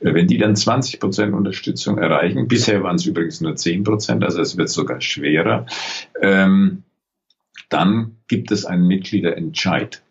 [0.00, 4.40] wenn die dann 20 Prozent Unterstützung erreichen, bisher waren es übrigens nur 10 Prozent, also
[4.40, 5.66] es wird sogar schwerer,
[6.20, 6.82] ähm,
[7.68, 10.02] dann gibt es einen Mitgliederentscheid.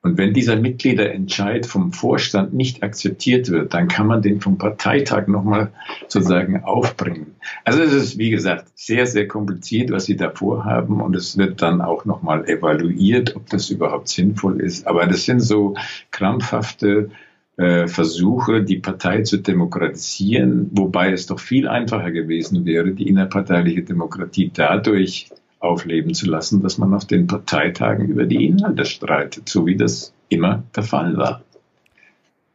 [0.00, 5.26] Und wenn dieser Mitgliederentscheid vom Vorstand nicht akzeptiert wird, dann kann man den vom Parteitag
[5.26, 5.72] nochmal
[6.06, 7.34] sozusagen aufbringen.
[7.64, 11.00] Also es ist, wie gesagt, sehr, sehr kompliziert, was Sie da vorhaben.
[11.00, 14.86] Und es wird dann auch nochmal evaluiert, ob das überhaupt sinnvoll ist.
[14.86, 15.74] Aber das sind so
[16.12, 17.10] krampfhafte
[17.56, 23.82] äh, Versuche, die Partei zu demokratisieren, wobei es doch viel einfacher gewesen wäre, die innerparteiliche
[23.82, 25.28] Demokratie dadurch
[25.60, 30.12] aufleben zu lassen, dass man auf den Parteitagen über die Inhalte streitet, so wie das
[30.28, 31.42] immer der Fall war.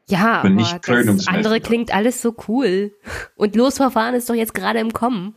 [0.07, 2.91] Ja, aber das andere klingt alles so cool.
[3.35, 5.35] Und Losverfahren ist doch jetzt gerade im Kommen.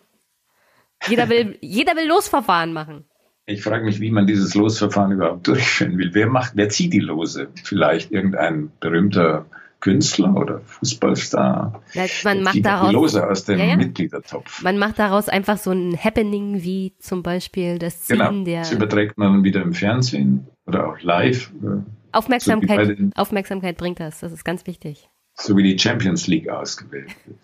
[1.09, 3.05] Jeder will, jeder will Losverfahren machen.
[3.47, 6.10] Ich frage mich, wie man dieses Losverfahren überhaupt durchführen will.
[6.14, 7.48] Wer macht, wer zieht die Lose?
[7.62, 9.47] Vielleicht irgendein berühmter
[9.80, 11.82] Künstler oder Fußballstar.
[11.92, 13.76] Ja, man macht daraus aus dem ja, ja.
[13.76, 14.62] Mitgliedertopf.
[14.62, 18.44] Man macht daraus einfach so ein Happening wie zum Beispiel das Ziehen genau.
[18.44, 18.60] der.
[18.60, 21.52] Das überträgt man wieder im Fernsehen oder auch live.
[21.62, 21.82] Äh,
[22.12, 24.20] Aufmerksamkeit, so Aufmerksamkeit bringt das.
[24.20, 25.08] Das ist ganz wichtig.
[25.34, 27.38] So wie die Champions League ausgewählt wird.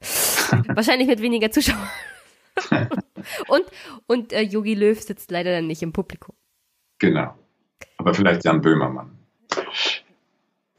[0.76, 1.88] Wahrscheinlich mit weniger Zuschauern.
[3.48, 3.64] und
[4.06, 6.34] und äh, Yogi Löw sitzt leider dann nicht im Publikum.
[6.98, 7.34] Genau.
[7.96, 9.21] Aber vielleicht Jan Böhmermann.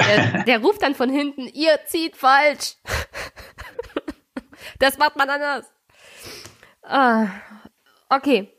[0.07, 2.75] Der, der ruft dann von hinten, ihr zieht falsch.
[4.80, 5.65] Das macht man anders.
[6.81, 7.27] Ah,
[8.09, 8.49] okay.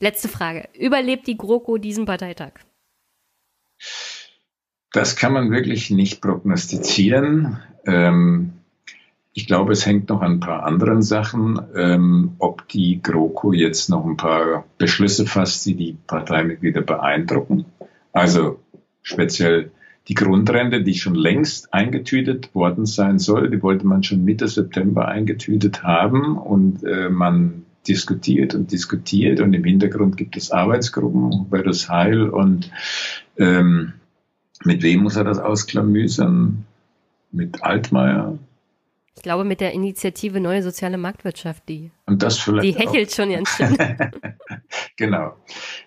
[0.00, 0.68] Letzte Frage.
[0.76, 2.54] Überlebt die GroKo diesen Parteitag?
[4.92, 7.62] Das kann man wirklich nicht prognostizieren.
[7.86, 8.54] Ähm,
[9.32, 13.88] ich glaube, es hängt noch an ein paar anderen Sachen, ähm, ob die GroKo jetzt
[13.88, 17.64] noch ein paar Beschlüsse fasst, die die Parteimitglieder beeindrucken.
[18.12, 18.60] Also
[19.02, 19.70] speziell
[20.08, 25.08] die Grundrente, die schon längst eingetütet worden sein soll, die wollte man schon Mitte September
[25.08, 31.88] eingetütet haben und äh, man diskutiert und diskutiert und im Hintergrund gibt es Arbeitsgruppen, Hubertus
[31.88, 32.70] Heil und
[33.38, 33.94] ähm,
[34.64, 36.64] mit wem muss er das ausklamüsern?
[37.34, 38.38] Mit Altmaier,
[39.14, 43.14] ich glaube, mit der Initiative Neue Soziale Marktwirtschaft, die, und das vielleicht die hechelt auch.
[43.14, 43.76] schon ganz schön.
[44.96, 45.36] genau.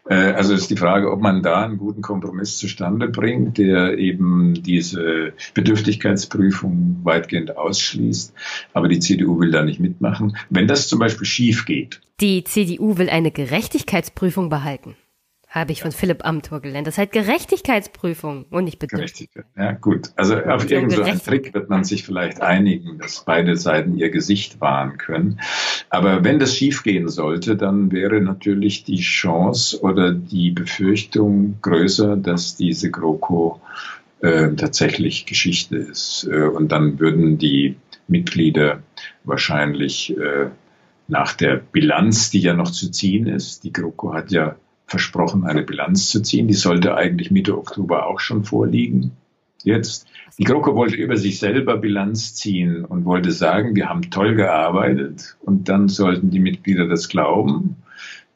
[0.08, 4.54] Äh, also ist die Frage, ob man da einen guten Kompromiss zustande bringt, der eben
[4.62, 8.34] diese Bedürftigkeitsprüfung weitgehend ausschließt.
[8.74, 10.38] Aber die CDU will da nicht mitmachen.
[10.50, 12.02] Wenn das zum Beispiel schief geht.
[12.22, 14.96] Die CDU will eine Gerechtigkeitsprüfung behalten
[15.56, 16.86] Habe ich von Philipp Amthor gelernt.
[16.86, 18.98] Das halt Gerechtigkeitsprüfung und nicht bitte.
[18.98, 20.10] Gerechtigkeit, ja gut.
[20.18, 24.98] Also auf irgendeinen Trick wird man sich vielleicht einigen, dass beide Seiten ihr Gesicht wahren
[24.98, 25.40] können.
[25.90, 32.58] Aber wenn das schiefgehen sollte, dann wäre natürlich die Chance oder die Befürchtung größer, dass
[32.58, 33.62] diese GroKo
[34.20, 36.28] äh, tatsächlich Geschichte ist.
[36.30, 37.78] Äh, und dann würden die
[38.10, 38.80] Mitglieder
[39.24, 40.48] wahrscheinlich äh,
[41.08, 44.58] nach der Bilanz, die ja noch zu ziehen ist, die GroKo hat ja
[44.88, 46.48] versprochen, eine Bilanz zu ziehen.
[46.48, 49.12] Die sollte eigentlich Mitte Oktober auch schon vorliegen.
[49.64, 50.08] Jetzt.
[50.38, 55.38] Die GroKo wollte über sich selber Bilanz ziehen und wollte sagen, wir haben toll gearbeitet
[55.42, 57.78] und dann sollten die Mitglieder das glauben.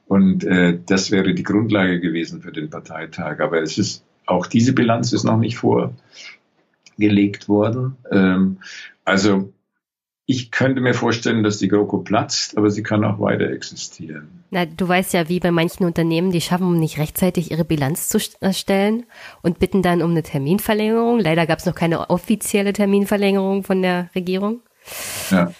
[0.07, 3.41] Und äh, das wäre die Grundlage gewesen für den Parteitag.
[3.41, 7.95] Aber es ist auch diese Bilanz ist noch nicht vorgelegt worden.
[8.11, 8.57] Ähm,
[9.05, 9.53] also
[10.30, 14.43] ich könnte mir vorstellen, dass die GroKo platzt, aber sie kann auch weiter existieren.
[14.51, 18.19] Na, du weißt ja, wie bei manchen Unternehmen, die schaffen nicht rechtzeitig ihre Bilanz zu
[18.39, 19.07] erstellen
[19.41, 21.19] und bitten dann um eine Terminverlängerung.
[21.19, 24.61] Leider gab es noch keine offizielle Terminverlängerung von der Regierung.
[25.31, 25.47] Ja.
[25.47, 25.56] Und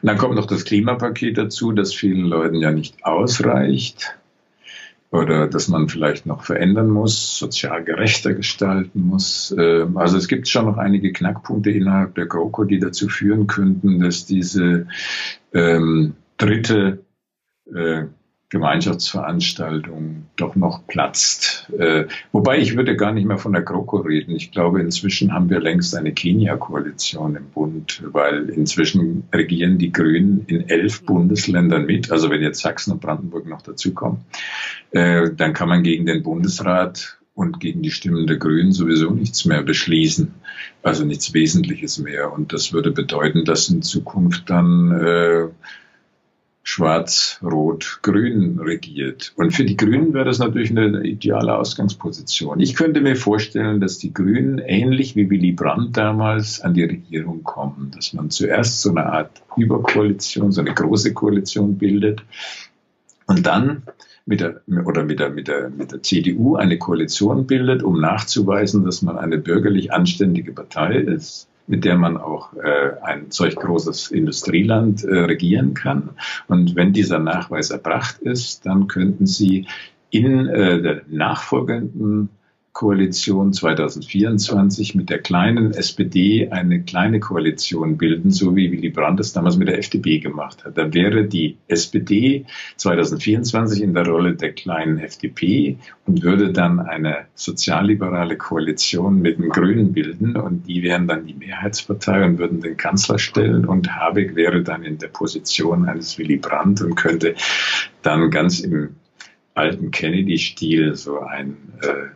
[0.00, 4.16] dann kommt noch das Klimapaket dazu, das vielen Leuten ja nicht ausreicht
[5.10, 9.54] oder dass man vielleicht noch verändern muss, sozial gerechter gestalten muss.
[9.56, 14.00] Ähm, also es gibt schon noch einige Knackpunkte innerhalb der GroKo, die dazu führen könnten,
[14.00, 14.88] dass diese
[15.52, 17.04] ähm, dritte
[17.72, 18.04] äh,
[18.48, 21.68] Gemeinschaftsveranstaltung doch noch platzt.
[21.76, 24.36] Äh, wobei ich würde gar nicht mehr von der GroKo reden.
[24.36, 30.44] Ich glaube, inzwischen haben wir längst eine Kenia-Koalition im Bund, weil inzwischen regieren die Grünen
[30.46, 32.12] in elf Bundesländern mit.
[32.12, 34.20] Also wenn jetzt Sachsen und Brandenburg noch dazukommen,
[34.92, 39.44] äh, dann kann man gegen den Bundesrat und gegen die Stimmen der Grünen sowieso nichts
[39.44, 40.32] mehr beschließen,
[40.82, 42.32] also nichts Wesentliches mehr.
[42.32, 45.48] Und das würde bedeuten, dass in Zukunft dann äh,
[46.68, 49.32] Schwarz-Rot-Grün regiert.
[49.36, 52.58] Und für die Grünen wäre das natürlich eine ideale Ausgangsposition.
[52.58, 57.44] Ich könnte mir vorstellen, dass die Grünen ähnlich wie Willy Brandt damals an die Regierung
[57.44, 62.24] kommen, dass man zuerst so eine Art Überkoalition, so eine große Koalition bildet
[63.28, 63.84] und dann
[64.26, 68.84] mit der, oder mit der, mit der, mit der CDU eine Koalition bildet, um nachzuweisen,
[68.84, 74.10] dass man eine bürgerlich anständige Partei ist mit der man auch äh, ein solch großes
[74.10, 76.10] Industrieland äh, regieren kann.
[76.48, 79.66] Und wenn dieser Nachweis erbracht ist, dann könnten Sie
[80.10, 82.30] in äh, der nachfolgenden
[82.76, 89.32] Koalition 2024 mit der kleinen SPD eine kleine Koalition bilden, so wie Willy Brandt es
[89.32, 90.76] damals mit der FDP gemacht hat.
[90.76, 92.44] Dann wäre die SPD
[92.76, 99.48] 2024 in der Rolle der kleinen FDP und würde dann eine sozialliberale Koalition mit den
[99.48, 104.36] Grünen bilden und die wären dann die Mehrheitspartei und würden den Kanzler stellen und Habeck
[104.36, 107.36] wäre dann in der Position eines Willy Brandt und könnte
[108.02, 108.96] dann ganz im
[109.54, 112.08] alten Kennedy-Stil so ein äh,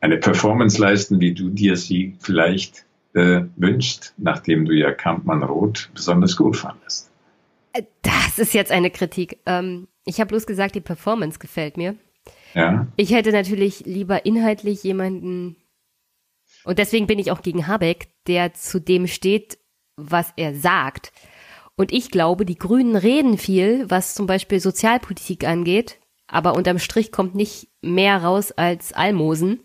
[0.00, 2.84] eine Performance leisten, wie du dir sie vielleicht
[3.14, 7.10] äh, wünschst, nachdem du ja Kampmann Roth besonders gut fandest.
[7.72, 9.38] Äh, das ist jetzt eine Kritik.
[9.46, 11.96] Ähm, ich habe bloß gesagt, die Performance gefällt mir.
[12.54, 12.86] Ja.
[12.96, 15.56] Ich hätte natürlich lieber inhaltlich jemanden,
[16.64, 19.58] und deswegen bin ich auch gegen Habeck, der zu dem steht,
[19.96, 21.12] was er sagt.
[21.76, 27.10] Und ich glaube, die Grünen reden viel, was zum Beispiel Sozialpolitik angeht, aber unterm Strich
[27.10, 29.60] kommt nicht mehr raus als Almosen.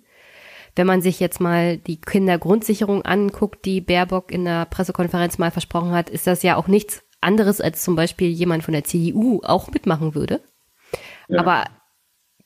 [0.76, 5.92] Wenn man sich jetzt mal die Kindergrundsicherung anguckt, die Baerbock in der Pressekonferenz mal versprochen
[5.92, 9.72] hat, ist das ja auch nichts anderes, als zum Beispiel jemand von der CDU auch
[9.72, 10.42] mitmachen würde.
[11.28, 11.40] Ja.
[11.40, 11.66] Aber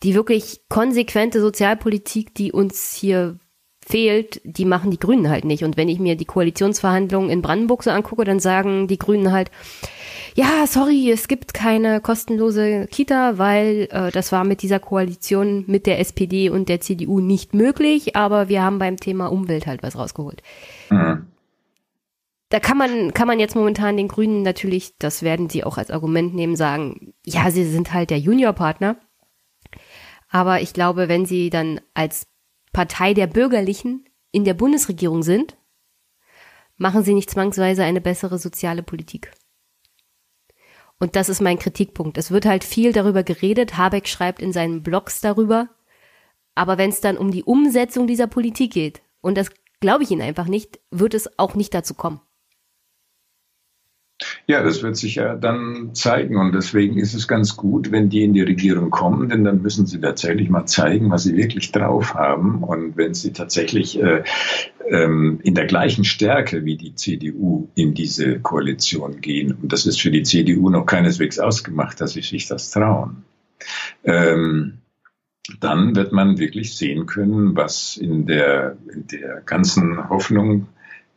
[0.03, 3.39] die wirklich konsequente Sozialpolitik, die uns hier
[3.91, 5.63] fehlt, die machen die Grünen halt nicht.
[5.63, 9.51] Und wenn ich mir die Koalitionsverhandlungen in Brandenburg so angucke, dann sagen die Grünen halt,
[10.33, 15.85] ja, sorry, es gibt keine kostenlose Kita, weil äh, das war mit dieser Koalition mit
[15.85, 19.97] der SPD und der CDU nicht möglich, aber wir haben beim Thema Umwelt halt was
[19.97, 20.41] rausgeholt.
[20.89, 21.27] Mhm.
[22.47, 25.91] Da kann man, kann man jetzt momentan den Grünen natürlich, das werden sie auch als
[25.91, 28.97] Argument nehmen, sagen, ja, sie sind halt der Juniorpartner.
[30.29, 32.30] Aber ich glaube, wenn sie dann als
[32.71, 35.57] Partei der Bürgerlichen in der Bundesregierung sind,
[36.77, 39.31] machen sie nicht zwangsweise eine bessere soziale Politik.
[40.99, 42.17] Und das ist mein Kritikpunkt.
[42.17, 43.77] Es wird halt viel darüber geredet.
[43.77, 45.69] Habeck schreibt in seinen Blogs darüber.
[46.53, 49.49] Aber wenn es dann um die Umsetzung dieser Politik geht, und das
[49.79, 52.21] glaube ich Ihnen einfach nicht, wird es auch nicht dazu kommen.
[54.47, 56.37] Ja, das wird sich ja dann zeigen.
[56.37, 59.85] Und deswegen ist es ganz gut, wenn die in die Regierung kommen, denn dann müssen
[59.85, 62.63] sie tatsächlich mal zeigen, was sie wirklich drauf haben.
[62.63, 64.23] Und wenn sie tatsächlich äh,
[64.87, 70.01] ähm, in der gleichen Stärke wie die CDU in diese Koalition gehen, und das ist
[70.01, 73.23] für die CDU noch keineswegs ausgemacht, dass sie sich das trauen,
[74.03, 74.79] ähm,
[75.59, 80.67] dann wird man wirklich sehen können, was in der, in der ganzen Hoffnung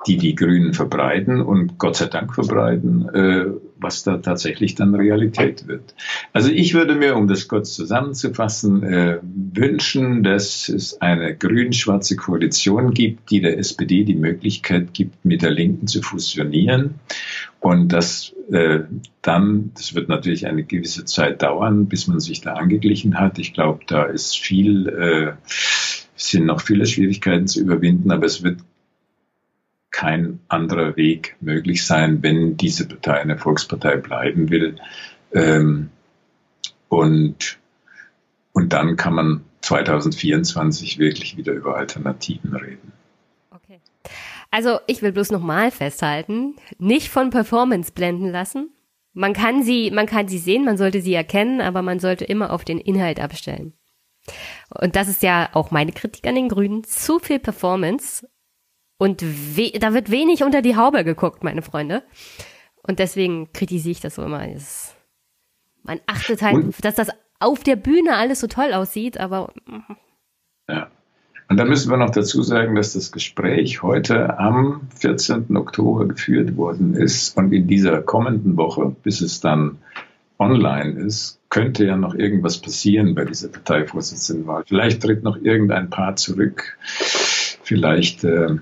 [0.06, 3.46] die die Grünen verbreiten und Gott sei Dank verbreiten, äh,
[3.78, 5.94] was da tatsächlich dann Realität wird.
[6.32, 12.92] Also ich würde mir, um das kurz zusammenzufassen, äh, wünschen, dass es eine grün-schwarze Koalition
[12.92, 16.94] gibt, die der SPD die Möglichkeit gibt, mit der Linken zu fusionieren
[17.60, 18.80] und dass äh,
[19.22, 23.38] dann, das wird natürlich eine gewisse Zeit dauern, bis man sich da angeglichen hat.
[23.38, 25.32] Ich glaube, da ist viel, äh,
[26.16, 28.58] sind noch viele Schwierigkeiten zu überwinden, aber es wird
[29.94, 34.74] kein anderer Weg möglich sein, wenn diese Partei eine Volkspartei bleiben will.
[35.32, 35.90] Ähm,
[36.88, 37.58] und,
[38.52, 42.92] und dann kann man 2024 wirklich wieder über Alternativen reden.
[43.52, 43.80] Okay.
[44.50, 48.70] Also ich will bloß nochmal festhalten, nicht von Performance blenden lassen.
[49.12, 52.52] Man kann sie, man kann sie sehen, man sollte sie erkennen, aber man sollte immer
[52.52, 53.74] auf den Inhalt abstellen.
[54.70, 56.82] Und das ist ja auch meine Kritik an den Grünen.
[56.82, 58.26] Zu viel Performance
[58.98, 62.02] und da wird wenig unter die Haube geguckt, meine Freunde.
[62.82, 64.46] Und deswegen kritisiere ich das so immer.
[64.46, 64.94] Das
[65.84, 67.08] man achtet halt, und, dass das
[67.38, 69.52] auf der Bühne alles so toll aussieht, aber.
[70.68, 70.88] Ja.
[71.48, 75.54] Und dann müssen wir noch dazu sagen, dass das Gespräch heute am 14.
[75.56, 79.78] Oktober geführt worden ist und in dieser kommenden Woche, bis es dann
[80.38, 84.64] online ist, könnte ja noch irgendwas passieren bei dieser Parteivorsitzendenwahl.
[84.66, 86.78] Vielleicht tritt noch irgendein Paar zurück.
[86.88, 88.56] Vielleicht äh,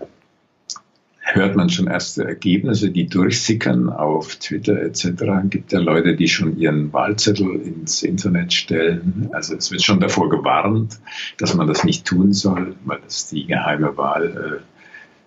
[1.35, 5.05] hört man schon erste Ergebnisse, die durchsickern auf Twitter etc.
[5.05, 9.29] Es gibt ja Leute, die schon ihren Wahlzettel ins Internet stellen.
[9.33, 10.99] Also es wird schon davor gewarnt,
[11.39, 14.63] dass man das nicht tun soll, weil es die geheime Wahl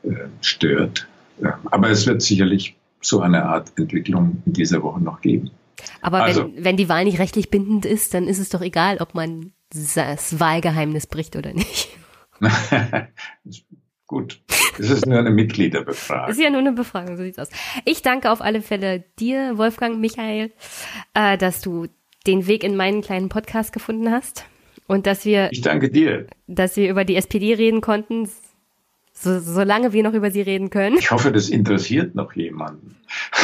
[0.03, 1.07] äh, äh, stört.
[1.41, 5.52] Ja, aber es wird sicherlich so eine Art Entwicklung in dieser Woche noch geben.
[6.02, 8.98] Aber also, wenn, wenn die Wahl nicht rechtlich bindend ist, dann ist es doch egal,
[8.99, 11.90] ob man das Wahlgeheimnis bricht oder nicht.
[14.16, 14.40] Gut,
[14.80, 16.32] es ist nur eine Mitgliederbefragung.
[16.32, 17.50] ist ja nur eine Befragung, so sieht's aus.
[17.84, 20.54] Ich danke auf alle Fälle dir, Wolfgang, Michael,
[21.14, 21.88] äh, dass du
[22.26, 24.46] den Weg in meinen kleinen Podcast gefunden hast
[24.88, 25.50] und dass wir.
[25.52, 26.28] Ich danke dir.
[26.48, 28.30] Dass wir über die SPD reden konnten,
[29.12, 30.96] so, solange wir noch über sie reden können.
[30.98, 32.96] Ich hoffe, das interessiert noch jemanden.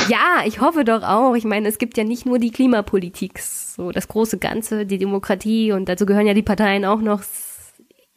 [0.07, 1.35] Ja, ich hoffe doch auch.
[1.35, 5.73] Ich meine, es gibt ja nicht nur die Klimapolitik, so das große Ganze, die Demokratie
[5.73, 7.23] und dazu gehören ja die Parteien auch noch,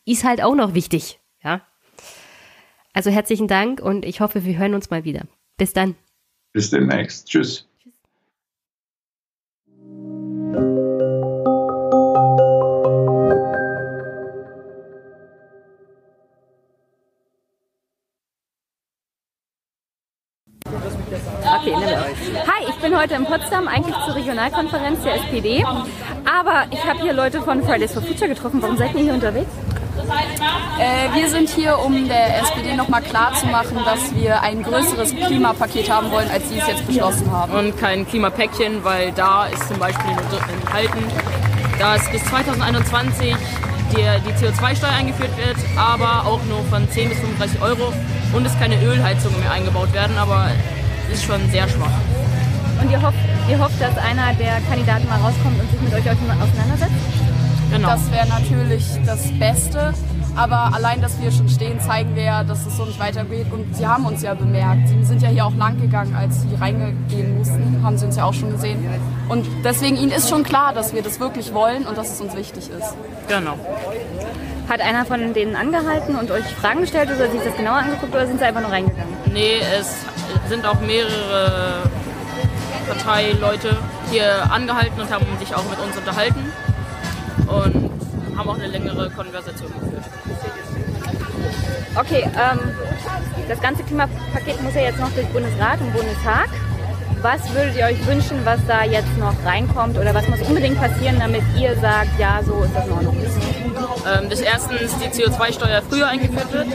[0.04, 1.60] ist halt auch noch wichtig, ja.
[2.94, 5.22] Also herzlichen Dank und ich hoffe, wir hören uns mal wieder.
[5.58, 5.96] Bis dann.
[6.52, 7.26] Bis demnächst.
[7.26, 7.68] Tschüss.
[21.46, 25.64] Okay, Hi, ich bin heute in Potsdam, eigentlich zur Regionalkonferenz der SPD.
[26.24, 28.62] Aber ich habe hier Leute von Fridays for Future getroffen.
[28.62, 29.50] Warum seid ihr hier unterwegs?
[30.78, 36.10] Äh, wir sind hier, um der SPD nochmal klarzumachen, dass wir ein größeres Klimapaket haben
[36.10, 37.52] wollen, als sie es jetzt beschlossen haben.
[37.52, 41.04] Und kein Klimapäckchen, weil da ist zum Beispiel enthalten,
[41.78, 43.36] dass bis 2021
[43.92, 47.92] die, die CO2-Steuer eingeführt wird, aber auch nur von 10 bis 35 Euro
[48.32, 50.48] und es keine Ölheizungen mehr eingebaut werden, aber
[51.12, 51.92] ist schon sehr schwach.
[52.82, 53.18] Und ihr hofft,
[53.48, 57.23] ihr hofft, dass einer der Kandidaten mal rauskommt und sich mit euch auseinandersetzt?
[57.70, 57.88] Genau.
[57.88, 59.94] Das wäre natürlich das Beste.
[60.36, 63.46] Aber allein, dass wir schon stehen, zeigen wir ja, dass es so nicht weitergeht.
[63.52, 64.88] Und sie haben uns ja bemerkt.
[64.88, 67.80] Sie sind ja hier auch lang gegangen, als sie reingehen mussten.
[67.84, 68.84] Haben sie uns ja auch schon gesehen.
[69.28, 72.34] Und deswegen, ihnen ist schon klar, dass wir das wirklich wollen und dass es uns
[72.36, 72.94] wichtig ist.
[73.28, 73.56] Genau.
[74.68, 78.26] Hat einer von denen angehalten und euch Fragen gestellt oder sich das genauer angeguckt oder
[78.26, 79.14] sind sie einfach nur reingegangen?
[79.32, 80.04] Nee, es
[80.48, 81.82] sind auch mehrere
[82.88, 83.76] Parteileute
[84.10, 86.50] hier angehalten und haben sich auch mit uns unterhalten
[87.46, 87.90] und
[88.36, 90.04] haben auch eine längere Konversation geführt.
[91.96, 92.58] Okay, ähm,
[93.48, 96.48] das ganze Klimapaket muss ja jetzt noch durch Bundesrat und Bundestag.
[97.22, 101.16] Was würdet ihr euch wünschen, was da jetzt noch reinkommt oder was muss unbedingt passieren,
[101.18, 103.16] damit ihr sagt, ja, so ist das in Ordnung?
[103.16, 106.66] Ähm, das erste ist die CO2-Steuer früher eingeführt wird.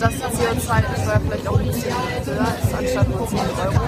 [0.00, 1.92] Dass die CO2-Steuer vielleicht auch ein bisschen
[2.24, 3.80] höher ist, anstatt nur 10 Euro.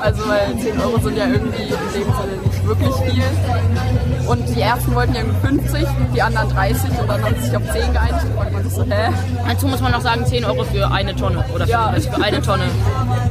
[0.00, 4.28] Also weil 10 Euro sind ja irgendwie in dem Sinne nicht wirklich viel.
[4.28, 7.56] Und die ersten wollten ja irgendwie 50, die anderen 30 und dann haben sie sich
[7.56, 8.26] auf 10 geeinigt.
[8.36, 9.10] Und man so, hä?
[9.48, 11.86] Dazu muss man noch sagen, 10 Euro für eine Tonne oder für, ja.
[11.86, 12.64] also für eine Tonne.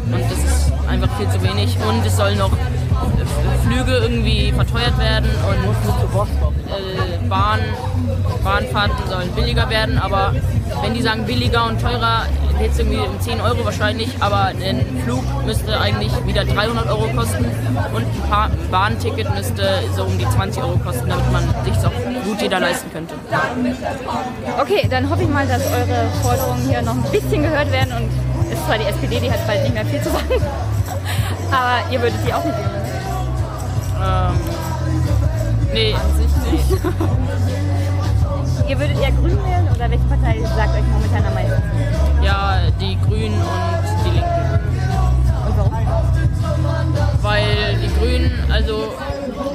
[0.05, 1.77] Und das ist einfach viel zu wenig.
[1.88, 2.51] Und es soll noch
[3.63, 5.63] Flüge irgendwie verteuert werden und
[6.69, 7.59] äh, Bahn,
[8.43, 9.97] Bahnfahrten sollen billiger werden.
[9.97, 10.33] Aber
[10.81, 12.25] wenn die sagen billiger und teurer,
[12.71, 14.09] es irgendwie um 10 Euro wahrscheinlich.
[14.19, 17.45] Aber ein Flug müsste eigentlich wieder 300 Euro kosten
[17.93, 21.91] und ein Bahnticket müsste so um die 20 Euro kosten, damit man sich auch
[22.25, 23.15] gut jeder leisten könnte.
[24.59, 28.51] Okay, dann hoffe ich mal, dass eure Forderungen hier noch ein bisschen gehört werden und
[28.51, 30.29] ist zwar die SPD, die hat bald nicht mehr viel zu sagen,
[31.51, 32.83] aber ihr würdet die auch nicht wählen.
[34.05, 34.33] Ähm,
[35.73, 35.93] nee.
[35.93, 36.81] An sich nicht.
[38.68, 41.61] Ihr würdet eher Grün wählen oder welche Partei sagt euch momentan am meisten?
[42.23, 44.62] Ja, die Grünen und die Linken.
[47.22, 48.93] Weil die Grünen, also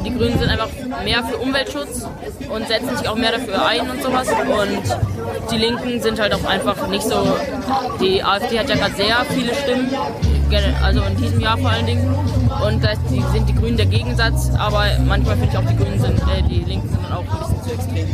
[0.05, 0.69] die Grünen sind einfach
[1.05, 2.07] mehr für Umweltschutz
[2.49, 4.29] und setzen sich auch mehr dafür ein und sowas.
[4.29, 7.27] Und die Linken sind halt auch einfach nicht so.
[8.01, 9.91] Die AfD hat ja gerade sehr viele Stimmen,
[10.83, 12.15] also in diesem Jahr vor allen Dingen.
[12.67, 12.91] Und da
[13.33, 16.61] sind die Grünen der Gegensatz, aber manchmal finde ich auch die Grünen sind, äh, die
[16.65, 18.09] Linken sind dann auch ein bisschen zu extrem.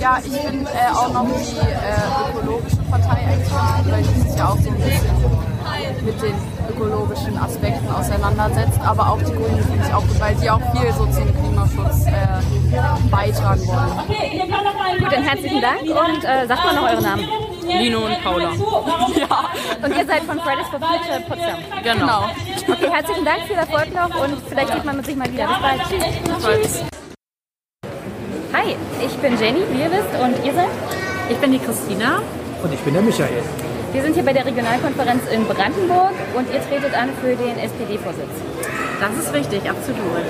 [0.00, 3.52] Ja, ich finde äh, auch noch die äh, ökologische Partei eigentlich
[3.90, 5.53] weil die sich ja auch so ein bisschen
[6.04, 6.34] mit den
[6.70, 8.80] ökologischen Aspekten auseinandersetzt.
[8.84, 12.06] Aber auch die Grünen finde ich auch gut, weil die auch viel so zum Klimaschutz
[12.06, 14.98] äh, beitragen wollen.
[14.98, 17.28] Gut, dann herzlichen Dank und äh, sagt mal noch euren Namen.
[17.66, 18.52] Lino und Paula.
[19.14, 19.50] Ja.
[19.82, 21.58] Und ihr seid von Fridays for Future Potsdam.
[21.82, 22.24] Genau.
[22.68, 25.46] Okay, herzlichen Dank, viel Erfolg noch und vielleicht sieht man sich mal wieder.
[25.46, 25.80] Bis bald.
[25.82, 26.44] Tschüss.
[26.44, 26.84] Tschüss.
[28.52, 30.68] Hi, ich bin Jenny, wie ihr wisst, und ihr seid?
[31.28, 32.20] Ich bin die Christina.
[32.62, 33.42] Und ich bin der Michael.
[33.94, 38.34] Wir sind hier bei der Regionalkonferenz in Brandenburg und ihr tretet an für den SPD-Vorsitz.
[38.98, 40.26] Das ist richtig, absolut.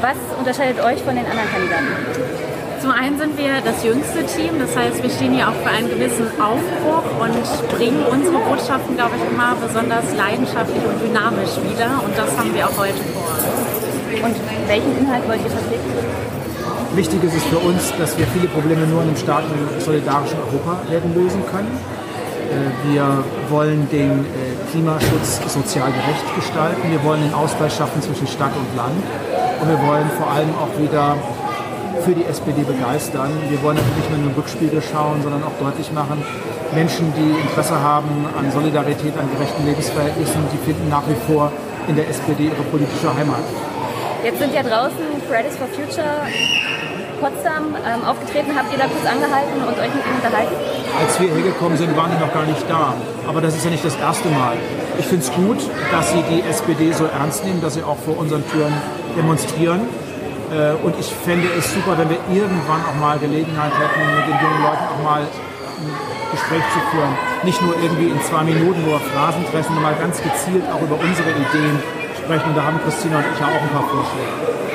[0.00, 1.92] Was unterscheidet euch von den anderen Kandidaten?
[2.80, 5.90] Zum einen sind wir das jüngste Team, das heißt, wir stehen hier auch für einen
[5.90, 12.00] gewissen Aufbruch und bringen unsere Botschaften, glaube ich, immer besonders leidenschaftlich und dynamisch wieder.
[12.00, 13.36] Und das haben wir auch heute vor.
[14.16, 14.36] Und
[14.66, 15.92] welchen Inhalt wollt ihr vertreten?
[16.96, 20.80] Wichtig ist es für uns, dass wir viele Probleme nur in einem starken, solidarischen Europa
[20.88, 22.01] werden lösen können.
[22.52, 26.90] Äh, Wir wollen den äh, Klimaschutz sozial gerecht gestalten.
[26.90, 29.02] Wir wollen den Ausgleich schaffen zwischen Stadt und Land.
[29.60, 31.16] Und wir wollen vor allem auch wieder
[32.04, 33.30] für die SPD begeistern.
[33.48, 36.22] Wir wollen natürlich nicht nur in den Rückspiegel schauen, sondern auch deutlich machen,
[36.74, 41.52] Menschen, die Interesse haben an Solidarität, an gerechten Lebensverhältnissen, die finden nach wie vor
[41.86, 43.44] in der SPD ihre politische Heimat.
[44.24, 46.26] Jetzt sind ja draußen Fridays for Future
[47.22, 48.50] Potsdam ähm, aufgetreten.
[48.58, 50.54] Habt ihr da kurz angehalten und euch mit ihnen unterhalten?
[50.98, 52.94] Als wir hergekommen sind, waren die noch gar nicht da.
[53.28, 54.58] Aber das ist ja nicht das erste Mal.
[54.98, 55.62] Ich finde es gut,
[55.94, 58.74] dass sie die SPD so ernst nehmen, dass sie auch vor unseren Türen
[59.16, 59.86] demonstrieren.
[60.50, 64.38] Äh, Und ich fände es super, wenn wir irgendwann auch mal Gelegenheit hätten, mit den
[64.42, 65.94] jungen Leuten auch mal ein
[66.34, 67.14] Gespräch zu führen.
[67.46, 70.98] Nicht nur irgendwie in zwei Minuten nur Phrasen treffen, sondern mal ganz gezielt auch über
[70.98, 71.78] unsere Ideen
[72.18, 72.50] sprechen.
[72.50, 74.71] Und da haben Christina und ich ja auch ein paar Vorschläge.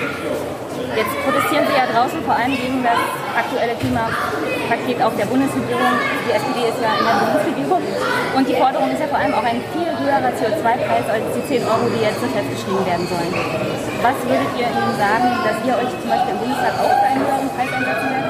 [0.98, 2.98] Jetzt protestieren sie ja draußen vor allem gegen das
[3.38, 5.94] aktuelle Klimapaket auch der Bundesregierung.
[6.26, 7.86] Die SPD ist ja in der Bundesregierung.
[8.34, 11.70] Und die Forderung ist ja vor allem auch ein viel höherer CO2-Preis als die 10
[11.70, 13.30] Euro, die jetzt festgeschrieben werden sollen.
[14.02, 17.22] Was würdet ihr ihnen sagen, dass ihr euch zum Beispiel im Bundestag auch für einen
[17.22, 18.27] höheren Preis einsetzen werdet?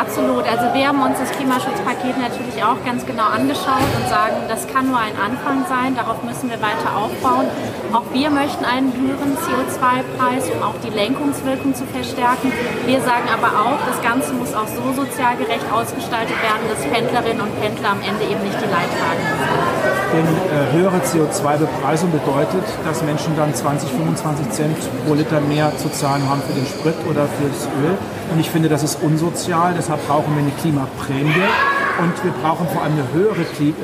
[0.00, 0.48] Absolut.
[0.48, 4.88] Also wir haben uns das Klimaschutzpaket natürlich auch ganz genau angeschaut und sagen, das kann
[4.88, 7.44] nur ein Anfang sein, darauf müssen wir weiter aufbauen.
[7.92, 12.50] Auch wir möchten einen höheren CO2-Preis, um auch die Lenkungswirkung zu verstärken.
[12.86, 17.42] Wir sagen aber auch, das Ganze muss auch so sozial gerecht ausgestaltet werden, dass Pendlerinnen
[17.44, 19.70] und Pendler am Ende eben nicht die Leidtragenden sind.
[20.12, 25.88] Denn äh, höhere CO2-Bepreisung bedeutet, dass Menschen dann 20, 25 Cent pro Liter mehr zu
[25.90, 27.96] zahlen haben für den Sprit oder fürs Öl.
[28.32, 29.74] Und ich finde, das ist unsozial.
[29.90, 31.50] Deshalb brauchen wir eine Klimaprämie.
[31.98, 33.74] Und wir brauchen vor allem eine höhere äh,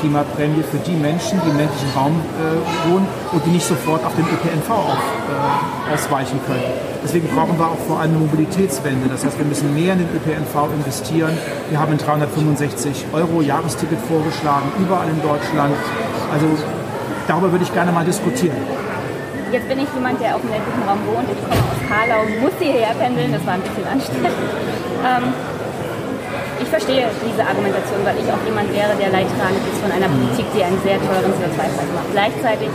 [0.00, 4.12] Klimaprämie für die Menschen, die im ländlichen Raum äh, wohnen und die nicht sofort auf
[4.16, 6.64] den ÖPNV auf, äh, ausweichen können.
[7.04, 9.08] Deswegen brauchen wir auch vor allem eine Mobilitätswende.
[9.08, 11.38] Das heißt, wir müssen mehr in den ÖPNV investieren.
[11.70, 15.76] Wir haben ein 365 Euro Jahresticket vorgeschlagen, überall in Deutschland.
[16.32, 16.46] Also
[17.28, 18.56] darüber würde ich gerne mal diskutieren.
[19.52, 21.28] Jetzt bin ich jemand, der auf dem ländlichen Raum wohnt.
[21.30, 23.32] Ich komme aus Karlau muss hierher pendeln.
[23.32, 24.32] Das war ein bisschen anstrengend.
[25.02, 25.34] Ähm,
[26.62, 30.46] ich verstehe diese Argumentation, weil ich auch jemand wäre, der leidtragend ist von einer Politik,
[30.54, 32.08] die einen sehr teuren CO2-Preis macht.
[32.14, 32.70] Gleichzeitig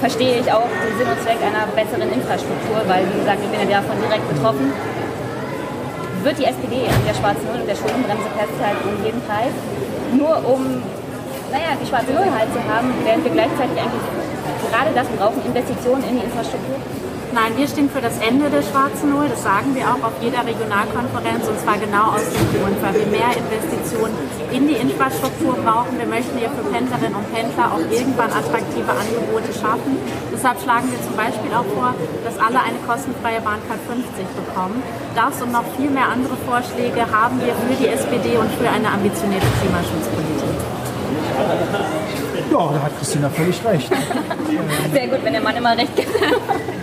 [0.00, 3.64] verstehe ich auch den Sinn und Zweck einer besseren Infrastruktur, weil, wie gesagt, ich bin
[3.64, 4.76] ja davon direkt betroffen.
[6.22, 9.54] Wird die SPD an der schwarzen Null und der Schuldenbremse festhalten um jeden Preis,
[10.12, 10.84] nur um
[11.50, 14.04] naja, die schwarze Null halt zu haben, während wir gleichzeitig eigentlich
[14.68, 16.76] gerade das brauchen, Investitionen in die Infrastruktur?
[17.36, 19.28] Nein, wir stehen für das Ende der schwarzen Null.
[19.28, 23.04] Das sagen wir auch auf jeder Regionalkonferenz und zwar genau aus dem Grund, weil wir
[23.12, 24.16] mehr Investitionen
[24.56, 26.00] in die Infrastruktur brauchen.
[26.00, 30.00] Wir möchten hier für Pendlerinnen und Pendler auch irgendwann attraktive Angebote schaffen.
[30.32, 31.92] Deshalb schlagen wir zum Beispiel auch vor,
[32.24, 34.80] dass alle eine kostenfreie Bahncard 50 bekommen.
[35.12, 38.88] Das und noch viel mehr andere Vorschläge haben wir für die SPD und für eine
[38.88, 40.56] ambitionierte Klimaschutzpolitik.
[42.50, 43.90] Ja, da hat Christina völlig recht.
[44.92, 46.08] Sehr gut, wenn der Mann immer recht gibt.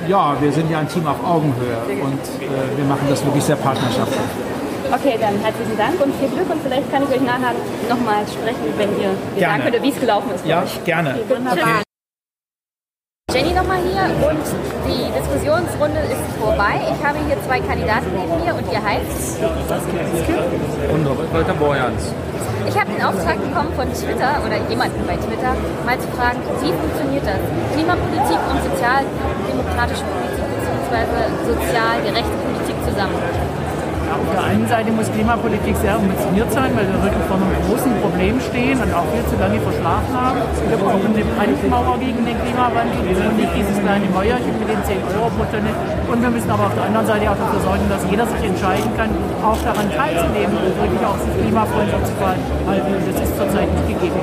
[0.08, 3.56] Ja, wir sind ja ein Team auf Augenhöhe und äh, wir machen das wirklich sehr
[3.56, 4.20] partnerschaftlich.
[4.92, 7.56] Okay, dann herzlichen Dank und viel Glück und vielleicht kann ich euch nachher
[7.90, 9.64] nochmal sprechen, wenn ihr mir Gerne.
[9.64, 10.46] sagen könnt, wie es gelaufen ist.
[10.46, 11.20] Ja, gerne.
[11.28, 11.84] Wunderbar.
[13.34, 14.46] Jenny nochmal hier und
[14.86, 16.78] die Diskussionsrunde ist vorbei.
[16.86, 19.42] Ich habe hier zwei Kandidaten neben mir und ihr heißt?
[20.94, 22.14] Und Walter Borjans.
[22.70, 26.70] Ich habe den Auftrag bekommen von Twitter oder jemanden bei Twitter, mal zu fragen, wie
[26.78, 27.42] funktioniert das?
[27.74, 31.26] Klimapolitik und sozialdemokratische Politik bzw.
[31.50, 33.18] sozial gerechte Politik zusammen.
[34.14, 37.94] Auf der einen Seite muss Klimapolitik sehr ambitioniert sein, weil wir wirklich vor einem großen
[37.98, 40.38] Problem stehen und auch viel zu lange verschlafen haben.
[40.70, 45.02] Wir brauchen eine Brandmauer gegen den Klimawandel und nicht dieses kleine Mäuerchen mit den 10
[45.18, 45.74] Euro pro Tonne.
[46.06, 48.90] Und wir müssen aber auf der anderen Seite auch dafür sorgen, dass jeder sich entscheiden
[48.94, 49.10] kann,
[49.42, 52.94] auch daran teilzunehmen und wirklich auch sich klimafreundlich zu verhalten.
[53.10, 54.22] Das ist zurzeit nicht gegeben.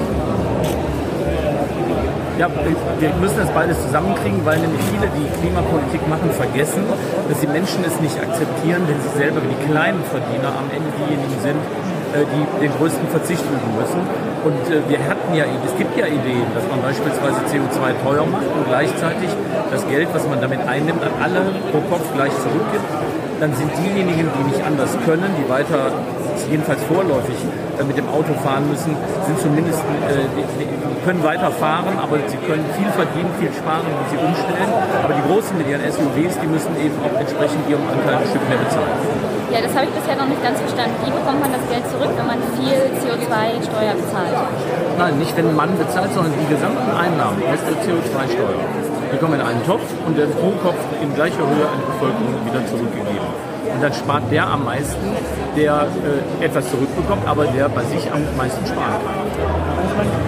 [2.39, 6.87] Ja, wir müssen das beides zusammenkriegen, weil nämlich viele, die Klimapolitik machen, vergessen,
[7.31, 11.39] dass die Menschen es nicht akzeptieren, wenn sie selber die kleinen Verdiener am Ende diejenigen
[11.39, 11.63] sind,
[12.11, 14.03] äh, die den größten Verzicht üben müssen.
[14.43, 18.51] Und äh, wir hatten ja, es gibt ja Ideen, dass man beispielsweise CO2 teuer macht
[18.51, 19.31] und gleichzeitig
[19.71, 22.91] das Geld, was man damit einnimmt, an alle pro Kopf gleich zurückgibt.
[23.39, 25.95] Dann sind diejenigen, die nicht anders können, die weiter,
[26.51, 27.37] jedenfalls vorläufig,
[27.79, 28.97] äh, mit dem Auto fahren müssen,
[29.27, 33.87] sind zumindest, äh, die, die können weiter fahren, aber sie können viel verdienen, viel sparen,
[33.89, 34.71] wenn sie umstellen.
[35.03, 38.45] Aber die Großen mit ihren SUVs, die müssen eben auch entsprechend ihrem Anteil ein Stück
[38.49, 39.31] mehr bezahlen.
[39.51, 40.95] Ja, das habe ich bisher noch nicht ganz verstanden.
[41.03, 44.35] Wie bekommt man das Geld zurück, wenn man viel CO2-Steuer bezahlt?
[44.95, 48.63] Nein, nicht wenn man bezahlt, sondern die gesamten Einnahmen aus der CO2-Steuer.
[49.11, 52.39] Die kommen in einen Topf und werden pro Kopf in gleicher Höhe an die Bevölkerung
[52.47, 53.27] wieder zurückgegeben.
[53.75, 55.03] Und dann spart der am meisten,
[55.61, 55.85] der
[56.41, 59.21] äh, etwas zurückbekommt, aber der bei sich am meisten sparen kann.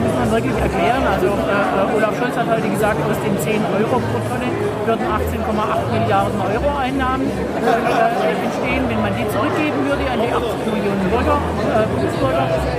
[0.05, 1.05] muss man, wirklich erklären.
[1.09, 4.49] Also äh, Olaf Scholz hat heute gesagt, aus den 10 Euro pro Tonne
[4.85, 8.85] würden 18,8 Milliarden Euro Einnahmen äh, entstehen.
[8.89, 11.89] Wenn man die zurückgeben würde an die 80 Millionen Bürger, äh,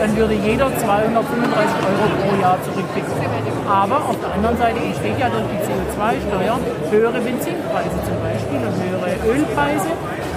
[0.02, 1.10] dann würde jeder 235
[1.90, 3.34] Euro pro Jahr zurückbekommen.
[3.66, 6.60] Aber auf der anderen Seite entsteht ja durch die CO2-Steuer
[6.92, 9.90] höhere Benzinpreise zum Beispiel und höhere Ölpreise.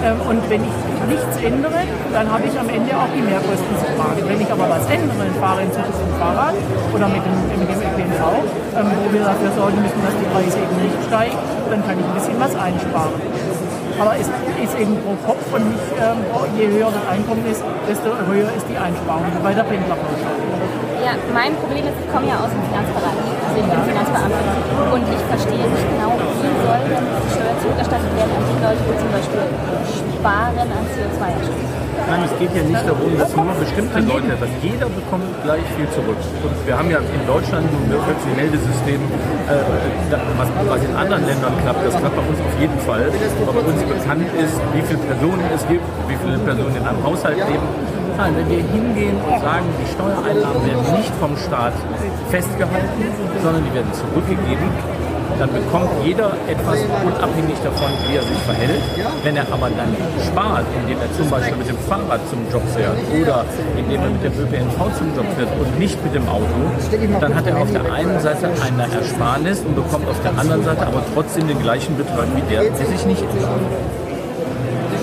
[0.05, 0.77] Ähm, Und wenn ich
[1.09, 1.81] nichts ändere,
[2.13, 4.23] dann habe ich am Ende auch die Mehrkosten zu tragen.
[4.27, 6.57] Wenn ich aber was ändere, fahre in Zukunft mit dem Fahrrad
[6.95, 8.23] oder mit dem, mit dem ÖPNV,
[8.77, 11.39] ähm, wo wir dafür sorgen müssen, dass die Preise eben nicht steigen,
[11.71, 13.19] dann kann ich ein bisschen was einsparen.
[13.97, 16.21] Aber es ist eben pro Kopf und nicht, ähm,
[16.59, 20.45] je höher das Einkommen ist, desto höher ist die Einsparung, bei der Pendlerpauschale.
[21.01, 23.36] Ja, mein Problem ist, ich komme ja aus dem Finanzbereich.
[23.57, 24.47] Ich bin Finanzbeamtin.
[24.93, 28.83] Und ich verstehe nicht genau, wie soll denn die Steuer zurückerstattet werden an die Leute,
[28.85, 29.45] die zum Beispiel
[30.13, 31.77] sparen an CO2 erstattet.
[32.07, 34.53] Nein, es geht ja nicht darum, dass nur bestimmte Leute etwas.
[34.63, 36.21] Jeder bekommt gleich viel zurück.
[36.45, 39.01] Und wir haben ja in Deutschland ein Meldesystem,
[39.49, 39.65] äh,
[40.37, 40.49] was
[40.85, 41.81] in anderen Ländern klappt.
[41.81, 43.09] Das klappt bei uns auf jeden Fall.
[43.09, 47.03] Aber bei uns bekannt ist, wie viele Personen es gibt, wie viele Personen in einem
[47.03, 47.67] Haushalt leben.
[48.17, 51.75] Nein, wenn wir hingehen und sagen, die Steuereinnahmen werden nicht vom Staat
[52.31, 53.05] festgehalten,
[53.43, 54.73] sondern die werden zurückgegeben,
[55.39, 58.83] dann bekommt jeder etwas unabhängig davon, wie er sich verhält.
[59.23, 59.93] Wenn er aber dann
[60.25, 63.45] spart, indem er zum Beispiel mit dem Fahrrad zum Job fährt oder
[63.77, 66.57] indem er mit dem ÖPNV zum Job fährt und nicht mit dem Auto,
[67.21, 70.87] dann hat er auf der einen Seite eine Ersparnis und bekommt auf der anderen Seite
[70.87, 73.25] aber trotzdem den gleichen Betrag wie der, der sich nicht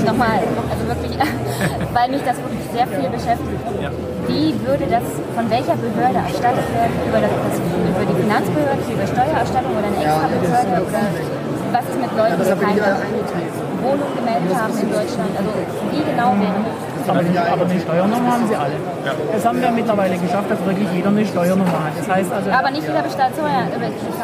[0.04, 0.20] ändert.
[0.20, 0.40] Nochmal,
[0.72, 1.14] also wirklich,
[1.94, 3.64] weil mich das wirklich sehr viel beschäftigt.
[3.82, 3.90] Ja.
[4.28, 5.04] Wie würde das
[5.36, 6.96] von welcher Behörde erstattet werden?
[7.08, 10.72] Über, das, über die Finanzbehörde, über Steuererstattung oder eine extra Behörde?
[10.84, 11.04] Oder
[11.74, 12.96] was ist mit Leuten, die keine
[13.84, 15.32] Wohnung gemeldet haben in Deutschland?
[15.36, 15.52] Also
[15.92, 17.10] wie genau wäre das?
[17.10, 18.78] Aber, aber eine Steuernummer haben sie alle.
[19.04, 21.94] Das haben wir mittlerweile geschafft, dass wirklich jeder eine Steuernummer hat.
[21.98, 23.68] Das heißt also, Aber nicht jeder bezahlt Steuern,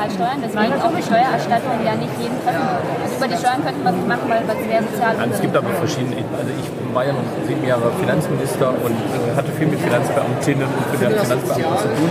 [0.07, 2.63] Steuern, deswegen auch die Steuererstattung ja nicht jeden treffen.
[3.03, 5.55] Also über die Steuern könnte man es machen, weil es sehr sozial Nein, es gibt
[5.55, 9.79] aber verschiedene, also ich war ja noch sieben Jahre Finanzminister und äh, hatte viel mit
[9.79, 12.09] Finanzbeamtinnen und mit Finanzbeamten zu tun.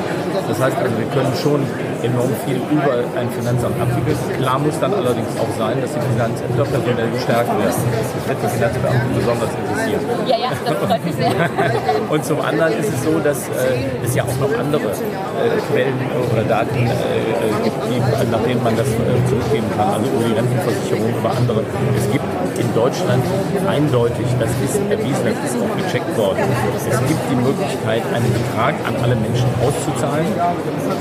[0.49, 1.61] Das heißt also, wir können schon
[2.03, 4.17] enorm viel über ein Finanzamt abwickeln.
[4.39, 8.49] Klar muss dann allerdings auch sein, dass die Finanzämter personell gestärkt merken, das wird die
[8.57, 10.01] Finanzbeamten besonders interessieren.
[10.27, 11.33] Ja, ja, das freut mich sehr.
[12.11, 15.99] Und zum anderen ist es so, dass äh, es ja auch noch andere äh, Quellen
[16.33, 17.99] oder Daten äh, äh gibt, die,
[18.31, 21.63] nach denen man das äh, zurückgeben kann, also über die Rentenversicherung, über andere.
[21.97, 22.25] Es gibt
[22.59, 23.23] in Deutschland
[23.67, 26.43] eindeutig, das ist erwiesen, das ist auch gecheckt worden.
[26.77, 30.27] Es gibt die Möglichkeit, einen Betrag an alle Menschen auszuzahlen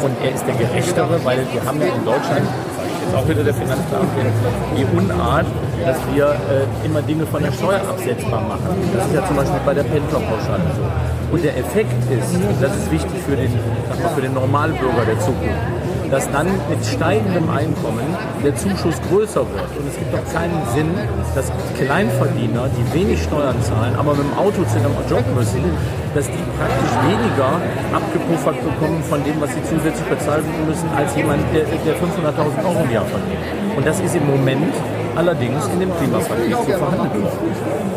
[0.04, 2.48] und er ist der gerechtere, weil wir haben ja in Deutschland
[3.08, 4.08] ist auch wieder der Finanzplan,
[4.76, 5.46] die Unart,
[5.86, 8.68] dass wir äh, immer Dinge von der Steuer absetzbar machen.
[8.94, 11.34] Das ist ja zum Beispiel bei der Pendlerpauschale so.
[11.34, 13.52] Und der Effekt ist, und das ist wichtig für den,
[14.16, 15.56] für den Normalbürger der Zukunft,
[16.12, 18.06] dass dann mit steigendem Einkommen
[18.44, 19.72] der Zuschuss größer wird.
[19.78, 20.92] Und es gibt doch keinen Sinn,
[21.36, 25.64] dass Kleinverdiener, die wenig Steuern zahlen, aber mit dem Auto zu ihrem Job müssen,
[26.16, 27.60] dass die praktisch weniger
[27.94, 32.84] abgepuffert bekommen von dem, was sie zusätzlich bezahlen müssen, als jemand, der, der 500.000 Euro
[32.84, 33.44] im Jahr verdient.
[33.76, 34.74] Und das ist im Moment
[35.16, 37.88] allerdings in dem Klimapaket zu verhandeln worden.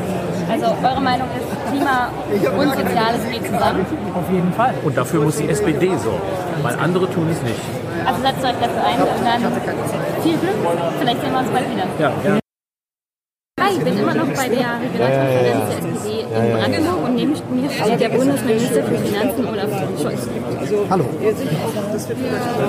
[0.51, 2.11] Also eure Meinung ist, Klima
[2.59, 3.87] und Soziales geht zusammen?
[4.15, 4.75] Auf jeden Fall.
[4.83, 6.21] Und dafür muss die SPD sorgen,
[6.63, 7.61] weil andere tun es nicht.
[8.07, 10.57] Also setzt euch dafür ein und dann viel Glück.
[10.99, 11.87] Vielleicht sehen wir uns bald wieder.
[11.99, 12.41] Ja, gerne.
[13.61, 17.71] Hi, ich bin immer noch bei der Regionalkonferenz der SPD in Brandenburg und neben mir
[17.71, 19.71] steht der Bundesminister für Finanzen Olaf
[20.01, 20.29] Scholz.
[20.89, 21.05] Hallo.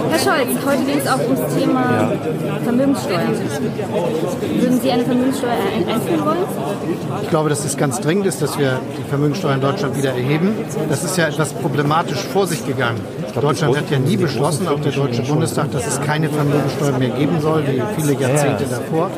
[0.10, 2.12] Herr Scholz, heute geht es auch ums Thema
[2.64, 3.28] Vermögenssteuer.
[4.60, 5.52] Würden Sie eine Vermögenssteuer
[5.88, 6.38] einführen wollen?
[7.22, 10.53] Ich glaube, dass es ganz dringend ist, dass wir die Vermögenssteuer in Deutschland wieder erheben.
[10.90, 13.02] Das ist ja etwas problematisch vor sich gegangen.
[13.40, 17.40] Deutschland hat ja nie beschlossen, auch der Deutsche Bundestag, dass es keine Vermögenssteuer mehr geben
[17.40, 19.10] soll, wie viele Jahrzehnte davor,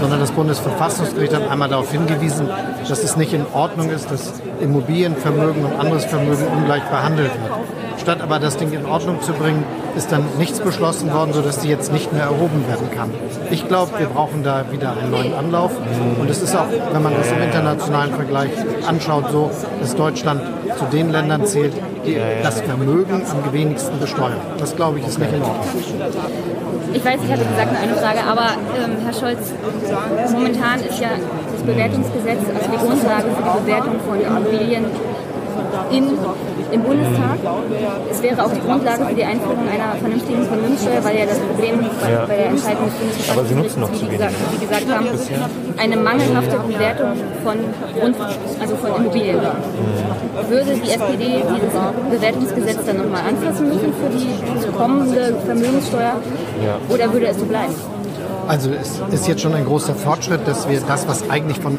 [0.00, 2.48] sondern das Bundesverfassungsgericht hat einmal darauf hingewiesen,
[2.88, 4.34] dass es nicht in Ordnung ist, dass
[4.96, 8.00] Immobilienvermögen und anderes Vermögen ungleich behandelt wird.
[8.00, 9.64] Statt aber das Ding in Ordnung zu bringen,
[9.96, 13.10] ist dann nichts beschlossen worden, sodass die jetzt nicht mehr erhoben werden kann.
[13.50, 15.72] Ich glaube, wir brauchen da wieder einen neuen Anlauf.
[16.18, 18.50] Und es ist auch, wenn man das im internationalen Vergleich
[18.86, 19.50] anschaut, so,
[19.80, 20.42] dass Deutschland
[20.78, 21.72] zu den Ländern zählt,
[22.06, 24.40] die das Vermögen am wenigsten besteuern.
[24.58, 25.66] Das, glaube ich, ist nicht in Ordnung.
[26.92, 28.48] Ich weiß, ich hatte gesagt nur eine Frage, aber
[28.82, 29.52] ähm, Herr Scholz,
[30.32, 31.08] momentan ist ja
[31.66, 34.84] Bewertungsgesetz, also die Grundlage für die Bewertung von Immobilien
[35.90, 36.04] in
[36.72, 37.38] im Bundestag.
[38.10, 41.78] Es wäre auch die Grundlage für die Einführung einer vernünftigen Vermögenssteuer, weil ja das Problem
[42.00, 42.24] bei, Ja.
[42.26, 42.90] bei der Entscheidung
[43.62, 44.52] des noch wie, gesagt, wenig.
[44.52, 45.06] wie gesagt haben,
[45.76, 47.12] eine mangelhafte Bewertung
[47.44, 47.56] von,
[47.98, 48.16] Grund,
[48.60, 49.40] also von Immobilien.
[50.48, 51.74] Würde die SPD dieses
[52.10, 56.16] Bewertungsgesetz dann nochmal anfassen müssen für die kommende Vermögenssteuer
[56.88, 57.74] oder würde es so bleiben?
[58.48, 61.78] Also es ist jetzt schon ein großer Fortschritt, dass wir das, was eigentlich von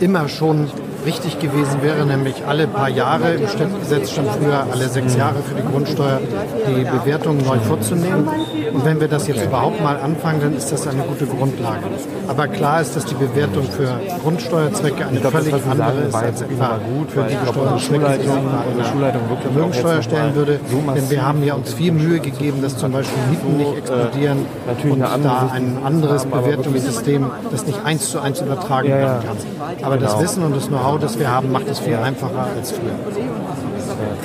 [0.00, 0.68] immer schon
[1.04, 5.54] richtig gewesen wäre, nämlich alle paar Jahre, im Gesetz stand früher alle sechs Jahre für
[5.54, 6.20] die Grundsteuer,
[6.68, 8.28] die Bewertung neu vorzunehmen.
[8.76, 11.86] Und wenn wir das jetzt überhaupt mal anfangen, dann ist das eine gute Grundlage.
[12.28, 13.88] Aber klar ist, dass die Bewertung für
[14.22, 16.78] Grundsteuerzwecke eine völlig andere ist als etwa
[17.08, 20.60] für die Steuerzwecke, die sich eine Vermögenssteuer stellen würde.
[20.94, 24.44] Denn wir haben ja uns viel Mühe gegeben, dass zum Beispiel Mieten nicht explodieren
[24.90, 29.38] und da ein anderes Bewertungssystem, das nicht eins zu eins übertragen werden kann.
[29.82, 32.92] Aber das Wissen und das Know-how, das wir haben, macht es viel einfacher als früher.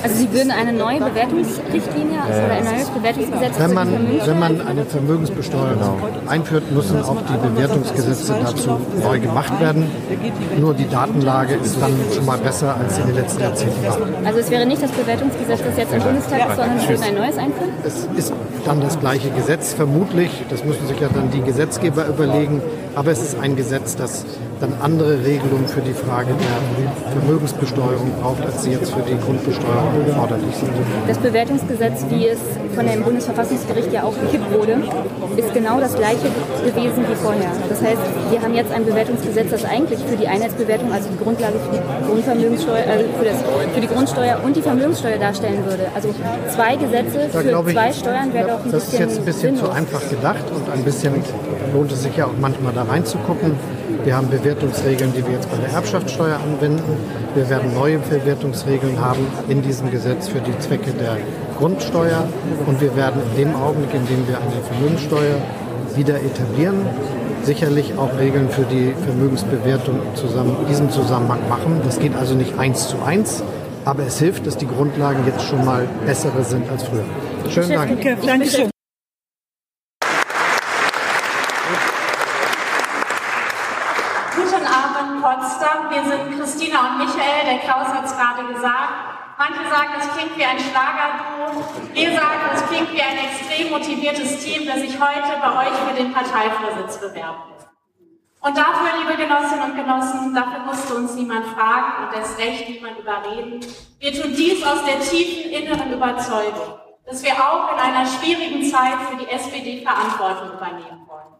[0.04, 3.90] Also Sie würden eine neue Bewertungsrichtlinie also oder ein neues Bewertungsgesetz Wenn man,
[4.26, 9.90] wenn man eine Vermögensbesteuerung einführt, müssen auch die Bewertungsgesetze dazu neu gemacht werden.
[10.60, 13.98] Nur die Datenlage ist dann schon mal besser, als sie in den letzten Jahrzehnten war.
[14.26, 17.16] Also es wäre nicht das Bewertungsgesetz, das jetzt im Bundestag ist, sondern Sie würden ein
[17.16, 17.72] neues einführen?
[17.86, 18.34] Es ist
[18.66, 20.32] dann das gleiche Gesetz, vermutlich.
[20.50, 22.62] Das müssen sich ja dann die Gesetzgeber überlegen.
[22.96, 24.26] Aber es ist ein Gesetz, das
[24.62, 30.06] dann andere Regelungen für die Frage der Vermögensbesteuerung braucht, als sie jetzt für die Grundbesteuerung
[30.08, 30.70] erforderlich sind.
[31.08, 32.40] Das Bewertungsgesetz, wie es
[32.76, 34.78] von dem Bundesverfassungsgericht ja auch gekippt wurde,
[35.36, 36.30] ist genau das gleiche
[36.64, 37.52] gewesen wie vorher.
[37.70, 41.56] Das heißt, wir haben jetzt ein Bewertungsgesetz, das eigentlich für die Einheitsbewertung, also die Grundlage
[41.60, 43.38] für die Grundvermögenssteuer, äh, für, das,
[43.74, 45.88] für die Grundsteuer und die Vermögenssteuer darstellen würde.
[45.96, 46.14] Also
[46.54, 49.26] zwei Gesetze Da für ich, zwei Steuern wäre doch ein Das ist bisschen jetzt ein
[49.26, 49.76] bisschen zu sinnlos.
[49.76, 51.14] einfach gedacht und ein bisschen
[51.74, 53.56] lohnt es sich ja auch manchmal da reinzugucken.
[54.04, 56.98] Wir haben Bewertungsregeln, die wir jetzt bei der Erbschaftssteuer anwenden.
[57.36, 61.18] Wir werden neue Bewertungsregeln haben in diesem Gesetz für die Zwecke der
[61.60, 62.28] Grundsteuer.
[62.66, 65.36] Und wir werden in dem Augenblick, in dem wir eine Vermögenssteuer
[65.96, 66.78] wieder etablieren,
[67.44, 71.82] sicherlich auch Regeln für die Vermögensbewertung zusammen, in diesem Zusammenhang machen.
[71.84, 73.44] Das geht also nicht eins zu eins,
[73.86, 77.04] aber es hilft, dass die Grundlagen jetzt schon mal bessere sind als früher.
[77.50, 78.26] Schönen Dank.
[78.26, 78.72] Dankeschön.
[84.34, 85.90] Guten Abend, Potsdam.
[85.90, 87.46] Wir sind Christina und Michael.
[87.46, 89.12] Der Klaus hat es gerade gesagt.
[89.38, 91.64] Manche sagen, es klingt wie ein Schlagerduo.
[91.94, 95.96] Wir sagen, es klingt wie ein extrem motiviertes Team, das sich heute bei euch für
[95.96, 97.66] den Parteivorsitz bewerben will.
[98.42, 103.00] Und dafür, liebe Genossinnen und Genossen, dafür musste uns niemand fragen und erst recht niemand
[103.00, 103.60] überreden.
[104.00, 108.98] Wir tun dies aus der tiefen inneren Überzeugung, dass wir auch in einer schwierigen Zeit
[109.10, 111.36] für die SPD Verantwortung übernehmen wollen.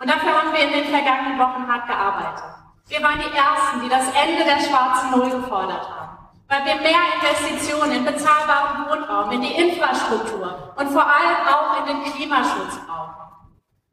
[0.00, 2.59] Und dafür haben wir in den vergangenen Wochen hart gearbeitet.
[2.90, 6.18] Wir waren die Ersten, die das Ende der schwarzen Null gefordert haben,
[6.48, 11.86] weil wir mehr Investitionen in bezahlbaren Wohnraum, in die Infrastruktur und vor allem auch in
[11.86, 13.30] den Klimaschutz brauchen.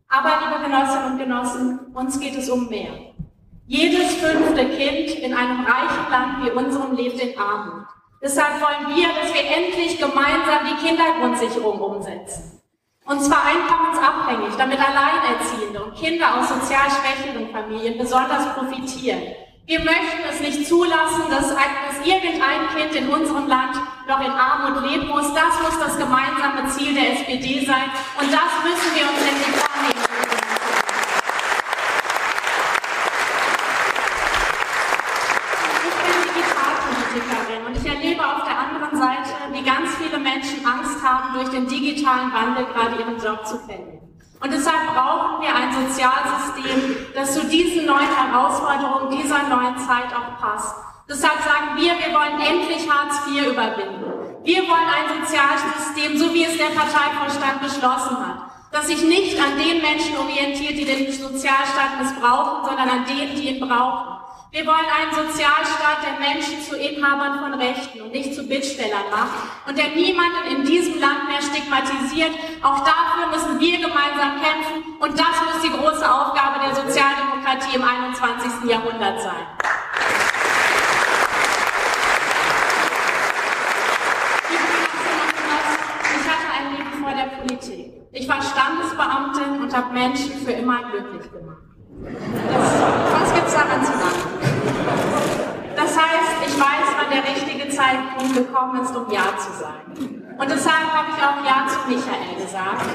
[0.09, 3.13] Aber, liebe Genossinnen und Genossen, uns geht es um mehr.
[3.67, 7.85] Jedes fünfte Kind in einem reichen Land wie unserem lebt in Armut.
[8.19, 12.56] Deshalb wollen wir, dass wir endlich gemeinsam die Kindergrundsicherung umsetzen.
[13.07, 19.21] Und zwar einkommensabhängig, damit Alleinerziehende und Kinder aus sozial schwächeren Familien besonders profitieren.
[19.65, 23.77] Wir möchten es nicht zulassen, dass, dass irgendein Kind in unserem Land
[24.09, 25.33] noch in Armut leben muss.
[25.33, 27.89] Das muss das gemeinsame Ziel der SPD sein.
[28.19, 30.07] Und das müssen wir uns endlich vornehmen.
[39.67, 44.01] ganz viele Menschen Angst haben, durch den digitalen Wandel gerade ihren Job zu verlieren.
[44.39, 50.39] Und deshalb brauchen wir ein Sozialsystem, das zu diesen neuen Herausforderungen dieser neuen Zeit auch
[50.39, 50.75] passt.
[51.09, 54.03] Deshalb sagen wir, wir wollen endlich Hartz IV überwinden.
[54.43, 59.57] Wir wollen ein Sozialsystem, so wie es der Parteivorstand beschlossen hat, das sich nicht an
[59.57, 64.17] den Menschen orientiert, die den Sozialstaat missbrauchen, sondern an denen, die ihn brauchen.
[64.57, 69.67] Wir wollen einen Sozialstaat, der Menschen zu Inhabern von Rechten und nicht zu Bittstellern macht
[69.67, 72.31] und der niemanden in diesem Land mehr stigmatisiert.
[72.63, 77.83] Auch dafür müssen wir gemeinsam kämpfen und das muss die große Aufgabe der Sozialdemokratie im
[77.83, 78.67] 21.
[78.67, 79.45] Jahrhundert sein.
[86.17, 87.93] Ich hatte ein Leben vor der Politik.
[88.11, 91.61] Ich war Standesbeamtin und habe Menschen für immer glücklich gemacht.
[92.01, 94.26] Das, was gibt es daran zu danken?
[95.75, 100.25] Das heißt, ich weiß, wann der richtige Zeitpunkt gekommen ist, um Ja zu sagen.
[100.37, 102.85] Und deshalb habe ich auch Ja zu Michael gesagt.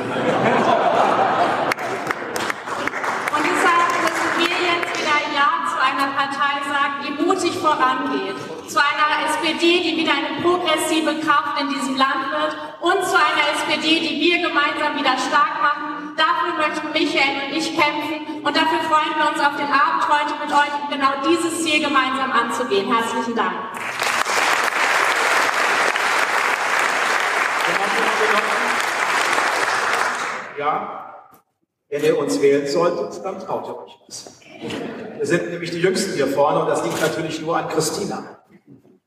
[3.32, 8.36] Und deshalb müssen wir jetzt wieder Ja zu einer Partei sagen, die mutig vorangeht.
[8.68, 12.56] Zu einer SPD, die wieder eine progressive Kraft in diesem Land wird.
[12.80, 17.74] Und zu einer SPD, die wir gemeinsam wieder stark machen Dafür möchten Michael und ich
[17.74, 21.62] kämpfen und dafür freuen wir uns auf den Abend heute mit euch, um genau dieses
[21.62, 22.92] Ziel gemeinsam anzugehen.
[22.92, 23.52] Herzlichen Dank.
[30.58, 31.26] Ja,
[31.88, 34.38] wenn ihr uns wählen solltet, dann traut ihr euch was.
[35.16, 38.42] Wir sind nämlich die Jüngsten hier vorne und das liegt natürlich nur an Christina.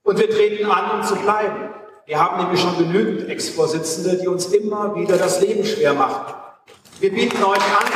[0.04, 1.70] Und wir treten an, um zu bleiben.
[2.06, 6.45] Wir haben nämlich schon genügend Ex-Vorsitzende, die uns immer wieder das Leben schwer machen.
[7.00, 7.92] Wir bieten euch an,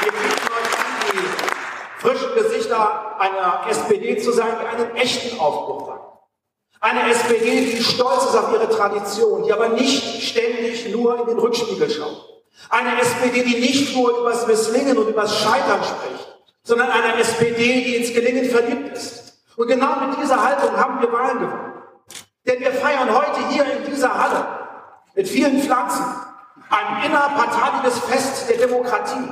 [0.00, 5.90] wir bieten euch an, die frischen Gesichter einer SPD zu sein, die einen echten Aufbruch
[5.90, 6.00] hat.
[6.80, 11.38] Eine SPD, die stolz ist auf ihre Tradition, die aber nicht ständig nur in den
[11.38, 12.26] Rückspiegel schaut.
[12.70, 17.20] Eine SPD, die nicht nur über das Misslingen und über das Scheitern spricht, sondern eine
[17.20, 19.44] SPD, die ins Gelingen verliebt ist.
[19.56, 21.72] Und genau mit dieser Haltung haben wir Wahlen gewonnen.
[22.46, 24.46] Denn wir feiern heute hier in dieser Halle
[25.14, 26.04] mit vielen Pflanzen,
[26.72, 29.28] ein innerparteiliches Fest der Demokratie.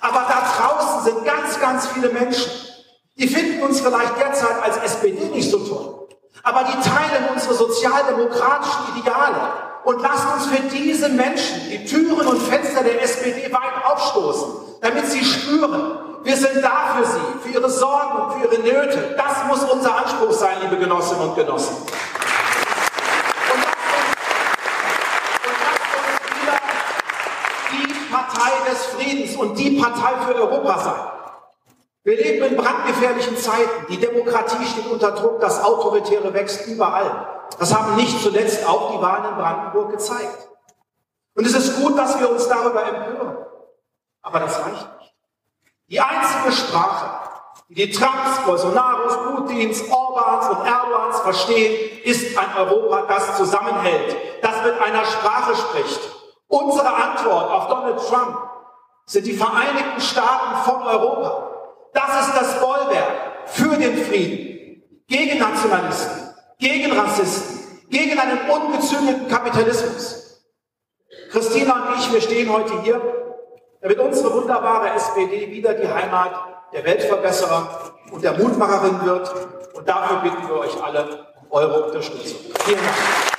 [0.00, 2.50] Aber da draußen sind ganz, ganz viele Menschen,
[3.16, 6.08] die finden uns vielleicht derzeit als SPD nicht so toll.
[6.42, 9.52] Aber die teilen unsere sozialdemokratischen Ideale
[9.84, 15.06] und lassen uns für diese Menschen die Türen und Fenster der SPD weit aufstoßen, damit
[15.06, 19.14] sie spüren, wir sind da für sie, für ihre Sorgen und für ihre Nöte.
[19.16, 21.76] Das muss unser Anspruch sein, liebe Genossinnen und Genossen.
[28.34, 31.14] Partei des Friedens und die Partei für Europa sein.
[32.02, 33.86] Wir leben in brandgefährlichen Zeiten.
[33.88, 35.40] Die Demokratie steht unter Druck.
[35.40, 37.44] Das Autoritäre wächst überall.
[37.58, 40.48] Das haben nicht zuletzt auch die Wahlen in Brandenburg gezeigt.
[41.34, 43.38] Und es ist gut, dass wir uns darüber empören.
[44.22, 45.14] Aber das reicht nicht.
[45.88, 47.30] Die einzige Sprache,
[47.68, 54.64] die die Trumps, Bolsonaros, Putins, Orbans und Erdogans verstehen, ist ein Europa, das zusammenhält, das
[54.64, 56.00] mit einer Sprache spricht,
[56.48, 58.38] Unsere Antwort auf Donald Trump
[59.06, 61.50] sind die Vereinigten Staaten von Europa.
[61.92, 70.42] Das ist das Bollwerk für den Frieden, gegen Nationalisten, gegen Rassisten, gegen einen ungezügelten Kapitalismus.
[71.30, 73.00] Christina und ich, wir stehen heute hier,
[73.80, 76.32] damit unsere wunderbare SPD wieder die Heimat
[76.72, 79.32] der Weltverbesserer und der Mutmacherin wird.
[79.74, 82.38] Und dafür bitten wir euch alle um eure Unterstützung.
[82.64, 83.33] Vielen Dank.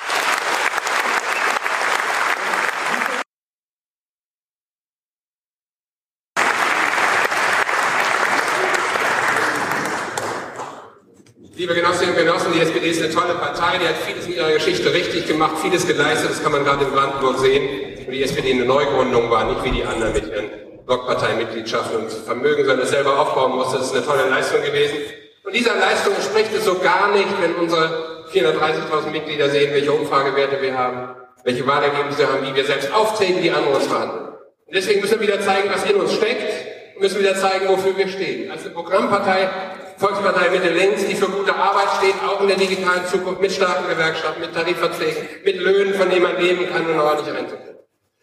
[11.58, 14.52] Liebe Genossinnen und Genossen, die SPD ist eine tolle Partei, die hat vieles in ihrer
[14.52, 17.96] Geschichte richtig gemacht, vieles geleistet, das kann man gerade in Brandenburg sehen.
[18.06, 20.50] Und die SPD eine Neugründung war, nicht wie die anderen mit ihren
[20.86, 23.78] Blockparteimitgliedschaften und Vermögen, sondern es selber aufbauen musste.
[23.78, 24.98] Das ist eine tolle Leistung gewesen.
[25.46, 30.62] Und dieser Leistung spricht es so gar nicht, wenn unsere 430.000 Mitglieder sehen, welche Umfragewerte
[30.62, 31.16] wir haben,
[31.46, 34.28] welche Wahlergebnisse wir haben, wie wir selbst auftreten, die andere uns verhandeln.
[34.66, 37.96] Und deswegen müssen wir wieder zeigen, was in uns steckt und müssen wieder zeigen, wofür
[37.96, 38.52] wir stehen.
[38.52, 39.48] Als eine Programmpartei
[39.98, 43.88] Volkspartei Mitte links, die für gute Arbeit steht, auch in der digitalen Zukunft, mit starken
[43.88, 47.80] Gewerkschaften, mit Tarifverträgen, mit Löhnen, von denen man leben kann und ordentlich Rente kriegt.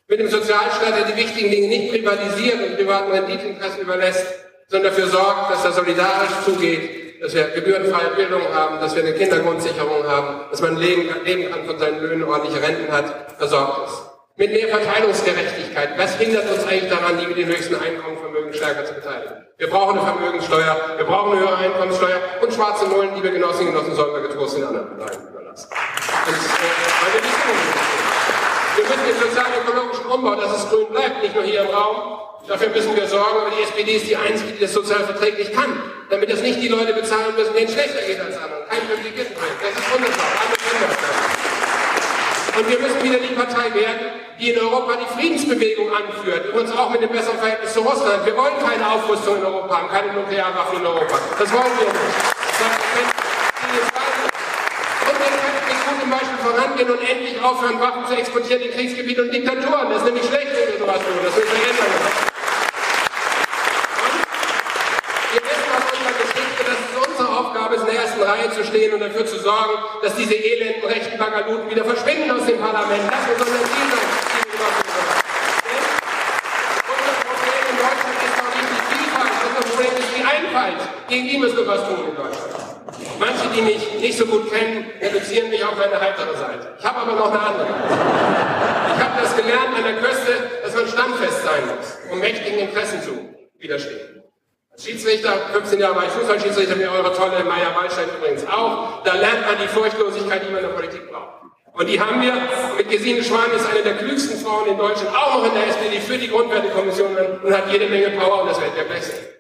[0.09, 4.27] Mit dem Sozialstaat, der die wichtigen Dinge nicht privatisiert und privaten Renditeninteressen überlässt,
[4.69, 9.15] sondern dafür sorgt, dass er solidarisch zugeht, dass wir gebührenfreie Bildung haben, dass wir eine
[9.15, 14.03] Kindergrundsicherung haben, dass man leben, leben kann von seinen Löhnen, ordentliche Renten hat, versorgt ist.
[14.37, 15.91] Mit mehr Verteilungsgerechtigkeit.
[15.97, 17.77] Was hindert uns eigentlich daran, die mit den höchsten
[18.55, 19.47] Stärker zu beteiligen?
[19.59, 23.75] Wir brauchen eine Vermögenssteuer, wir brauchen eine höhere Einkommenssteuer und schwarze Nullen, liebe Genossinnen und
[23.75, 25.69] Genossen, sollen wir getrost den anderen Parteien überlassen.
[26.27, 26.39] Und, äh,
[27.15, 27.23] wir,
[28.77, 32.71] wir müssen den sozial-ökologischen Umbau, dass es grün bleibt, nicht nur hier im Raum, Dafür
[32.71, 35.81] müssen wir sorgen, aber die SPD ist die Einzige, die das sozial verträglich kann,
[36.11, 38.67] damit das nicht die Leute bezahlen müssen, denen schlechter geht als anderen.
[38.69, 39.63] Kein Privilegiertenprojekt.
[39.63, 40.27] Das ist wunderbar.
[40.81, 41.42] Das.
[42.55, 46.91] Und wir müssen wieder die Partei werden, die in Europa die Friedensbewegung anführt, übrigens auch
[46.91, 48.27] mit einem besseren Verhältnis zu Russland.
[48.27, 51.19] Wir wollen keine Aufrüstung in Europa haben, keine Nuklearwaffen in Europa.
[51.39, 51.97] Das wollen wir nicht.
[55.01, 59.23] Und wir können mit gutem Beispiel vorangehen und endlich aufhören, Waffen zu exportieren in Kriegsgebiete
[59.23, 59.89] und Diktaturen.
[59.89, 61.17] Das ist nämlich schlecht, wenn wir sowas tun.
[61.25, 61.89] Das müssen wir ändern.
[65.33, 68.65] Wir wissen aus unserer Geschichte, dass es unsere Aufgabe ist, in der ersten Reihe zu
[68.65, 69.73] stehen und dafür zu sorgen,
[70.03, 73.03] dass diese elenden rechten Bagaluten wieder verschwinden aus dem Parlament.
[73.11, 74.33] Das muss unser Ziel sein.
[81.09, 82.53] Gegen die müssen wir was tun in Deutschland.
[83.19, 86.75] Manche, die mich nicht so gut kennen, reduzieren mich auf eine heitere Seite.
[86.79, 87.67] Ich habe aber noch eine andere.
[87.67, 90.33] Ich habe das gelernt an der Küste,
[90.63, 93.29] dass man standfest sein muss, um mächtigen Interessen zu
[93.59, 94.12] widerstehen.
[94.73, 99.15] Als Schiedsrichter, 15 Jahre war ich Fußballschiedsrichter, wie eure tolle Maya Wallstein übrigens auch, da
[99.15, 101.43] lernt man die Furchtlosigkeit, die man in der Politik braucht.
[101.75, 102.33] Und die haben wir
[102.79, 106.01] mit Gesine Schwan, ist eine der klügsten Frauen in Deutschland, auch noch in der SPD
[106.01, 109.33] für die Grundwertekommission und hat jede Menge Power und das werdet ihr gleich sehen.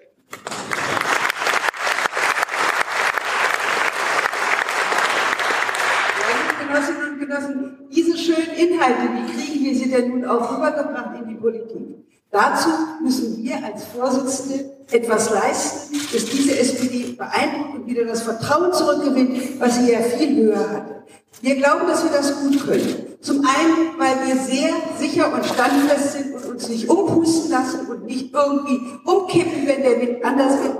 [8.63, 12.12] Inhalte, wie kriegen wir sie denn nun auch rübergebracht in die Politik?
[12.33, 12.71] Dazu
[13.03, 19.61] müssen wir als Vorsitzende etwas leisten, dass diese SPD beeindruckt und wieder das Vertrauen zurückgewinnt,
[19.61, 21.03] was sie ja viel höher hatte.
[21.43, 23.19] Wir glauben, dass wir das gut können.
[23.21, 28.07] Zum einen, weil wir sehr sicher und standfest sind und uns nicht umpusten lassen und
[28.07, 30.79] nicht irgendwie umkippen, wenn der Wind anders wird.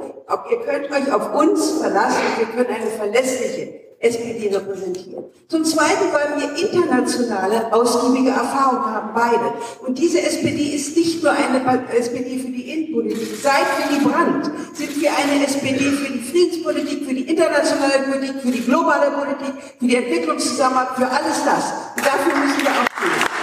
[0.51, 5.25] Ihr könnt euch auf uns verlassen wir können eine verlässliche SPD repräsentieren.
[5.49, 9.53] Zum Zweiten, weil wir internationale, ausgiebige Erfahrung haben, beide.
[9.87, 13.29] Und diese SPD ist nicht nur eine SPD für die Innenpolitik.
[13.41, 18.51] Seit Willy Brandt sind wir eine SPD für die Friedenspolitik, für die internationale Politik, für
[18.51, 21.73] die globale Politik, für die Entwicklungszusammenarbeit, für alles das.
[21.97, 23.42] Und dafür müssen wir auch stehen.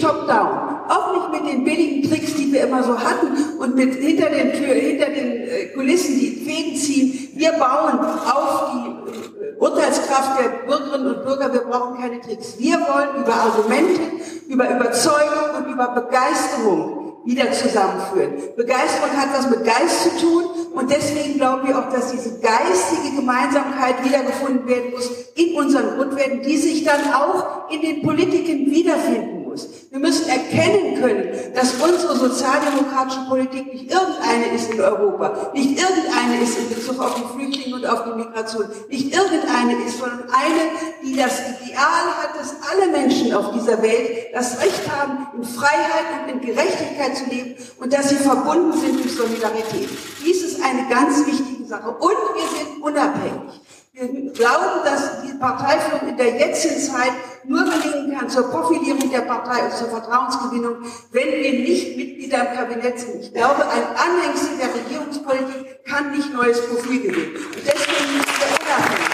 [0.00, 4.30] Top-down, auch nicht mit den billigen Tricks, die wir immer so hatten und mit hinter
[4.30, 7.28] den Tür, hinter den äh, Kulissen die Fäden ziehen.
[7.34, 11.52] Wir bauen auf die äh, Urteilskraft der Bürgerinnen und Bürger.
[11.52, 12.58] Wir brauchen keine Tricks.
[12.58, 14.00] Wir wollen über Argumente,
[14.48, 18.32] über Überzeugung und über Begeisterung wieder zusammenführen.
[18.56, 20.44] Begeisterung hat was mit Geist zu tun
[20.74, 26.42] und deswegen glauben wir auch, dass diese geistige Gemeinsamkeit wiedergefunden werden muss in unseren Grundwerten,
[26.42, 29.68] die sich dann auch in den Politiken wiederfinden muss.
[29.90, 36.42] Wir müssen erkennen können, dass unsere sozialdemokratische Politik nicht irgendeine ist in Europa, nicht irgendeine
[36.42, 40.62] ist in Bezug auf die Flüchtlinge und auf die Migration, nicht irgendeine ist, sondern eine,
[41.02, 46.06] die das Ideal hat, dass alle Menschen auf dieser Welt das Recht haben, in Freiheit
[46.22, 49.88] und in Gerechtigkeit zu leben und dass sie verbunden sind durch Solidarität.
[50.24, 51.90] Dies ist eine ganz wichtige Sache.
[51.90, 53.60] Und wir sind unabhängig.
[53.92, 57.10] Wir glauben, dass die Parteiführung in der jetzigen Zeit
[57.42, 60.76] nur gelingen kann zur Profilierung der Partei und zur Vertrauensgewinnung,
[61.10, 63.20] wenn wir nicht Mitglieder im Kabinett sind.
[63.20, 67.34] Ich glaube, ein Anhängsel der Regierungspolitik kann nicht neues Profil gewinnen.
[67.34, 69.10] Und deswegen müssen wir unabhängig.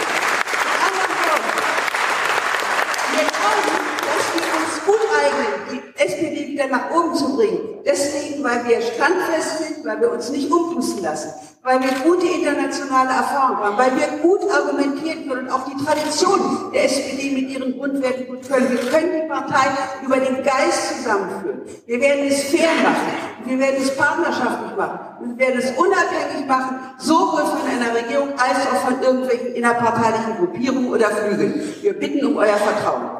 [3.13, 7.61] Wir glauben, dass wir uns uneignen, die SPD wieder nach oben zu bringen.
[7.85, 11.33] Deswegen, weil wir standfest sind, weil wir uns nicht umpusten lassen
[11.67, 16.71] weil wir gute internationale Erfahrungen haben, weil wir gut argumentieren können und auch die Tradition
[16.73, 18.71] der SPD mit ihren Grundwerten gut können.
[18.71, 19.67] Wir können die Partei
[20.05, 21.63] über den Geist zusammenführen.
[21.87, 23.11] Wir werden es fair machen.
[23.47, 24.99] wir werden es partnerschaftlich machen.
[25.19, 30.91] Wir werden es unabhängig machen, sowohl von einer Regierung als auch von irgendwelchen innerparteilichen Gruppierungen
[30.91, 31.75] oder Flügeln.
[31.83, 33.11] Wir bitten um euer Vertrauen.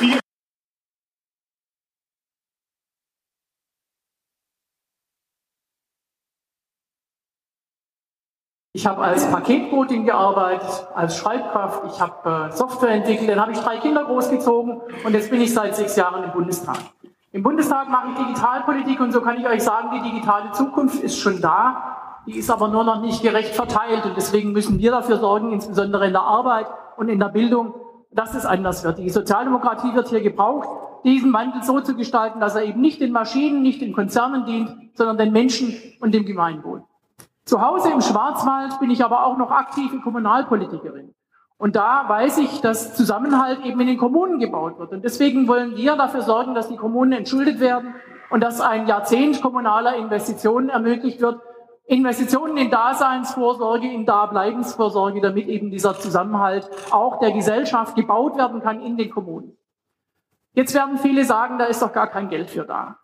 [0.00, 0.20] Vielen
[8.76, 13.58] Ich habe als Paketbotin gearbeitet, als Schreibkraft, ich habe äh, Software entwickelt, dann habe ich
[13.58, 16.76] drei Kinder großgezogen und jetzt bin ich seit sechs Jahren im Bundestag.
[17.32, 21.16] Im Bundestag mache ich Digitalpolitik und so kann ich euch sagen, die digitale Zukunft ist
[21.16, 25.16] schon da, die ist aber nur noch nicht gerecht verteilt und deswegen müssen wir dafür
[25.20, 26.66] sorgen, insbesondere in der Arbeit
[26.98, 27.72] und in der Bildung,
[28.12, 28.98] dass es anders wird.
[28.98, 30.68] Die Sozialdemokratie wird hier gebraucht,
[31.02, 34.68] diesen Wandel so zu gestalten, dass er eben nicht den Maschinen, nicht den Konzernen dient,
[34.92, 36.84] sondern den Menschen und dem Gemeinwohl.
[37.46, 41.14] Zu Hause im Schwarzwald bin ich aber auch noch aktive Kommunalpolitikerin.
[41.58, 44.90] Und da weiß ich, dass Zusammenhalt eben in den Kommunen gebaut wird.
[44.90, 47.94] Und deswegen wollen wir dafür sorgen, dass die Kommunen entschuldet werden
[48.30, 51.40] und dass ein Jahrzehnt kommunaler Investitionen ermöglicht wird.
[51.86, 58.82] Investitionen in Daseinsvorsorge, in Dableibensvorsorge, damit eben dieser Zusammenhalt auch der Gesellschaft gebaut werden kann
[58.82, 59.56] in den Kommunen.
[60.52, 62.98] Jetzt werden viele sagen, da ist doch gar kein Geld für da.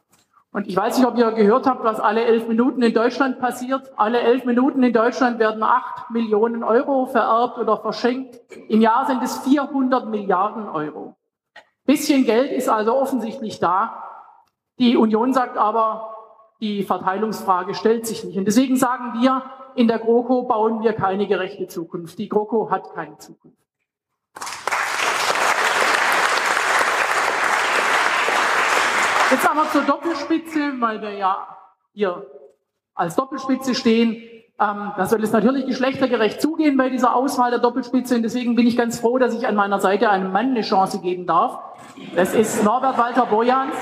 [0.53, 3.91] Und ich weiß nicht, ob ihr gehört habt, was alle elf Minuten in Deutschland passiert.
[3.97, 8.39] Alle elf Minuten in Deutschland werden acht Millionen Euro vererbt oder verschenkt.
[8.69, 11.17] Im Jahr sind es 400 Milliarden Euro.
[11.87, 14.05] Bisschen Geld ist also offensichtlich da.
[14.79, 16.15] Die Union sagt aber,
[16.61, 18.37] die Verteilungsfrage stellt sich nicht.
[18.37, 19.43] Und deswegen sagen wir,
[19.75, 22.19] in der GroKo bauen wir keine gerechte Zukunft.
[22.19, 23.62] Die GroKo hat keine Zukunft.
[29.33, 31.49] Jetzt aber zur Doppelspitze, weil wir ja
[31.95, 32.27] hier
[32.95, 34.23] als Doppelspitze stehen.
[34.61, 38.17] Ähm, da soll es natürlich geschlechtergerecht zugehen bei dieser Auswahl der Doppelspitze.
[38.17, 41.01] Und deswegen bin ich ganz froh, dass ich an meiner Seite einem Mann eine Chance
[41.01, 41.59] geben darf.
[42.15, 43.75] Das ist Norbert Walter Bojans.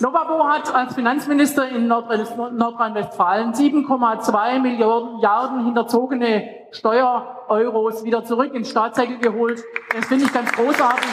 [0.00, 9.62] Novabo hat als Finanzminister in Nordrhein-Westfalen 7,2 Milliarden hinterzogene Steuereuros wieder zurück ins Staatssäckel geholt.
[9.94, 11.10] Das finde ich ganz großartig.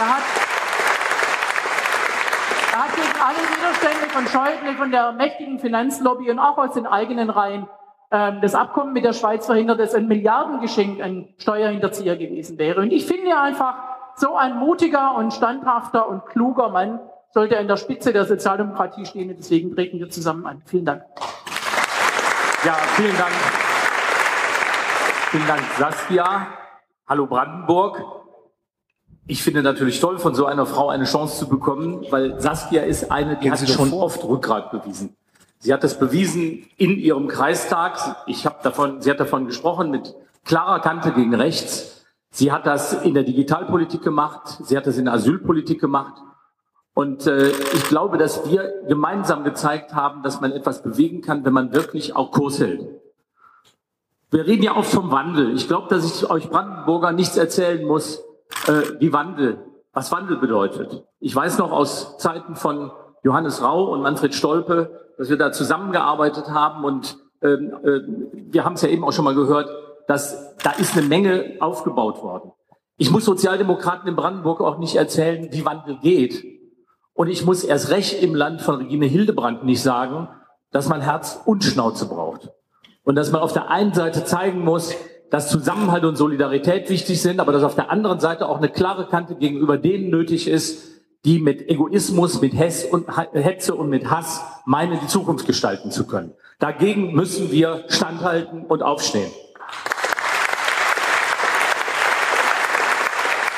[0.00, 0.22] Er hat
[3.28, 7.68] alle Widerstände von Schäuble, von der mächtigen Finanzlobby und auch aus den eigenen Reihen
[8.10, 12.80] ähm, das Abkommen mit der Schweiz verhindert, dass ein Milliardengeschenk ein Steuerhinterzieher gewesen wäre.
[12.80, 13.76] Und ich finde einfach,
[14.16, 16.98] so ein mutiger und standhafter und kluger Mann
[17.30, 20.62] sollte an der Spitze der Sozialdemokratie stehen und deswegen treten wir zusammen an.
[20.66, 21.04] Vielen Dank.
[22.64, 23.32] Ja, vielen Dank.
[25.30, 26.48] Vielen Dank, Saskia.
[27.06, 28.02] Hallo Brandenburg.
[29.30, 33.12] Ich finde natürlich toll, von so einer Frau eine Chance zu bekommen, weil Saskia ist
[33.12, 35.14] eine, die hat schon oft Rückgrat bewiesen.
[35.58, 37.98] Sie hat das bewiesen in ihrem Kreistag.
[38.26, 40.14] Ich habe davon, sie hat davon gesprochen mit
[40.46, 42.06] klarer Kante gegen rechts.
[42.30, 44.60] Sie hat das in der Digitalpolitik gemacht.
[44.64, 46.22] Sie hat das in der Asylpolitik gemacht.
[46.94, 51.52] Und äh, ich glaube, dass wir gemeinsam gezeigt haben, dass man etwas bewegen kann, wenn
[51.52, 52.80] man wirklich auch Kurs hält.
[54.30, 55.54] Wir reden ja oft vom Wandel.
[55.54, 58.24] Ich glaube, dass ich euch Brandenburger nichts erzählen muss,
[58.66, 59.58] äh, wie Wandel,
[59.92, 61.04] was Wandel bedeutet.
[61.20, 62.90] Ich weiß noch aus Zeiten von
[63.22, 68.00] Johannes Rau und Manfred Stolpe, dass wir da zusammengearbeitet haben und ähm, äh,
[68.52, 69.68] wir haben es ja eben auch schon mal gehört,
[70.06, 72.52] dass da ist eine Menge aufgebaut worden.
[72.96, 76.44] Ich muss Sozialdemokraten in Brandenburg auch nicht erzählen, wie Wandel geht.
[77.14, 80.28] Und ich muss erst recht im Land von Regine Hildebrand nicht sagen,
[80.72, 82.50] dass man Herz und Schnauze braucht.
[83.04, 84.94] Und dass man auf der einen Seite zeigen muss,
[85.30, 89.06] dass Zusammenhalt und Solidarität wichtig sind, aber dass auf der anderen Seite auch eine klare
[89.06, 90.88] Kante gegenüber denen nötig ist,
[91.24, 96.06] die mit Egoismus, mit Hetz und, Hetze und mit Hass meinen, die Zukunft gestalten zu
[96.06, 96.32] können.
[96.58, 99.30] Dagegen müssen wir standhalten und aufstehen.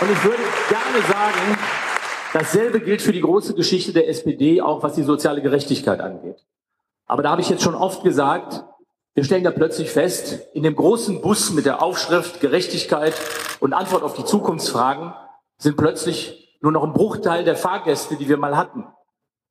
[0.00, 1.58] Und ich würde gerne sagen,
[2.32, 6.42] dasselbe gilt für die große Geschichte der SPD, auch was die soziale Gerechtigkeit angeht.
[7.06, 8.64] Aber da habe ich jetzt schon oft gesagt,
[9.14, 13.14] wir stellen da plötzlich fest, in dem großen Bus mit der Aufschrift Gerechtigkeit
[13.58, 15.12] und Antwort auf die Zukunftsfragen
[15.58, 18.86] sind plötzlich nur noch ein Bruchteil der Fahrgäste, die wir mal hatten.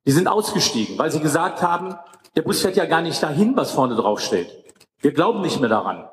[0.06, 1.94] Die sind ausgestiegen, weil sie gesagt haben,
[2.36, 4.48] der Bus fährt ja gar nicht dahin, was vorne drauf steht.
[5.00, 6.08] Wir glauben nicht mehr daran.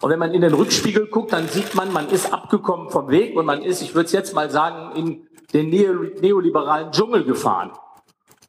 [0.00, 3.36] Und wenn man in den Rückspiegel guckt, dann sieht man, man ist abgekommen vom Weg
[3.36, 7.72] und man ist, ich würde es jetzt mal sagen, in den neoliberalen Dschungel gefahren.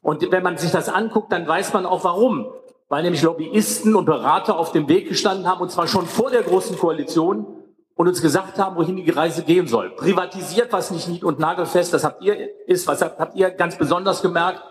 [0.00, 2.52] Und wenn man sich das anguckt, dann weiß man auch warum
[2.90, 6.42] weil nämlich Lobbyisten und Berater auf dem Weg gestanden haben, und zwar schon vor der
[6.42, 7.46] Großen Koalition,
[7.94, 9.90] und uns gesagt haben, wohin die Reise gehen soll.
[9.90, 14.22] Privatisiert, was nicht nied- und nagelfest, das habt ihr, ist, was habt, ihr ganz besonders
[14.22, 14.62] gemerkt,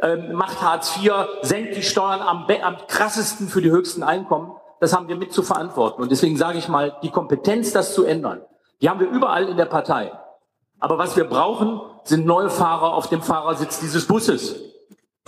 [0.00, 1.12] ähm, macht Hartz IV,
[1.42, 4.52] senkt die Steuern am, am krassesten für die höchsten Einkommen.
[4.78, 6.00] das haben wir mit zu verantworten.
[6.00, 8.40] Und deswegen sage ich mal, die Kompetenz, das zu ändern,
[8.80, 10.12] die haben wir überall in der Partei.
[10.78, 14.69] Aber was wir brauchen, sind neue Fahrer auf dem Fahrersitz dieses Busses.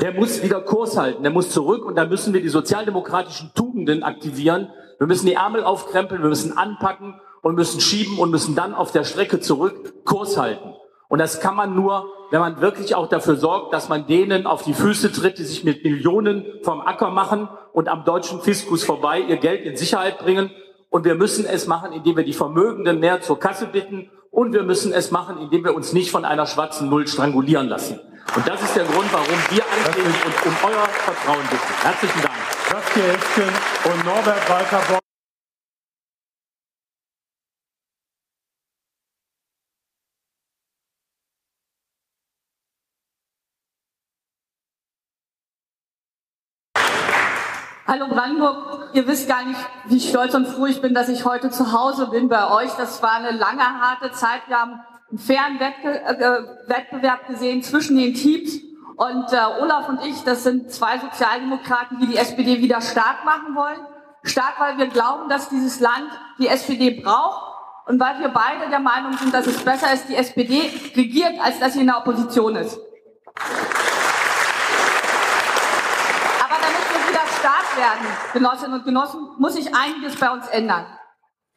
[0.01, 4.03] Der muss wieder Kurs halten, der muss zurück und da müssen wir die sozialdemokratischen Tugenden
[4.03, 4.71] aktivieren.
[4.99, 8.93] Wir müssen die Ärmel aufkrempeln, wir müssen anpacken und müssen schieben und müssen dann auf
[8.93, 10.75] der Strecke zurück Kurs halten.
[11.09, 14.63] Und das kann man nur, wenn man wirklich auch dafür sorgt, dass man denen auf
[14.63, 19.21] die Füße tritt, die sich mit Millionen vom Acker machen und am deutschen Fiskus vorbei
[19.21, 20.51] ihr Geld in Sicherheit bringen.
[20.89, 24.11] Und wir müssen es machen, indem wir die Vermögenden mehr zur Kasse bitten.
[24.31, 28.01] Und wir müssen es machen, indem wir uns nicht von einer schwarzen Null strangulieren lassen.
[28.35, 31.83] Und das ist der Grund, warum wir antreten und um euer Vertrauen bitten.
[31.83, 32.35] Herzlichen Dank.
[32.71, 35.01] Saskia Esken und Norbert Walter
[47.87, 51.51] Hallo Brandenburg, ihr wisst gar nicht, wie stolz und froh ich bin, dass ich heute
[51.51, 52.71] zu Hause bin bei euch.
[52.79, 54.41] Das war eine lange, harte Zeit.
[54.47, 54.81] Wir haben
[55.13, 58.61] einen fairen Wettbe äh, Wettbewerb gesehen zwischen den Teams.
[58.97, 63.55] Und äh, Olaf und ich, das sind zwei Sozialdemokraten, die die SPD wieder stark machen
[63.55, 63.79] wollen.
[64.23, 66.09] Stark, weil wir glauben, dass dieses Land
[66.39, 67.53] die SPD braucht
[67.87, 71.59] und weil wir beide der Meinung sind, dass es besser ist, die SPD regiert, als
[71.59, 72.79] dass sie in der Opposition ist.
[77.39, 80.87] stark werden, Genossinnen und Genossen, muss sich einiges bei uns ändern.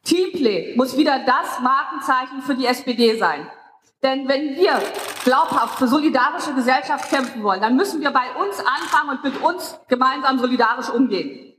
[0.06, 3.50] Teamplay muss wieder das Markenzeichen für die SPD sein.
[4.02, 4.80] Denn wenn wir
[5.24, 9.78] glaubhaft für solidarische Gesellschaft kämpfen wollen, dann müssen wir bei uns anfangen und mit uns
[9.88, 11.54] gemeinsam solidarisch umgehen.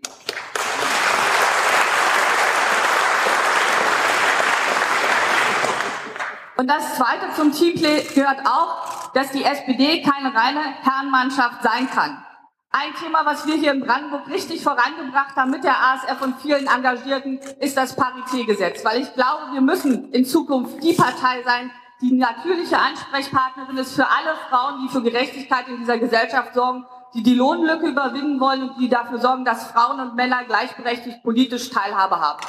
[6.55, 12.23] Und das Zweite zum Teamplay gehört auch, dass die SPD keine reine Herrenmannschaft sein kann.
[12.79, 16.67] Ein Thema, was wir hier in Brandenburg richtig vorangebracht haben mit der ASF und vielen
[16.67, 18.85] Engagierten, ist das Paritätgesetz.
[18.85, 21.71] Weil ich glaube, wir müssen in Zukunft die Partei sein,
[22.01, 26.85] die natürliche Ansprechpartnerin ist für alle Frauen, die für Gerechtigkeit in dieser Gesellschaft sorgen,
[27.15, 31.71] die die Lohnlücke überwinden wollen und die dafür sorgen, dass Frauen und Männer gleichberechtigt politisch
[31.71, 32.39] Teilhabe haben.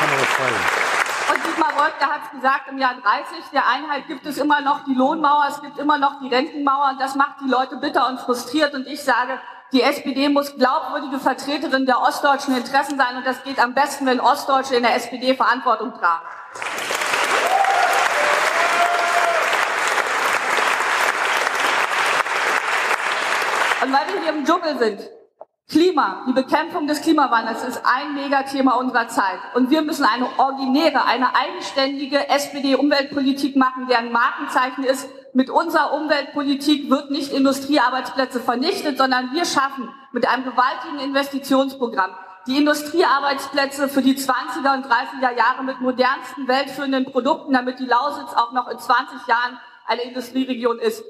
[0.00, 0.87] Man das
[1.30, 4.60] und Dietmar Wolf, der hat es gesagt, im Jahr 30 der Einheit gibt es immer
[4.60, 8.08] noch die Lohnmauer, es gibt immer noch die Rentenmauer und das macht die Leute bitter
[8.08, 8.74] und frustriert.
[8.74, 9.38] Und ich sage,
[9.72, 14.20] die SPD muss glaubwürdige Vertreterin der ostdeutschen Interessen sein und das geht am besten, wenn
[14.20, 16.26] Ostdeutsche in der SPD Verantwortung tragen.
[23.82, 25.17] Und weil wir hier im Dschungel sind,
[25.68, 29.38] Klima, die Bekämpfung des Klimawandels ist ein Megathema unserer Zeit.
[29.54, 36.88] Und wir müssen eine originäre, eine eigenständige SPD-Umweltpolitik machen, deren Markenzeichen ist, mit unserer Umweltpolitik
[36.88, 42.12] wird nicht Industriearbeitsplätze vernichtet, sondern wir schaffen mit einem gewaltigen Investitionsprogramm
[42.46, 48.32] die Industriearbeitsplätze für die 20er und 30er Jahre mit modernsten, weltführenden Produkten, damit die Lausitz
[48.34, 51.04] auch noch in 20 Jahren eine Industrieregion ist.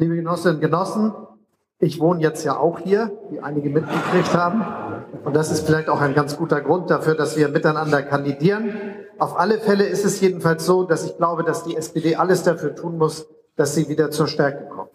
[0.00, 1.12] Liebe Genossinnen und Genossen,
[1.80, 4.64] ich wohne jetzt ja auch hier, wie einige mitgekriegt haben.
[5.24, 8.74] Und das ist vielleicht auch ein ganz guter Grund dafür, dass wir miteinander kandidieren.
[9.18, 12.76] Auf alle Fälle ist es jedenfalls so, dass ich glaube, dass die SPD alles dafür
[12.76, 13.26] tun muss,
[13.56, 14.90] dass sie wieder zur Stärke kommt.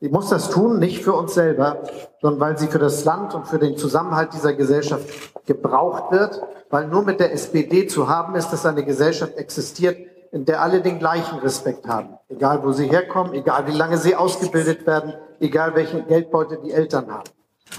[0.00, 1.82] Sie muss das tun, nicht für uns selber,
[2.22, 5.04] sondern weil sie für das Land und für den Zusammenhalt dieser Gesellschaft
[5.44, 6.40] gebraucht wird,
[6.70, 9.98] weil nur mit der SPD zu haben ist, dass eine Gesellschaft existiert,
[10.32, 12.16] der alle den gleichen Respekt haben.
[12.28, 17.10] Egal, wo sie herkommen, egal, wie lange sie ausgebildet werden, egal, welchen Geldbeutel die Eltern
[17.10, 17.30] haben.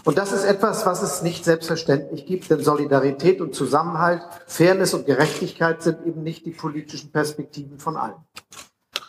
[0.04, 5.06] Und das ist etwas, was es nicht selbstverständlich gibt, denn Solidarität und Zusammenhalt, Fairness und
[5.06, 8.16] Gerechtigkeit sind eben nicht die politischen Perspektiven von allen.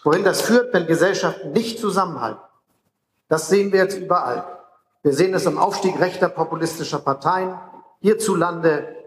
[0.04, 2.42] Wohin das führt, wenn Gesellschaften nicht zusammenhalten,
[3.28, 4.44] das sehen wir jetzt überall.
[5.02, 7.58] Wir sehen es im Aufstieg rechter populistischer Parteien,
[8.00, 9.01] hierzulande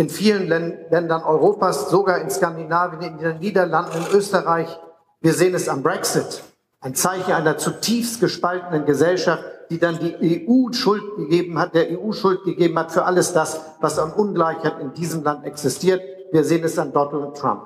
[0.00, 4.80] in vielen Ländern Europas, sogar in Skandinavien, in den Niederlanden, in Österreich.
[5.20, 6.42] Wir sehen es am Brexit.
[6.80, 12.12] Ein Zeichen einer zutiefst gespaltenen Gesellschaft, die dann die EU Schuld gegeben hat, der EU
[12.12, 16.00] Schuld gegeben hat für alles das, was an Ungleichheit in diesem Land existiert.
[16.32, 17.64] Wir sehen es an Donald Trump.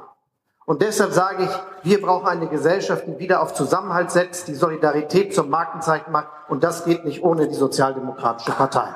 [0.67, 5.33] Und deshalb sage ich, wir brauchen eine Gesellschaft, die wieder auf Zusammenhalt setzt, die Solidarität
[5.33, 6.29] zum Markenzeichen macht.
[6.49, 8.89] Und das geht nicht ohne die Sozialdemokratische Partei.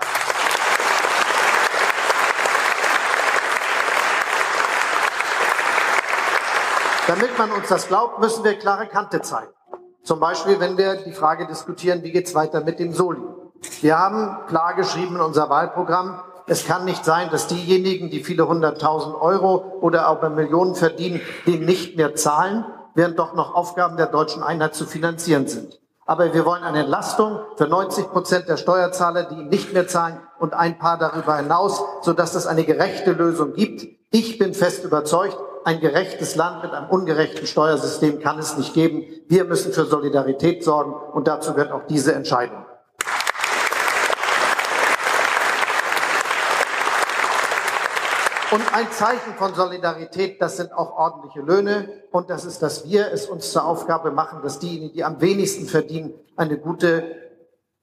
[7.08, 9.50] Damit man uns das glaubt, müssen wir klare Kante zeigen.
[10.02, 13.22] Zum Beispiel, wenn wir die Frage diskutieren, wie geht's weiter mit dem Soli.
[13.80, 16.20] Wir haben klar geschrieben in unser Wahlprogramm,
[16.50, 21.64] Es kann nicht sein, dass diejenigen, die viele hunderttausend Euro oder auch Millionen verdienen, den
[21.64, 25.78] nicht mehr zahlen, während doch noch Aufgaben der deutschen Einheit zu finanzieren sind.
[26.06, 30.52] Aber wir wollen eine Entlastung für 90 Prozent der Steuerzahler, die nicht mehr zahlen und
[30.52, 33.86] ein paar darüber hinaus, sodass es eine gerechte Lösung gibt.
[34.10, 39.04] Ich bin fest überzeugt, ein gerechtes Land mit einem ungerechten Steuersystem kann es nicht geben.
[39.28, 42.64] Wir müssen für Solidarität sorgen und dazu gehört auch diese Entscheidung.
[48.50, 52.02] Und ein Zeichen von Solidarität, das sind auch ordentliche Löhne.
[52.12, 55.66] Und das ist, dass wir es uns zur Aufgabe machen, dass diejenigen, die am wenigsten
[55.66, 57.14] verdienen, eine gute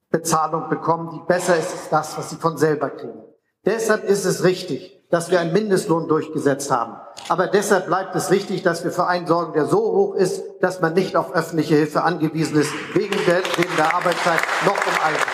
[0.09, 3.23] Bezahlung bekommen, die besser ist als das, was sie von selber kriegen.
[3.63, 6.97] Deshalb ist es richtig, dass wir einen Mindestlohn durchgesetzt haben.
[7.29, 10.81] Aber deshalb bleibt es richtig, dass wir für einen sorgen, der so hoch ist, dass
[10.81, 15.25] man nicht auf öffentliche Hilfe angewiesen ist, wegen der, wegen der Arbeitszeit noch im Alter.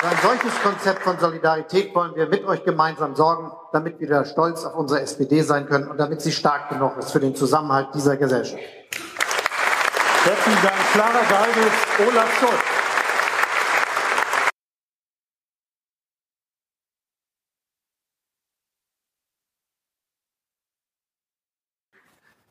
[0.00, 4.26] Für ein solches Konzept von Solidarität wollen wir mit euch gemeinsam sorgen, damit wir wieder
[4.26, 7.88] stolz auf unsere SPD sein können und damit sie stark genug ist für den Zusammenhalt
[7.94, 8.62] dieser Gesellschaft.
[10.24, 11.72] Herzlichen Dank, Clara Geiges,
[12.06, 12.75] Olaf Scholz.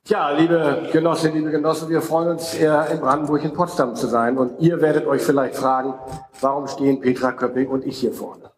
[0.08, 4.38] Ja, liebe Genossinnen, liebe Genossen, wir freuen uns, in Brandenburg in Potsdam zu sein.
[4.38, 5.96] Und ihr werdet euch vielleicht fragen,
[6.42, 8.52] warum stehen Petra Köpping und ich hier vorne?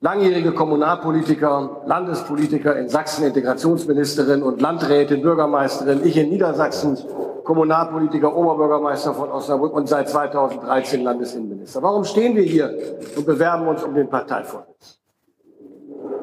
[0.00, 6.96] Langjährige Kommunalpolitiker, Landespolitiker in Sachsen, Integrationsministerin und Landrätin, Bürgermeisterin, ich in Niedersachsen,
[7.44, 11.82] Kommunalpolitiker, Oberbürgermeister von Osnabrück und seit 2013 Landesinnenminister.
[11.82, 12.74] Warum stehen wir hier
[13.14, 15.00] und bewerben uns um den Parteivorsitz?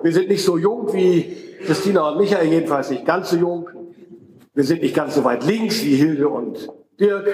[0.01, 1.37] Wir sind nicht so jung wie
[1.67, 3.69] Christina und Michael, jedenfalls nicht ganz so jung.
[4.55, 6.69] Wir sind nicht ganz so weit links wie Hilde und
[6.99, 7.27] Dirk.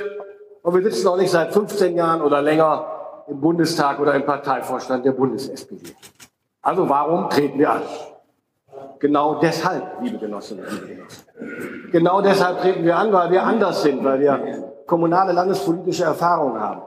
[0.61, 2.85] Und wir sitzen auch nicht seit 15 Jahren oder länger
[3.27, 5.93] im Bundestag oder im Parteivorstand der Bundes-SPD.
[6.61, 7.81] Also warum treten wir an?
[8.99, 11.23] Genau deshalb, liebe Genossinnen und Genossen.
[11.91, 16.83] Genau deshalb treten wir an, weil wir anders sind, weil wir kommunale landespolitische Erfahrung haben,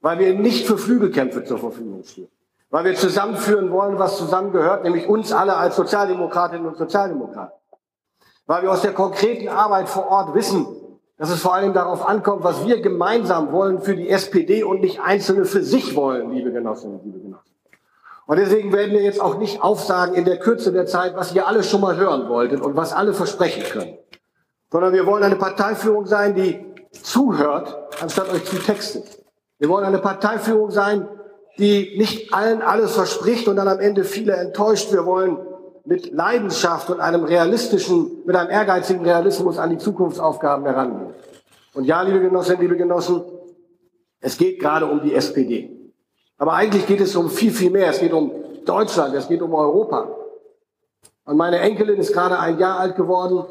[0.00, 2.28] weil wir nicht für Flügelkämpfe zur Verfügung stehen,
[2.70, 7.52] weil wir zusammenführen wollen, was zusammengehört, nämlich uns alle als Sozialdemokratinnen und Sozialdemokraten
[8.46, 10.66] weil wir aus der konkreten Arbeit vor Ort wissen,
[11.18, 15.00] dass es vor allem darauf ankommt, was wir gemeinsam wollen für die SPD und nicht
[15.00, 17.52] Einzelne für sich wollen, liebe Genossinnen und liebe Genossen.
[18.26, 21.46] Und deswegen werden wir jetzt auch nicht aufsagen in der Kürze der Zeit, was ihr
[21.46, 23.98] alle schon mal hören wolltet und was alle versprechen können,
[24.70, 29.04] sondern wir wollen eine Parteiführung sein, die zuhört, anstatt euch zu textet.
[29.58, 31.08] Wir wollen eine Parteiführung sein,
[31.58, 34.92] die nicht allen alles verspricht und dann am Ende viele enttäuscht.
[34.92, 35.38] Wir wollen
[35.84, 41.14] mit Leidenschaft und einem realistischen, mit einem ehrgeizigen Realismus an die Zukunftsaufgaben herangehen.
[41.74, 43.22] Und ja, liebe Genossinnen, liebe Genossen,
[44.20, 45.70] es geht gerade um die SPD.
[46.38, 47.88] Aber eigentlich geht es um viel, viel mehr.
[47.88, 48.32] Es geht um
[48.64, 50.08] Deutschland, es geht um Europa.
[51.24, 53.44] Und meine Enkelin ist gerade ein Jahr alt geworden.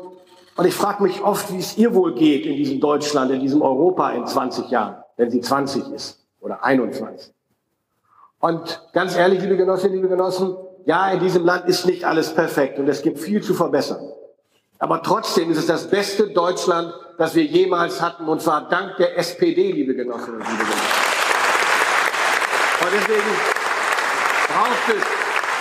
[0.55, 3.61] Und ich frage mich oft, wie es ihr wohl geht in diesem Deutschland, in diesem
[3.61, 7.33] Europa in 20 Jahren, wenn sie 20 ist oder 21.
[8.39, 10.55] Und ganz ehrlich, liebe Genossinnen, liebe Genossen,
[10.85, 14.11] ja, in diesem Land ist nicht alles perfekt und es gibt viel zu verbessern.
[14.79, 19.17] Aber trotzdem ist es das beste Deutschland, das wir jemals hatten, und zwar dank der
[19.17, 21.01] SPD, liebe Genossinnen und Genossen.
[22.81, 23.29] Und deswegen
[24.47, 25.03] braucht es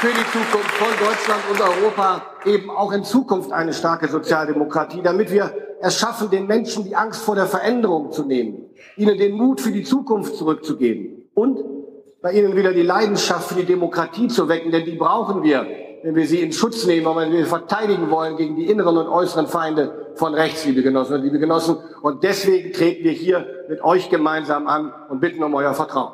[0.00, 5.30] für die Zukunft von Deutschland und Europa eben auch in Zukunft eine starke Sozialdemokratie, damit
[5.30, 5.52] wir
[5.82, 9.72] es schaffen, den Menschen die Angst vor der Veränderung zu nehmen, ihnen den Mut für
[9.72, 11.58] die Zukunft zurückzugeben und
[12.22, 15.66] bei Ihnen wieder die Leidenschaft für die Demokratie zu wecken, denn die brauchen wir,
[16.02, 19.46] wenn wir sie in Schutz nehmen, weil wir verteidigen wollen gegen die inneren und äußeren
[19.46, 21.78] Feinde von rechts, liebe Genossen und liebe Genossen.
[22.02, 26.12] Und deswegen treten wir hier mit euch gemeinsam an und bitten um euer Vertrauen.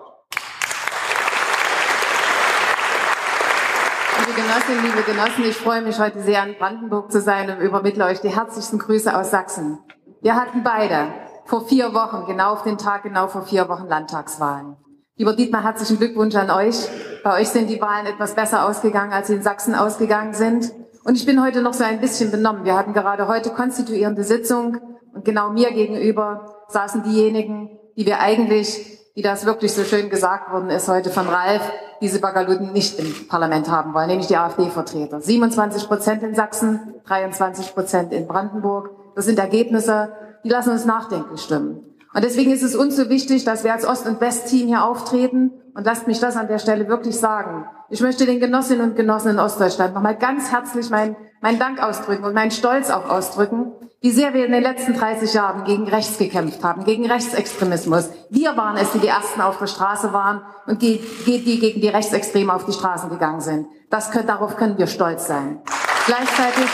[4.20, 8.04] Liebe Genossinnen, liebe Genossen, ich freue mich heute sehr, in Brandenburg zu sein und übermittle
[8.04, 9.78] euch die herzlichsten Grüße aus Sachsen.
[10.20, 11.08] Wir hatten beide
[11.46, 14.76] vor vier Wochen, genau auf den Tag, genau vor vier Wochen Landtagswahlen.
[15.18, 16.76] Lieber Dietmar, herzlichen Glückwunsch an euch.
[17.24, 20.70] Bei euch sind die Wahlen etwas besser ausgegangen, als sie in Sachsen ausgegangen sind.
[21.04, 22.66] Und ich bin heute noch so ein bisschen benommen.
[22.66, 24.76] Wir hatten gerade heute konstituierende Sitzung
[25.14, 30.52] und genau mir gegenüber saßen diejenigen, die wir eigentlich, wie das wirklich so schön gesagt
[30.52, 31.62] worden ist heute von Ralf,
[32.02, 35.22] diese Bagaluten nicht im Parlament haben wollen, nämlich die AfD-Vertreter.
[35.22, 38.90] 27 Prozent in Sachsen, 23 Prozent in Brandenburg.
[39.14, 40.12] Das sind Ergebnisse,
[40.44, 41.95] die lassen uns nachdenklich stimmen.
[42.16, 45.52] Und deswegen ist es uns so wichtig, dass wir als Ost- und West-Team hier auftreten
[45.74, 47.66] Und lasst mich das an der Stelle wirklich sagen.
[47.90, 52.24] Ich möchte den Genossinnen und Genossen in Ostdeutschland nochmal ganz herzlich meinen, meinen Dank ausdrücken
[52.24, 56.16] und meinen Stolz auch ausdrücken, wie sehr wir in den letzten 30 Jahren gegen rechts
[56.16, 58.08] gekämpft haben, gegen Rechtsextremismus.
[58.30, 61.88] Wir waren es, die die Ersten auf der Straße waren und die, die gegen die
[61.88, 63.66] Rechtsextreme auf die Straßen gegangen sind.
[63.90, 65.60] Das darauf können wir stolz sein.
[66.06, 66.70] Gleichzeitig,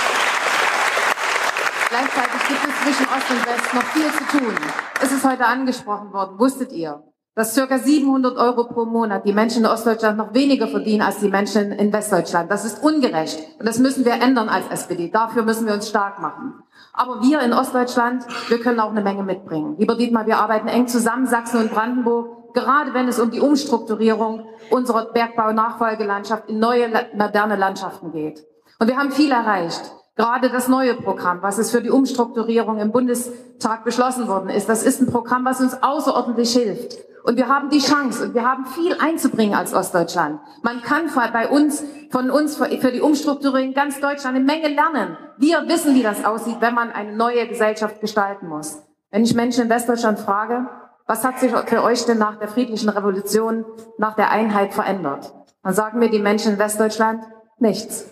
[1.92, 4.54] gleichzeitig gibt es zwischen Ost und West noch viel zu tun.
[5.02, 7.02] Es ist heute angesprochen worden, wusstet ihr,
[7.34, 11.28] dass circa 700 Euro pro Monat die Menschen in Ostdeutschland noch weniger verdienen als die
[11.28, 12.50] Menschen in Westdeutschland.
[12.50, 15.10] Das ist ungerecht und das müssen wir ändern als SPD.
[15.10, 16.62] Dafür müssen wir uns stark machen.
[16.94, 19.76] Aber wir in Ostdeutschland, wir können auch eine Menge mitbringen.
[19.78, 24.46] Lieber Dietmar, wir arbeiten eng zusammen, Sachsen und Brandenburg, gerade wenn es um die Umstrukturierung
[24.70, 28.46] unserer Bergbau-Nachfolgelandschaft in neue, moderne Landschaften geht.
[28.78, 29.92] Und wir haben viel erreicht.
[30.14, 34.82] Gerade das neue Programm, was es für die Umstrukturierung im Bundestag beschlossen worden ist, das
[34.82, 36.98] ist ein Programm, was uns außerordentlich hilft.
[37.24, 40.40] Und wir haben die Chance und wir haben viel einzubringen als Ostdeutschland.
[40.62, 45.16] Man kann bei uns, von uns für die Umstrukturierung ganz Deutschland eine Menge lernen.
[45.38, 48.82] Wir wissen, wie das aussieht, wenn man eine neue Gesellschaft gestalten muss.
[49.10, 50.68] Wenn ich Menschen in Westdeutschland frage,
[51.06, 53.64] was hat sich für euch denn nach der friedlichen Revolution,
[53.98, 55.32] nach der Einheit verändert?
[55.62, 57.24] Dann sagen mir die Menschen in Westdeutschland
[57.58, 58.11] nichts.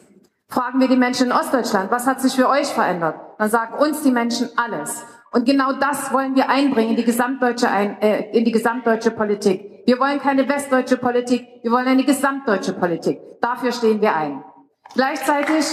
[0.50, 3.14] Fragen wir die Menschen in Ostdeutschland, was hat sich für euch verändert?
[3.38, 5.04] Dann sagen uns die Menschen alles.
[5.30, 9.84] Und genau das wollen wir einbringen in die gesamtdeutsche, ein, äh, in die gesamtdeutsche Politik.
[9.86, 13.20] Wir wollen keine westdeutsche Politik, wir wollen eine gesamtdeutsche Politik.
[13.40, 14.42] Dafür stehen wir ein.
[14.94, 15.64] Gleichzeitig,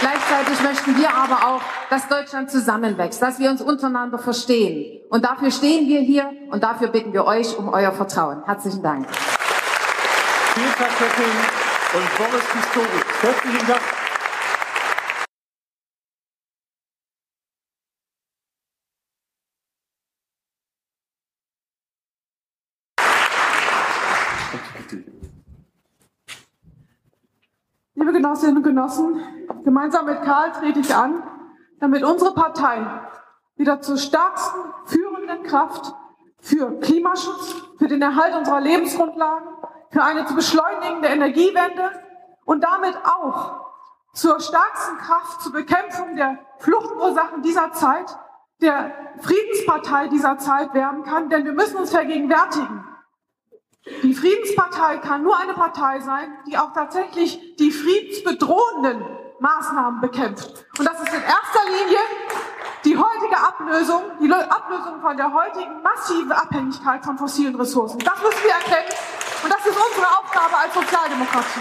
[0.00, 1.60] gleichzeitig möchten wir aber auch,
[1.90, 5.02] dass Deutschland zusammenwächst, dass wir uns untereinander verstehen.
[5.10, 8.44] Und dafür stehen wir hier und dafür bitten wir euch um euer Vertrauen.
[8.46, 9.06] Herzlichen Dank.
[10.54, 11.63] Peter Köpping
[11.94, 13.04] und Boris Pistorius.
[13.22, 13.80] Herzlichen Dank.
[27.94, 29.22] Liebe Genossinnen und Genossen,
[29.62, 31.22] gemeinsam mit Karl trete ich an,
[31.78, 32.84] damit unsere Partei
[33.54, 35.94] wieder zur stärksten führenden Kraft
[36.40, 39.53] für Klimaschutz, für den Erhalt unserer Lebensgrundlagen,
[39.94, 41.88] für eine zu beschleunigende Energiewende
[42.44, 43.60] und damit auch
[44.12, 48.18] zur stärksten Kraft zur Bekämpfung der Fluchtursachen dieser Zeit,
[48.60, 48.90] der
[49.20, 51.30] Friedenspartei dieser Zeit werden kann.
[51.30, 52.84] Denn wir müssen uns vergegenwärtigen,
[54.02, 59.04] die Friedenspartei kann nur eine Partei sein, die auch tatsächlich die friedensbedrohenden
[59.38, 60.66] Maßnahmen bekämpft.
[60.76, 61.98] Und das ist in erster Linie
[62.84, 68.00] die heutige Ablösung, die Ablösung von der heutigen massiven Abhängigkeit von fossilen Ressourcen.
[68.00, 69.13] Das müssen wir erkennen.
[69.44, 71.60] Und das ist unsere Aufgabe als Sozialdemokratie.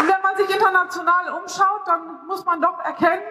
[0.00, 3.24] Und wenn man sich international umschaut, dann muss man doch erkennen,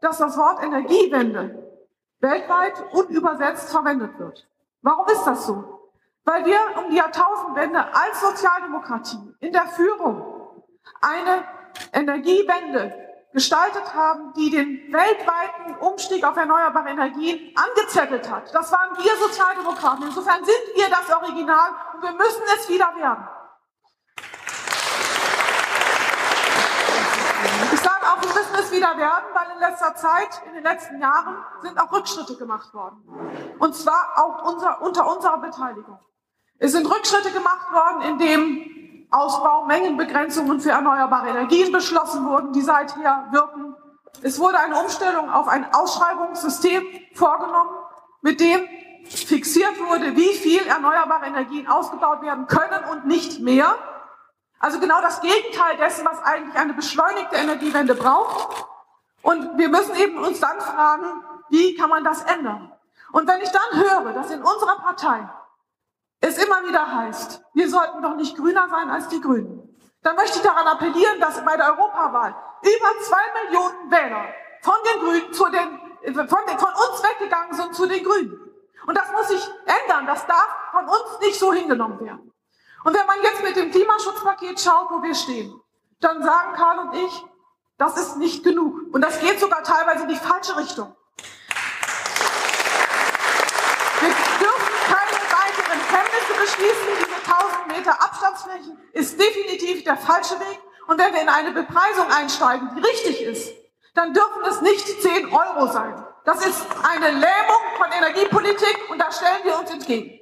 [0.00, 1.72] dass das Wort Energiewende
[2.18, 4.48] weltweit unübersetzt verwendet wird.
[4.82, 5.92] Warum ist das so?
[6.24, 10.64] Weil wir um die Jahrtausendwende als Sozialdemokratie in der Führung
[11.00, 11.44] eine
[11.92, 13.03] Energiewende
[13.34, 18.54] gestaltet haben, die den weltweiten Umstieg auf erneuerbare Energien angezettelt hat.
[18.54, 20.06] Das waren wir Sozialdemokraten.
[20.06, 23.28] Insofern sind wir das Original und wir müssen es wieder werden.
[27.72, 31.00] Ich sage auch, wir müssen es wieder werden, weil in letzter Zeit, in den letzten
[31.00, 33.02] Jahren, sind auch Rückschritte gemacht worden.
[33.58, 35.98] Und zwar auch unser, unter unserer Beteiligung.
[36.58, 38.73] Es sind Rückschritte gemacht worden, indem
[39.10, 43.74] Ausbau, Mengenbegrenzungen für erneuerbare Energien beschlossen wurden, die seither wirken.
[44.22, 46.82] Es wurde eine Umstellung auf ein Ausschreibungssystem
[47.14, 47.70] vorgenommen,
[48.22, 48.66] mit dem
[49.04, 53.74] fixiert wurde, wie viel erneuerbare Energien ausgebaut werden können und nicht mehr.
[54.58, 58.66] Also genau das Gegenteil dessen, was eigentlich eine beschleunigte Energiewende braucht.
[59.22, 62.72] Und wir müssen eben uns dann fragen, wie kann man das ändern?
[63.12, 65.28] Und wenn ich dann höre, dass in unserer Partei
[66.24, 70.38] es immer wieder heißt, wir sollten doch nicht grüner sein als die Grünen, dann möchte
[70.38, 74.24] ich daran appellieren, dass bei der Europawahl über zwei Millionen Wähler
[74.62, 78.40] von den Grünen zu den, von, den, von uns weggegangen sind zu den Grünen.
[78.86, 80.06] Und das muss sich ändern.
[80.06, 82.32] Das darf von uns nicht so hingenommen werden.
[82.84, 85.58] Und wenn man jetzt mit dem Klimaschutzpaket schaut, wo wir stehen,
[86.00, 87.24] dann sagen Karl und ich,
[87.78, 88.94] das ist nicht genug.
[88.94, 90.94] Und das geht sogar teilweise in die falsche Richtung.
[94.00, 96.88] Wir dürfen keine weiteren Hemmnisse beschließen.
[96.98, 100.60] Diese 1000 Meter Abstandsflächen ist definitiv der falsche Weg.
[100.88, 103.52] Und wenn wir in eine Bepreisung einsteigen, die richtig ist,
[103.94, 106.04] dann dürfen es nicht 10 Euro sein.
[106.24, 110.20] Das ist eine Lähmung von Energiepolitik und da stellen wir uns entgegen.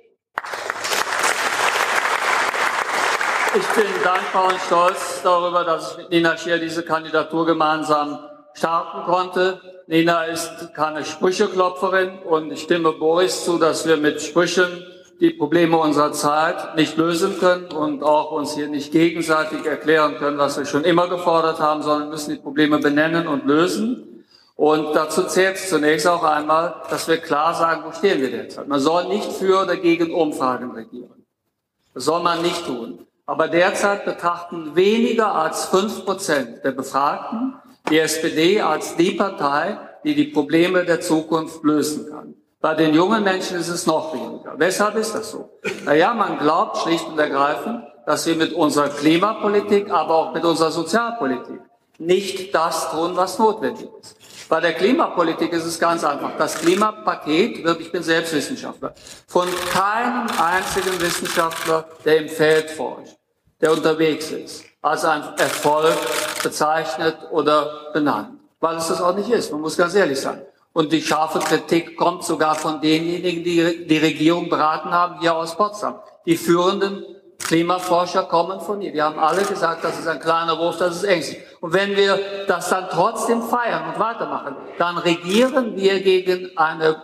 [3.55, 8.19] Ich bin dankbar und stolz darüber, dass ich mit Nina Schier diese Kandidatur gemeinsam
[8.55, 9.61] starten konnte.
[9.86, 14.86] Nina ist keine Sprücheklopferin und ich stimme Boris zu, dass wir mit Sprüchen
[15.21, 20.39] die Probleme unserer Zeit nicht lösen können und auch uns hier nicht gegenseitig erklären können,
[20.39, 24.25] was wir schon immer gefordert haben, sondern müssen die Probleme benennen und lösen.
[24.57, 28.69] Und dazu zählt zunächst auch einmal, dass wir klar sagen, wo stehen wir derzeit.
[28.69, 31.25] Man soll nicht für oder gegen Umfragen regieren.
[31.95, 33.07] Das soll man nicht tun.
[33.27, 37.55] Aber derzeit betrachten weniger als fünf Prozent der Befragten
[37.91, 42.32] die SPD als die Partei, die die Probleme der Zukunft lösen kann.
[42.63, 44.55] Bei den jungen Menschen ist es noch weniger.
[44.57, 45.51] Weshalb ist das so?
[45.85, 50.71] Naja, man glaubt schlicht und ergreifend, dass wir mit unserer Klimapolitik, aber auch mit unserer
[50.71, 51.61] Sozialpolitik
[51.99, 54.17] nicht das tun, was notwendig ist.
[54.49, 56.37] Bei der Klimapolitik ist es ganz einfach.
[56.39, 58.95] Das Klimapaket wird, ich bin selbst Wissenschaftler,
[59.27, 63.17] von keinem einzigen Wissenschaftler, der im Feld forscht,
[63.61, 65.97] der unterwegs ist, als ein Erfolg
[66.45, 68.39] bezeichnet oder benannt.
[68.61, 69.51] Weil es das auch nicht ist.
[69.51, 70.43] Man muss ganz ehrlich sein.
[70.73, 75.57] Und die scharfe Kritik kommt sogar von denjenigen, die die Regierung beraten haben, hier aus
[75.57, 75.97] Potsdam.
[76.24, 77.05] Die führenden
[77.39, 78.93] Klimaforscher kommen von hier.
[78.93, 81.43] Die haben alle gesagt, das ist ein kleiner Wurf, das ist ängstlich.
[81.61, 87.03] Und wenn wir das dann trotzdem feiern und weitermachen, dann regieren wir gegen eine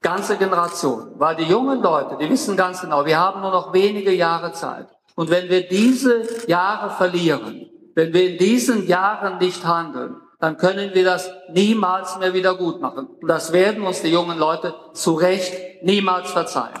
[0.00, 1.12] ganze Generation.
[1.16, 4.86] Weil die jungen Leute, die wissen ganz genau, wir haben nur noch wenige Jahre Zeit.
[5.14, 10.94] Und wenn wir diese Jahre verlieren, wenn wir in diesen Jahren nicht handeln, dann können
[10.94, 13.08] wir das niemals mehr wieder gut machen.
[13.20, 16.74] Und das werden uns die jungen Leute zu Recht niemals verzeihen.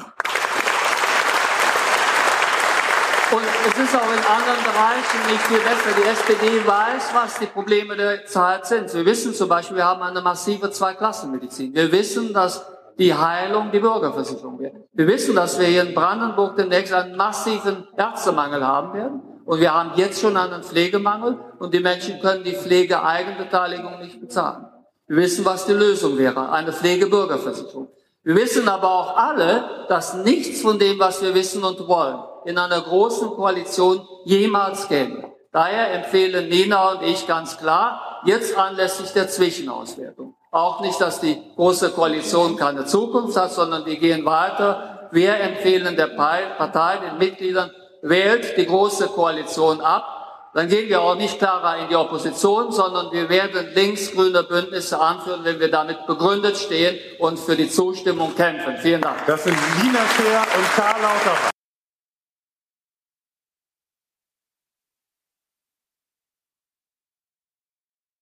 [3.32, 5.90] Und es ist auch in anderen Bereichen nicht viel besser.
[5.96, 8.92] Die SPD weiß, was die Probleme der Zeit sind.
[8.92, 11.72] Wir wissen zum Beispiel, wir haben eine massive Zweiklassenmedizin.
[11.72, 12.66] Wir wissen, dass
[12.98, 14.74] die Heilung die Bürgerversicherung wird.
[14.94, 19.22] Wir wissen, dass wir hier in Brandenburg demnächst einen massiven Ärztemangel haben werden.
[19.50, 24.64] Und wir haben jetzt schon einen Pflegemangel und die Menschen können die Pflegeeigenbeteiligung nicht bezahlen.
[25.08, 27.88] Wir wissen, was die Lösung wäre, eine Pflegebürgerversicherung.
[28.22, 32.58] Wir wissen aber auch alle, dass nichts von dem, was wir wissen und wollen, in
[32.58, 35.32] einer großen Koalition jemals gäbe.
[35.50, 40.36] Daher empfehlen Nina und ich ganz klar, jetzt anlässlich der Zwischenauswertung.
[40.52, 45.08] Auch nicht, dass die Große Koalition keine Zukunft hat, sondern wir gehen weiter.
[45.10, 47.72] Wir empfehlen der Partei, den Mitgliedern,
[48.02, 50.20] wählt die große Koalition ab,
[50.52, 55.44] dann gehen wir auch nicht klarer in die Opposition, sondern wir werden links-grüne Bündnisse anführen,
[55.44, 58.76] wenn wir damit begründet stehen und für die Zustimmung kämpfen.
[58.78, 59.24] Vielen Dank.
[59.26, 61.50] Das sind Lina Scher und Karl Lauterbach.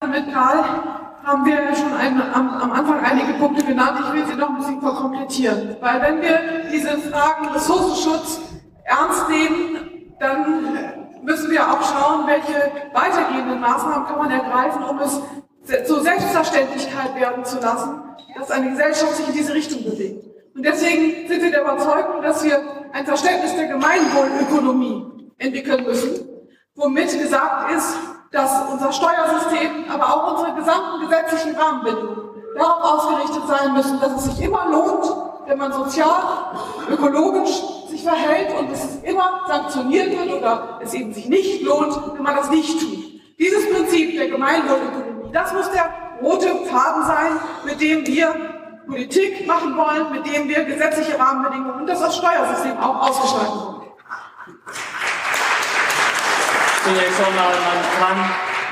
[0.06, 0.64] Mit Karl
[1.24, 4.00] haben wir schon ein, am, am, Anfang einige Punkte genannt.
[4.06, 5.76] Ich will sie noch ein bisschen verkomplettieren.
[5.80, 8.40] Weil wenn wir diese Fragen Ressourcenschutz,
[8.88, 15.20] ernst nehmen, dann müssen wir auch schauen, welche weitergehenden Maßnahmen kann man ergreifen, um es
[15.86, 18.02] zur Selbstverständlichkeit werden zu lassen,
[18.36, 20.24] dass eine Gesellschaft sich in diese Richtung bewegt.
[20.54, 22.60] Und deswegen sind wir der Überzeugung, dass wir
[22.92, 26.26] ein Verständnis der Gemeinwohlökonomie entwickeln müssen,
[26.74, 27.96] womit gesagt ist,
[28.32, 34.24] dass unser Steuersystem, aber auch unsere gesamten gesetzlichen Rahmenbedingungen darauf ausgerichtet sein müssen, dass es
[34.24, 35.06] sich immer lohnt,
[35.46, 36.56] wenn man sozial,
[36.90, 37.62] ökologisch
[37.98, 42.36] sich verhält und es immer sanktioniert wird oder es eben sich nicht lohnt, wenn man
[42.36, 42.98] das nicht tut.
[43.38, 45.90] Dieses Prinzip der Gemeinwohlökonomie, das muss der
[46.22, 47.32] rote Faden sein,
[47.64, 48.34] mit dem wir
[48.86, 53.88] Politik machen wollen, mit dem wir gesetzliche Rahmenbedingungen und das Steuersystem auch ausgestalten wollen.
[56.84, 58.30] Zunächst einmal, man kann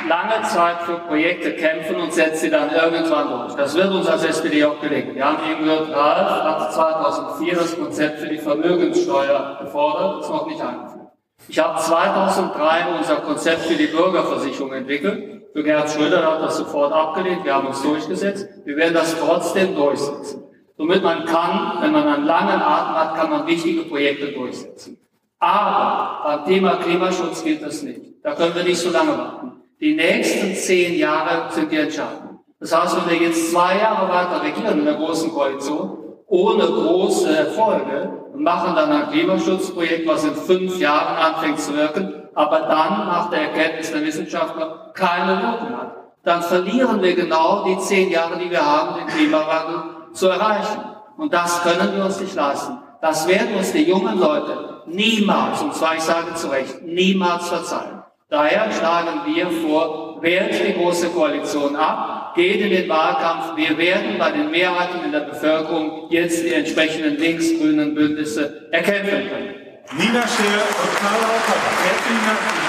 [0.09, 3.55] lange Zeit für Projekte kämpfen und setzt sie dann irgendwann durch.
[3.55, 5.15] Das wird uns als SPD auch gelingen.
[5.15, 10.47] Wir haben eben gehört, Ralf hat 2004 das Konzept für die Vermögenssteuer gefordert, ist noch
[10.47, 11.07] nicht eingeführt.
[11.49, 15.43] Ich habe 2003 unser Konzept für die Bürgerversicherung entwickelt.
[15.53, 18.47] Für Gerhard Schröder hat das sofort abgelehnt, wir haben uns durchgesetzt.
[18.65, 20.45] Wir werden das trotzdem durchsetzen.
[20.77, 24.99] Somit man kann, wenn man einen langen Atem hat, kann man wichtige Projekte durchsetzen.
[25.39, 28.01] Aber beim Thema Klimaschutz gilt das nicht.
[28.23, 29.56] Da können wir nicht so lange warten.
[29.79, 32.41] Die nächsten zehn Jahre die entscheidend.
[32.59, 37.37] Das heißt, wenn wir jetzt zwei Jahre weiter regieren in der Großen Koalition, ohne große
[37.37, 43.07] Erfolge und machen dann ein Klimaschutzprojekt, was in fünf Jahren anfängt zu wirken, aber dann
[43.07, 48.39] nach der Erkenntnis der Wissenschaftler keine Wirkung hat, dann verlieren wir genau die zehn Jahre,
[48.39, 49.83] die wir haben, den Klimawandel
[50.13, 50.81] zu erreichen.
[51.19, 52.79] Und das können wir uns nicht leisten.
[53.03, 57.96] Das werden uns die jungen Leute niemals, und zwar ich sage zu Recht, niemals verzeihen.
[58.29, 63.57] Daher schlagen wir vor, wählt die Große Koalition ab, geht in den Wahlkampf.
[63.57, 69.55] Wir werden bei den Mehrheiten in der Bevölkerung jetzt die entsprechenden links-grünen Bündnisse erkämpfen können.
[69.97, 71.79] Nina Scheer und Karl Lauterbach.
[71.85, 72.67] Herzlichen Dank für die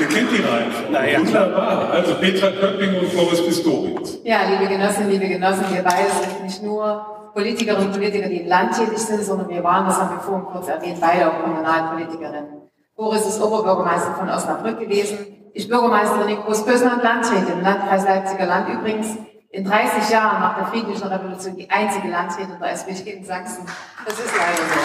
[0.00, 0.92] Ihr kennt die Reihenfolge.
[0.92, 1.90] Naja, Wunderbar.
[1.92, 4.18] Also Petra Köpping und Boris Pistorius.
[4.24, 8.46] Ja, liebe Genossinnen, liebe Genossen, wir beide sind nicht nur Politikerinnen und Politiker, die im
[8.46, 12.62] Land tätig sind, sondern wir waren, das haben wir vorhin kurz erwähnt, beide auch Kommunalpolitikerinnen.
[12.96, 15.18] Boris ist Oberbürgermeister von Osnabrück gewesen.
[15.52, 18.68] Ich Bürgermeisterin in Großbösen und Landrätin im Landkreis Leipziger Land.
[18.68, 19.16] Übrigens
[19.50, 23.66] in 30 Jahren nach der friedlichen Revolution die einzige Landrätin der SPD in Sachsen.
[24.04, 24.80] Das ist leider so.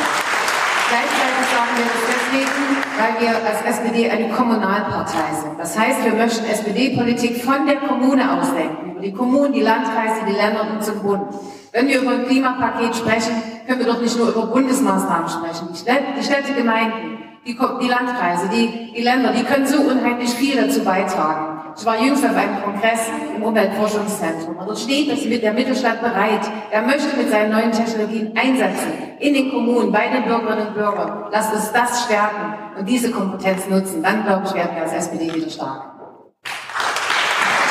[0.90, 2.66] Gleichzeitig sagen wir das deswegen,
[2.98, 5.60] weil wir als SPD eine Kommunalpartei sind.
[5.60, 10.34] Das heißt, wir möchten SPD-Politik von der Kommune ausdenken, über die Kommunen, die Landkreise, die
[10.34, 11.32] Länder und zum Bund.
[11.72, 15.70] Wenn wir über ein Klimapaket sprechen, können wir doch nicht nur über Bundesmaßnahmen sprechen.
[15.72, 20.84] Die Städte, Gemeinden, die, die Landkreise, die, die Länder, die können so unheimlich viel dazu
[20.84, 21.74] beitragen.
[21.78, 26.42] Ich war jüngst auf einem Kongress im Umweltforschungszentrum und dort steht, dass der Mittelstand bereit,
[26.72, 31.26] er möchte mit seinen neuen Technologien einsetzen in den Kommunen, bei den Bürgerinnen und Bürgern.
[31.32, 34.02] Lasst uns das stärken und diese Kompetenz nutzen.
[34.02, 35.84] Dann, glaube ich, werden wir als SPD wieder stark.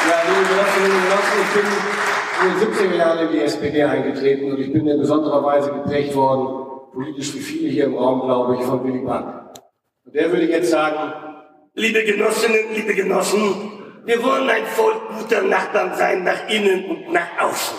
[0.08, 2.07] Ja, liebe Genossinnen und Genossen, ich bin
[2.42, 6.14] in den 70er Jahren in die SPD eingetreten und ich bin in besonderer Weise geprägt
[6.14, 9.58] worden, politisch wie viele hier im Raum, glaube ich, von Willy Brandt.
[10.04, 11.12] Und der würde jetzt sagen,
[11.78, 13.70] Liebe Genossinnen, liebe Genossen,
[14.04, 17.78] wir wollen ein Volk guter Nachbarn sein, nach innen und nach außen.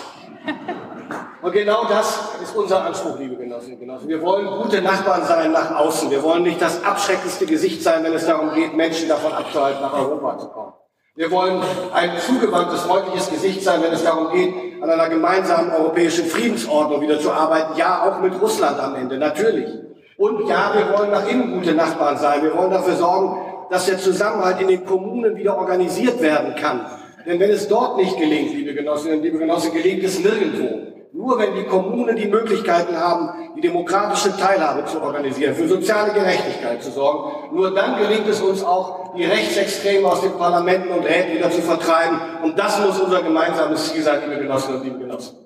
[1.42, 4.08] Und genau das ist unser Anspruch, liebe Genossinnen und Genossen.
[4.08, 6.10] Wir wollen gute Nachbarn sein nach außen.
[6.10, 9.92] Wir wollen nicht das abschreckendste Gesicht sein, wenn es darum geht, Menschen davon abzuhalten, nach
[9.92, 10.72] Europa zu kommen.
[11.20, 11.60] Wir wollen
[11.92, 17.20] ein zugewandtes, freundliches Gesicht sein, wenn es darum geht, an einer gemeinsamen europäischen Friedensordnung wieder
[17.20, 17.78] zu arbeiten.
[17.78, 19.68] Ja, auch mit Russland am Ende, natürlich.
[20.16, 22.42] Und ja, wir wollen nach innen gute Nachbarn sein.
[22.42, 23.36] Wir wollen dafür sorgen,
[23.68, 26.86] dass der Zusammenhalt in den Kommunen wieder organisiert werden kann.
[27.26, 30.89] Denn wenn es dort nicht gelingt, liebe Genossinnen, liebe Genossen, gelingt es nirgendwo.
[31.12, 36.80] Nur wenn die Kommunen die Möglichkeiten haben, die demokratische Teilhabe zu organisieren, für soziale Gerechtigkeit
[36.80, 41.36] zu sorgen, nur dann gelingt es uns auch, die Rechtsextremen aus den Parlamenten und Räten
[41.36, 42.20] wieder zu vertreiben.
[42.44, 45.36] Und das muss unser gemeinsames Ziel sein, liebe Genossinnen und liebe Genossen.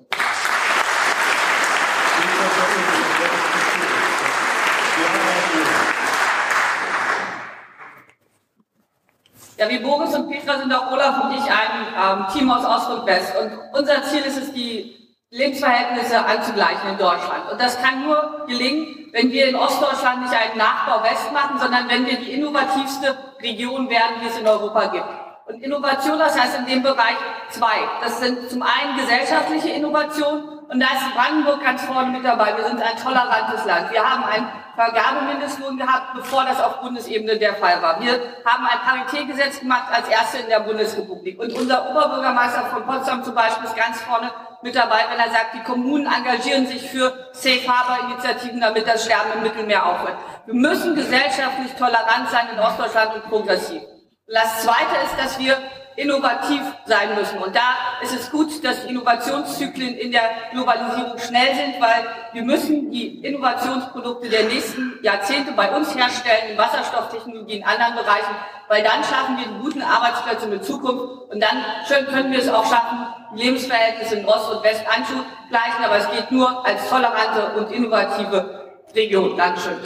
[9.57, 12.99] Ja, wie Boris und Petra sind auch Olaf und ich ein ähm, Team aus Ost
[12.99, 13.33] und West.
[13.41, 15.04] Und unser Ziel ist es, die
[15.35, 17.51] Lebensverhältnisse anzugleichen in Deutschland.
[17.51, 21.89] Und das kann nur gelingen, wenn wir in Ostdeutschland nicht einen Nachbau West machen, sondern
[21.89, 25.05] wenn wir die innovativste Region werden, die es in Europa gibt.
[25.47, 27.17] Und Innovation, das heißt in dem Bereich
[27.49, 27.83] zwei.
[28.01, 32.55] Das sind zum einen gesellschaftliche Innovation und da ist Brandenburg ganz vorne mit dabei.
[32.57, 33.91] Wir sind ein tolerantes Land.
[33.91, 37.99] Wir haben einen Vergabemindestlohn gehabt, bevor das auf Bundesebene der Fall war.
[38.01, 38.13] Wir
[38.45, 41.39] haben ein Paritätgesetz gemacht als erste in der Bundesrepublik.
[41.39, 44.31] Und unser Oberbürgermeister von Potsdam zum Beispiel ist ganz vorne
[44.65, 49.05] mit dabei, wenn er sagt, die Kommunen engagieren sich für Safe Harbor Initiativen, damit das
[49.05, 50.17] Sterben im Mittelmeer aufhört.
[50.47, 53.83] Wir müssen gesellschaftlich tolerant sein in Ostdeutschland und progressiv.
[54.27, 55.55] Das Zweite ist, dass wir
[55.95, 57.37] innovativ sein müssen.
[57.39, 62.43] Und da ist es gut, dass die Innovationszyklen in der Globalisierung schnell sind, weil wir
[62.43, 68.35] müssen die Innovationsprodukte der nächsten Jahrzehnte bei uns herstellen, in Wasserstofftechnologie, in anderen Bereichen,
[68.67, 71.63] weil dann schaffen wir die guten Arbeitsplätze mit Zukunft und dann
[72.07, 76.65] können wir es auch schaffen, Lebensverhältnisse in Ost und West anzugleichen, aber es geht nur
[76.65, 79.37] als tolerante und innovative Region.
[79.37, 79.77] Dankeschön.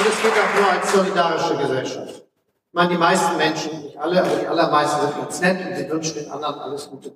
[0.00, 2.14] Und es geht auch nur als solidarische Gesellschaft.
[2.14, 5.90] Ich meine, die meisten Menschen, nicht alle, aber die allermeisten sind uns nett und sie
[5.90, 7.12] wünschen den anderen alles Gute.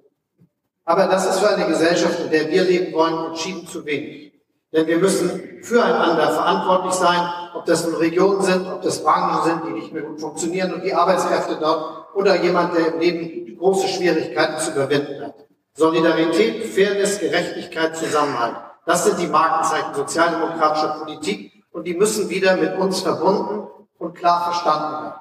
[0.85, 4.35] Aber das ist für eine Gesellschaft, in der wir leben wollen, entschieden zu wenig.
[4.71, 9.67] Denn wir müssen füreinander verantwortlich sein, ob das nun Regionen sind, ob das Branchen sind,
[9.67, 13.89] die nicht mehr gut funktionieren und die Arbeitskräfte dort oder jemand, der im Leben große
[13.89, 15.35] Schwierigkeiten zu überwinden hat.
[15.73, 18.57] Solidarität, Fairness, Gerechtigkeit, Zusammenhalt.
[18.85, 23.67] Das sind die Markenzeichen sozialdemokratischer Politik und die müssen wieder mit uns verbunden
[23.99, 25.21] und klar verstanden werden.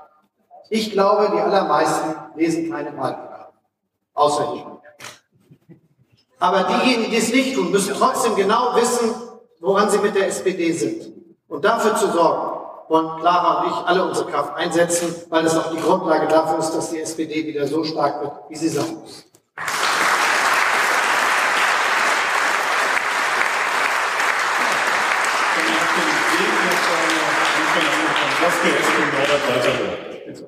[0.69, 3.47] Ich glaube, die allermeisten lesen keine Wahlprogramme.
[4.13, 5.75] Außer ich.
[6.39, 9.15] Aber diejenigen, die es nicht tun, müssen trotzdem genau wissen,
[9.61, 11.11] woran sie mit der SPD sind.
[11.47, 15.71] Und dafür zu sorgen, wollen Clara und ich alle unsere Kraft einsetzen, weil es auch
[15.71, 19.25] die Grundlage dafür ist, dass die SPD wieder so stark wird, wie sie sein muss.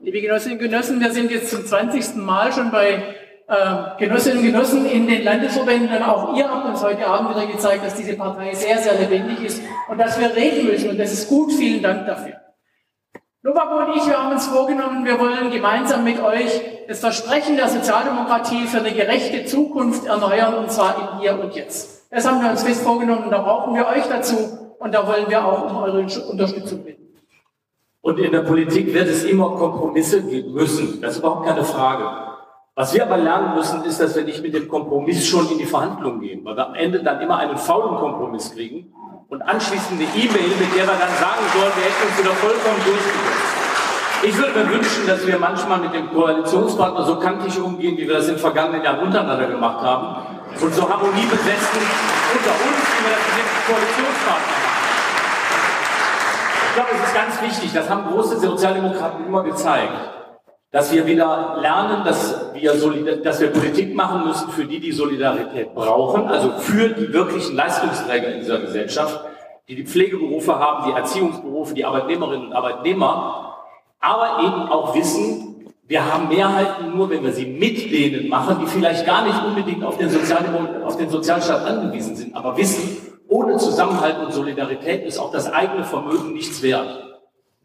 [0.02, 2.16] Liebe Genossinnen und Genossen, wir sind jetzt zum 20.
[2.16, 3.16] Mal schon bei
[3.48, 6.02] äh, Genossinnen und Genossen in den Landesverbänden.
[6.04, 9.62] Auch ihr habt uns heute Abend wieder gezeigt, dass diese Partei sehr, sehr lebendig ist
[9.90, 10.92] und dass wir reden müssen.
[10.92, 11.52] Und das ist gut.
[11.54, 12.36] Vielen Dank dafür.
[13.44, 17.68] Novako und ich, wir haben uns vorgenommen, wir wollen gemeinsam mit euch das Versprechen der
[17.68, 22.08] Sozialdemokratie für eine gerechte Zukunft erneuern, und zwar im Hier und Jetzt.
[22.10, 25.46] Das haben wir uns fest vorgenommen, da brauchen wir euch dazu und da wollen wir
[25.46, 27.05] auch um eure Unterstützung bitten.
[28.06, 31.02] Und in der Politik wird es immer Kompromisse geben müssen.
[31.02, 32.06] Das ist überhaupt keine Frage.
[32.76, 35.66] Was wir aber lernen müssen, ist, dass wir nicht mit dem Kompromiss schon in die
[35.66, 38.94] Verhandlungen gehen, weil wir am Ende dann immer einen faulen Kompromiss kriegen
[39.28, 42.82] und anschließend eine E-Mail, mit der wir dann sagen sollen, wir hätten uns wieder vollkommen
[42.86, 43.56] durchgesetzt.
[44.22, 48.18] Ich würde mir wünschen, dass wir manchmal mit dem Koalitionspartner so kantig umgehen, wie wir
[48.18, 50.28] das im vergangenen Jahr untereinander gemacht haben
[50.62, 51.82] und so harmoniebesessen
[52.38, 54.75] unter uns, wie wir das mit dem Koalitionspartner machen.
[56.76, 59.94] Ich glaube, es ist ganz wichtig, das haben große Sozialdemokraten immer gezeigt,
[60.72, 65.74] dass wir wieder lernen, dass wir, dass wir Politik machen müssen für die, die Solidarität
[65.74, 69.22] brauchen, also für die wirklichen Leistungsträger in dieser Gesellschaft,
[69.70, 73.56] die die Pflegeberufe haben, die Erziehungsberufe, die Arbeitnehmerinnen und Arbeitnehmer,
[74.02, 78.68] aber eben auch wissen, wir haben Mehrheiten nur, wenn wir sie mit denen machen, die
[78.68, 80.44] vielleicht gar nicht unbedingt auf den, Sozial
[80.84, 85.84] auf den Sozialstaat angewiesen sind, aber wissen, ohne Zusammenhalt und Solidarität ist auch das eigene
[85.84, 87.18] Vermögen nichts wert.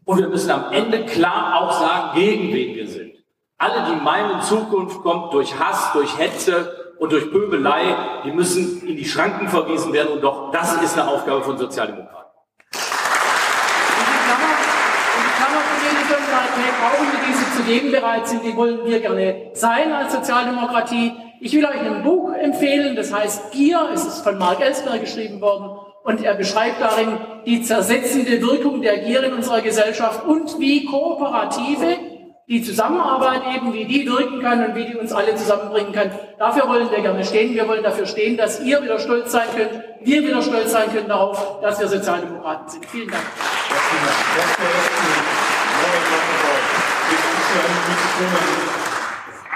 [0.05, 3.13] Und wir müssen am Ende klar auch sagen, gegen wen wir sind.
[3.57, 8.97] Alle, die meinen, Zukunft kommt durch Hass, durch Hetze und durch Pöbelei, die müssen in
[8.97, 10.13] die Schranken verwiesen werden.
[10.13, 12.21] Und doch, das ist eine Aufgabe von Sozialdemokraten.
[17.61, 21.13] zu geben bereit sind, die wollen wir gerne sein als Sozialdemokratie.
[21.43, 25.41] Ich will euch ein Buch empfehlen, das heißt Gier, es ist von Mark Ellsberg geschrieben
[25.41, 25.71] worden
[26.03, 31.97] und er beschreibt darin die zersetzende Wirkung der Gier in unserer Gesellschaft und wie Kooperative,
[32.47, 36.11] die Zusammenarbeit eben, wie die wirken kann und wie die uns alle zusammenbringen kann.
[36.37, 37.55] Dafür wollen wir gerne stehen.
[37.55, 41.07] Wir wollen dafür stehen, dass ihr wieder stolz sein könnt, wir wieder stolz sein können
[41.07, 42.85] darauf, dass wir Sozialdemokraten sind.
[42.85, 43.23] Vielen Dank.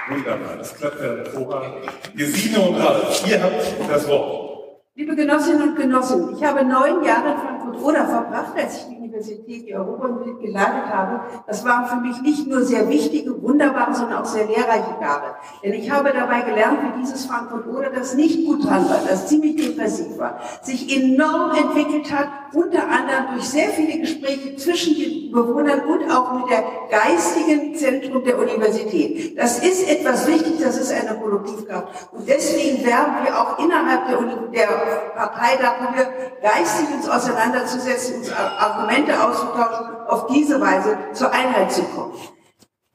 [0.08, 1.78] Wunderbar, das klappt ja hervorragend.
[2.16, 4.46] Gesine und Ralf, ihr habt das Wort.
[4.94, 9.68] Liebe Genossinnen und Genossen, ich habe neun Jahre in Frankfurt-Oder verbracht, als ich die Universität,
[9.68, 10.08] die Europa
[10.42, 11.22] geleitet habe.
[11.48, 15.36] Das waren für mich nicht nur sehr wichtige, wunderbare, sondern auch sehr lehrreiche Jahre.
[15.64, 19.56] Denn ich habe dabei gelernt, wie dieses Frankfurt-Oder, das nicht gut dran war, das ziemlich
[19.56, 25.82] depressiv war, sich enorm entwickelt hat, unter anderem durch sehr viele Gespräche zwischen den Bewohnern
[25.82, 29.38] und auch mit der geistigen Zentrum der Universität.
[29.38, 32.14] Das ist etwas wichtig, das ist eine Produktivkraft.
[32.14, 34.68] Und deswegen werben wir auch innerhalb der, Uni der
[35.16, 36.08] Partei dafür,
[36.42, 42.14] geistig uns auseinanderzusetzen, uns Argumente auszutauschen, auf diese Weise zur Einheit zu kommen.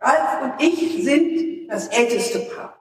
[0.00, 2.80] Ralf und ich sind das älteste Paar.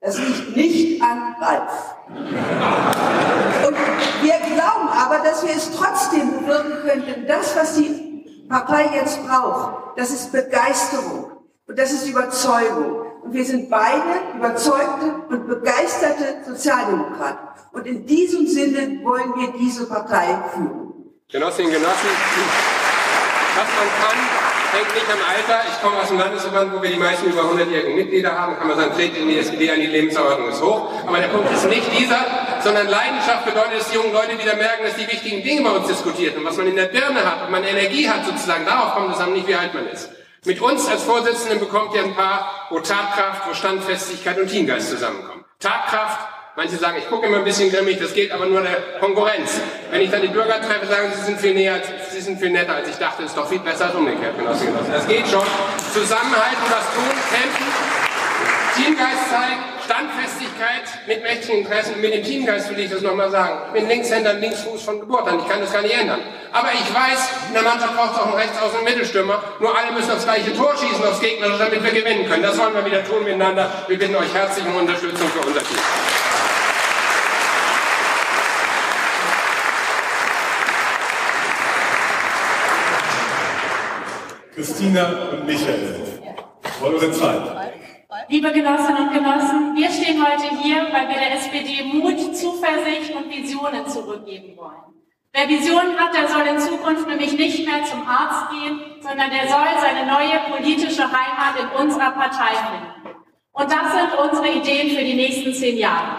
[0.00, 1.94] Das liegt nicht an Ralf.
[2.08, 3.76] Und
[4.22, 7.26] wir glauben aber, dass wir es trotzdem bewirken könnten.
[7.26, 11.32] Das, was die Partei jetzt braucht, das ist Begeisterung
[11.66, 13.06] und das ist Überzeugung.
[13.22, 14.02] Und wir sind beide
[14.34, 17.48] überzeugte und begeisterte Sozialdemokraten.
[17.72, 21.10] Und in diesem Sinne wollen wir diese Partei führen.
[21.30, 22.08] Genossinnen und Genossen,
[23.54, 24.39] was man kann,
[24.72, 25.62] hängt nicht am Alter.
[25.68, 28.56] Ich komme aus dem Landesverband, wo wir die meisten über 100-jährigen Mitglieder haben.
[28.58, 30.90] Kann man sagen, treten in die SPD an, die Lebensordnung ist hoch.
[31.06, 32.24] Aber der Punkt ist nicht dieser,
[32.60, 35.88] sondern Leidenschaft bedeutet, dass die jungen Leute wieder merken, dass die wichtigen Dinge bei uns
[35.88, 38.64] diskutiert und was man in der Birne hat, ob man Energie hat sozusagen.
[38.64, 40.10] Darauf kommt es an, nicht wie alt man ist.
[40.44, 45.44] Mit uns als Vorsitzenden bekommt ihr ein paar, wo Tatkraft, wo Standfestigkeit und Teamgeist zusammenkommen.
[45.58, 46.18] Tatkraft,
[46.60, 49.62] manche sagen, ich gucke immer ein bisschen grimmig, das geht aber nur der Konkurrenz.
[49.90, 51.80] Wenn ich dann die Bürger treffe, sagen sie, sind viel näher,
[52.10, 54.92] sie sind viel netter, als ich dachte, ist doch viel besser als umgekehrt, Genossen, Genossen.
[54.92, 55.46] Das geht schon.
[55.94, 57.66] Zusammenhalten, was tun, kämpfen,
[58.76, 62.00] Teamgeist zeigen, Standfestigkeit mit mächtigen Interessen.
[62.00, 63.58] Mit dem Teamgeist will ich das nochmal sagen.
[63.66, 65.40] Ich bin Linkshänder, Linksfuß von Geburt an.
[65.40, 66.20] Ich kann das gar nicht ändern.
[66.52, 69.42] Aber ich weiß, in der Mannschaft braucht es auch einen Rechtsaußen- und Mittelstürmer.
[69.58, 72.44] Nur alle müssen aufs gleiche Tor schießen, aufs Gegner, damit wir gewinnen können.
[72.44, 73.68] Das wollen wir wieder tun miteinander.
[73.88, 75.78] Wir bitten euch herzlich um Unterstützung für unser Team.
[84.54, 85.96] Christina und Michael.
[86.80, 87.69] Eure Zeit.
[88.28, 93.30] Liebe Genossinnen und Genossen, wir stehen heute hier, weil wir der SPD Mut, Zuversicht und
[93.30, 94.82] Visionen zurückgeben wollen.
[95.32, 99.48] Wer Visionen hat, der soll in Zukunft nämlich nicht mehr zum Arzt gehen, sondern der
[99.48, 103.18] soll seine neue politische Heimat in unserer Partei finden.
[103.52, 106.18] Und das sind unsere Ideen für die nächsten zehn Jahre.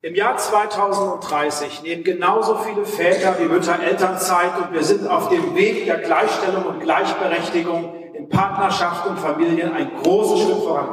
[0.00, 5.56] Im Jahr 2030 nehmen genauso viele Väter wie Mütter Elternzeit und wir sind auf dem
[5.56, 7.97] Weg der Gleichstellung und Gleichberechtigung
[8.30, 10.88] Partnerschaft und Familien ein großes Schritt voran.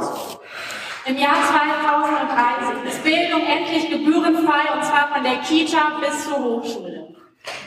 [1.05, 7.15] Im Jahr 2030 ist Bildung endlich gebührenfrei und zwar von der Kita bis zur Hochschule.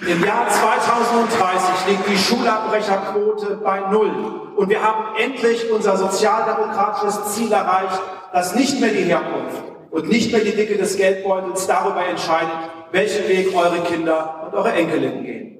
[0.00, 4.10] Im Jahr 2030 liegt die Schulabbrecherquote bei Null.
[4.56, 8.00] Und wir haben endlich unser sozialdemokratisches Ziel erreicht,
[8.32, 12.50] dass nicht mehr die Herkunft und nicht mehr die Dicke des Geldbeutels darüber entscheidet,
[12.90, 15.57] welchen Weg eure Kinder und eure Enkelinnen gehen.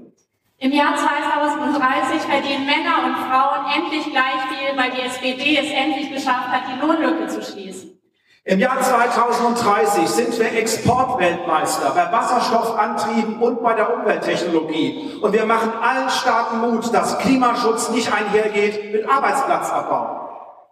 [0.60, 6.12] Im Jahr 2030 verdienen Männer und Frauen endlich gleich viel, weil die SPD es endlich
[6.12, 7.96] geschafft hat, die Lohnlücke zu schließen.
[8.42, 15.20] Im Jahr 2030 sind wir Exportweltmeister bei Wasserstoffantrieben und bei der Umwelttechnologie.
[15.22, 20.28] Und wir machen allen Staaten Mut, dass Klimaschutz nicht einhergeht mit Arbeitsplatzabbau.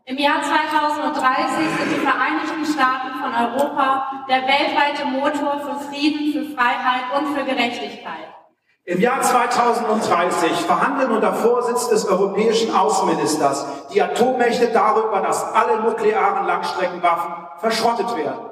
[0.06, 1.22] Im Jahr 2030
[1.78, 7.44] sind die Vereinigten Staaten von Europa der weltweite Motor für Frieden, für Freiheit und für
[7.44, 8.35] Gerechtigkeit.
[8.88, 16.46] Im Jahr 2030 verhandeln unter Vorsitz des europäischen Außenministers die Atommächte darüber, dass alle nuklearen
[16.46, 18.46] Langstreckenwaffen verschrottet werden.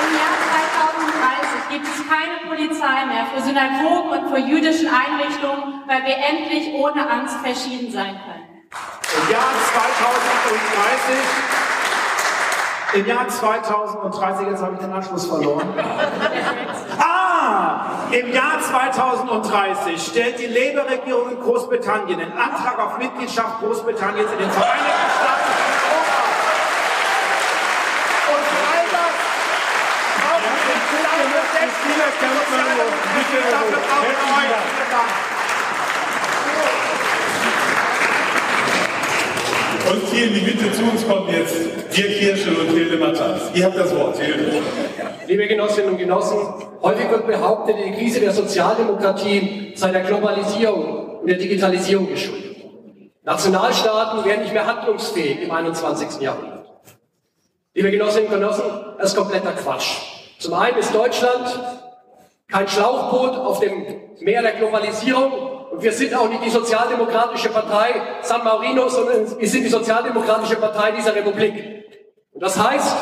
[0.00, 6.06] Im Jahr 2030 gibt es keine Polizei mehr für Synagogen und für jüdischen Einrichtungen, weil
[6.06, 8.64] wir endlich ohne Angst verschieden sein können.
[9.12, 11.65] Im Jahr 2030
[12.96, 15.68] im Jahr 2030, jetzt habe ich den Anschluss verloren.
[16.98, 24.38] Ah, im Jahr 2030 stellt die Labour-Regierung in Großbritannien den Antrag auf Mitgliedschaft Großbritanniens in
[24.38, 26.22] den Vereinigten Staaten von Europa.
[28.32, 28.42] Und
[28.92, 29.14] das
[30.22, 32.60] brauchen wir für viele Kämpfer.
[33.50, 34.64] Dafür brauchen wir euch.
[34.76, 35.26] Vielen Dank.
[39.88, 41.54] Und hier in die Mitte zu uns kommen jetzt
[41.94, 43.50] Dirk Hirschel und Hilde Matthias.
[43.54, 44.62] Ihr habt das Wort, Hilde.
[45.26, 46.38] Liebe Genossinnen und Genossen,
[46.82, 52.56] häufig wird behauptet, die Krise der Sozialdemokratie sei der Globalisierung und der Digitalisierung geschuldet.
[53.24, 56.20] Nationalstaaten werden nicht mehr handlungsfähig im 21.
[56.20, 56.64] Jahrhundert.
[57.74, 58.64] Liebe Genossinnen und Genossen,
[58.98, 59.96] das ist kompletter Quatsch.
[60.38, 61.60] Zum einen ist Deutschland
[62.48, 63.84] kein Schlauchboot auf dem
[64.20, 65.45] Meer der Globalisierung,
[65.76, 70.56] und wir sind auch nicht die Sozialdemokratische Partei San Marino, sondern wir sind die Sozialdemokratische
[70.56, 71.52] Partei dieser Republik.
[72.32, 72.96] Und das heißt,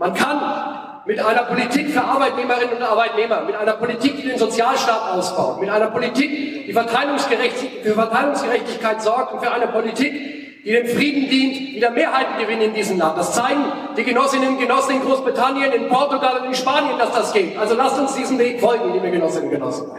[0.00, 5.12] man kann mit einer Politik für Arbeitnehmerinnen und Arbeitnehmer, mit einer Politik, die den Sozialstaat
[5.12, 11.30] ausbaut, mit einer Politik, die für Verteilungsgerechtigkeit sorgt und für eine Politik, die dem Frieden
[11.30, 13.18] dient, wieder Mehrheiten gewinnen in diesem Land.
[13.18, 13.64] Das zeigen
[13.96, 17.56] die Genossinnen und Genossen in Großbritannien, in Portugal und in Spanien, dass das geht.
[17.56, 19.92] Also lasst uns diesen Weg folgen, liebe Genossinnen und Genossen.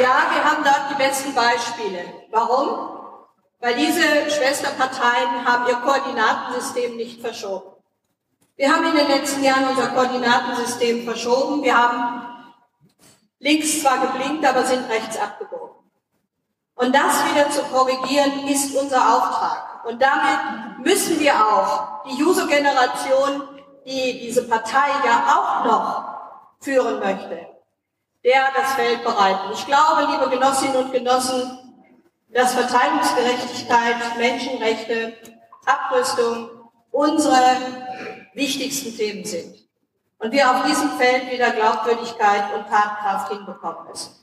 [0.00, 2.04] Ja, wir haben dort die besten Beispiele.
[2.30, 2.98] Warum?
[3.60, 7.72] Weil diese Schwesterparteien haben ihr Koordinatensystem nicht verschoben.
[8.56, 11.62] Wir haben in den letzten Jahren unser Koordinatensystem verschoben.
[11.64, 12.22] Wir haben
[13.40, 15.74] links zwar geblinkt, aber sind rechts abgebogen.
[16.76, 19.84] Und das wieder zu korrigieren, ist unser Auftrag.
[19.84, 23.48] Und damit müssen wir auch die Juso-Generation,
[23.84, 26.04] die diese Partei ja auch noch
[26.60, 27.57] führen möchte,
[28.28, 29.52] der das Feld bereiten.
[29.54, 31.58] Ich glaube, liebe Genossinnen und Genossen,
[32.28, 35.16] dass Verteilungsgerechtigkeit, Menschenrechte,
[35.64, 36.50] Abrüstung
[36.90, 37.56] unsere
[38.34, 39.56] wichtigsten Themen sind.
[40.18, 44.14] Und wir auf diesem Feld wieder Glaubwürdigkeit und Tatkraft hinbekommen müssen.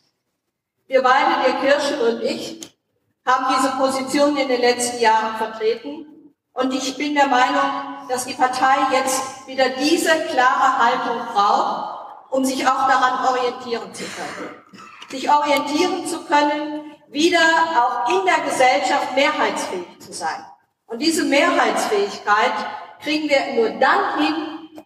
[0.85, 2.61] Wir beide, der Kirche und ich,
[3.25, 6.05] haben diese Position in den letzten Jahren vertreten.
[6.53, 11.94] Und ich bin der Meinung, dass die Partei jetzt wieder diese klare Haltung braucht
[12.29, 14.55] um sich auch daran orientieren zu können.
[15.09, 20.45] Sich orientieren zu können, wieder auch in der Gesellschaft mehrheitsfähig zu sein.
[20.87, 22.53] Und diese Mehrheitsfähigkeit
[23.01, 24.35] kriegen wir nur dann hin,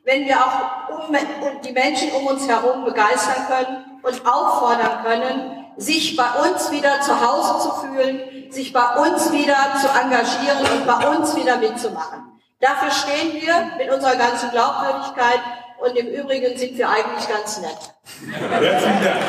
[0.03, 1.15] wenn wir auch um,
[1.63, 7.19] die Menschen um uns herum begeistern können und auffordern können, sich bei uns wieder zu
[7.19, 12.39] Hause zu fühlen, sich bei uns wieder zu engagieren und bei uns wieder mitzumachen.
[12.59, 15.39] Dafür stehen wir mit unserer ganzen Glaubwürdigkeit
[15.81, 17.93] und im Übrigen sind wir eigentlich ganz nett.
[18.31, 19.21] Herzlichen Dank.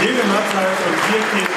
[0.00, 1.48] Jede Matthias und Birgit.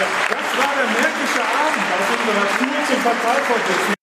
[0.00, 3.99] Das war der märkische Abend aus unserer Tour zum Parteivorsitz.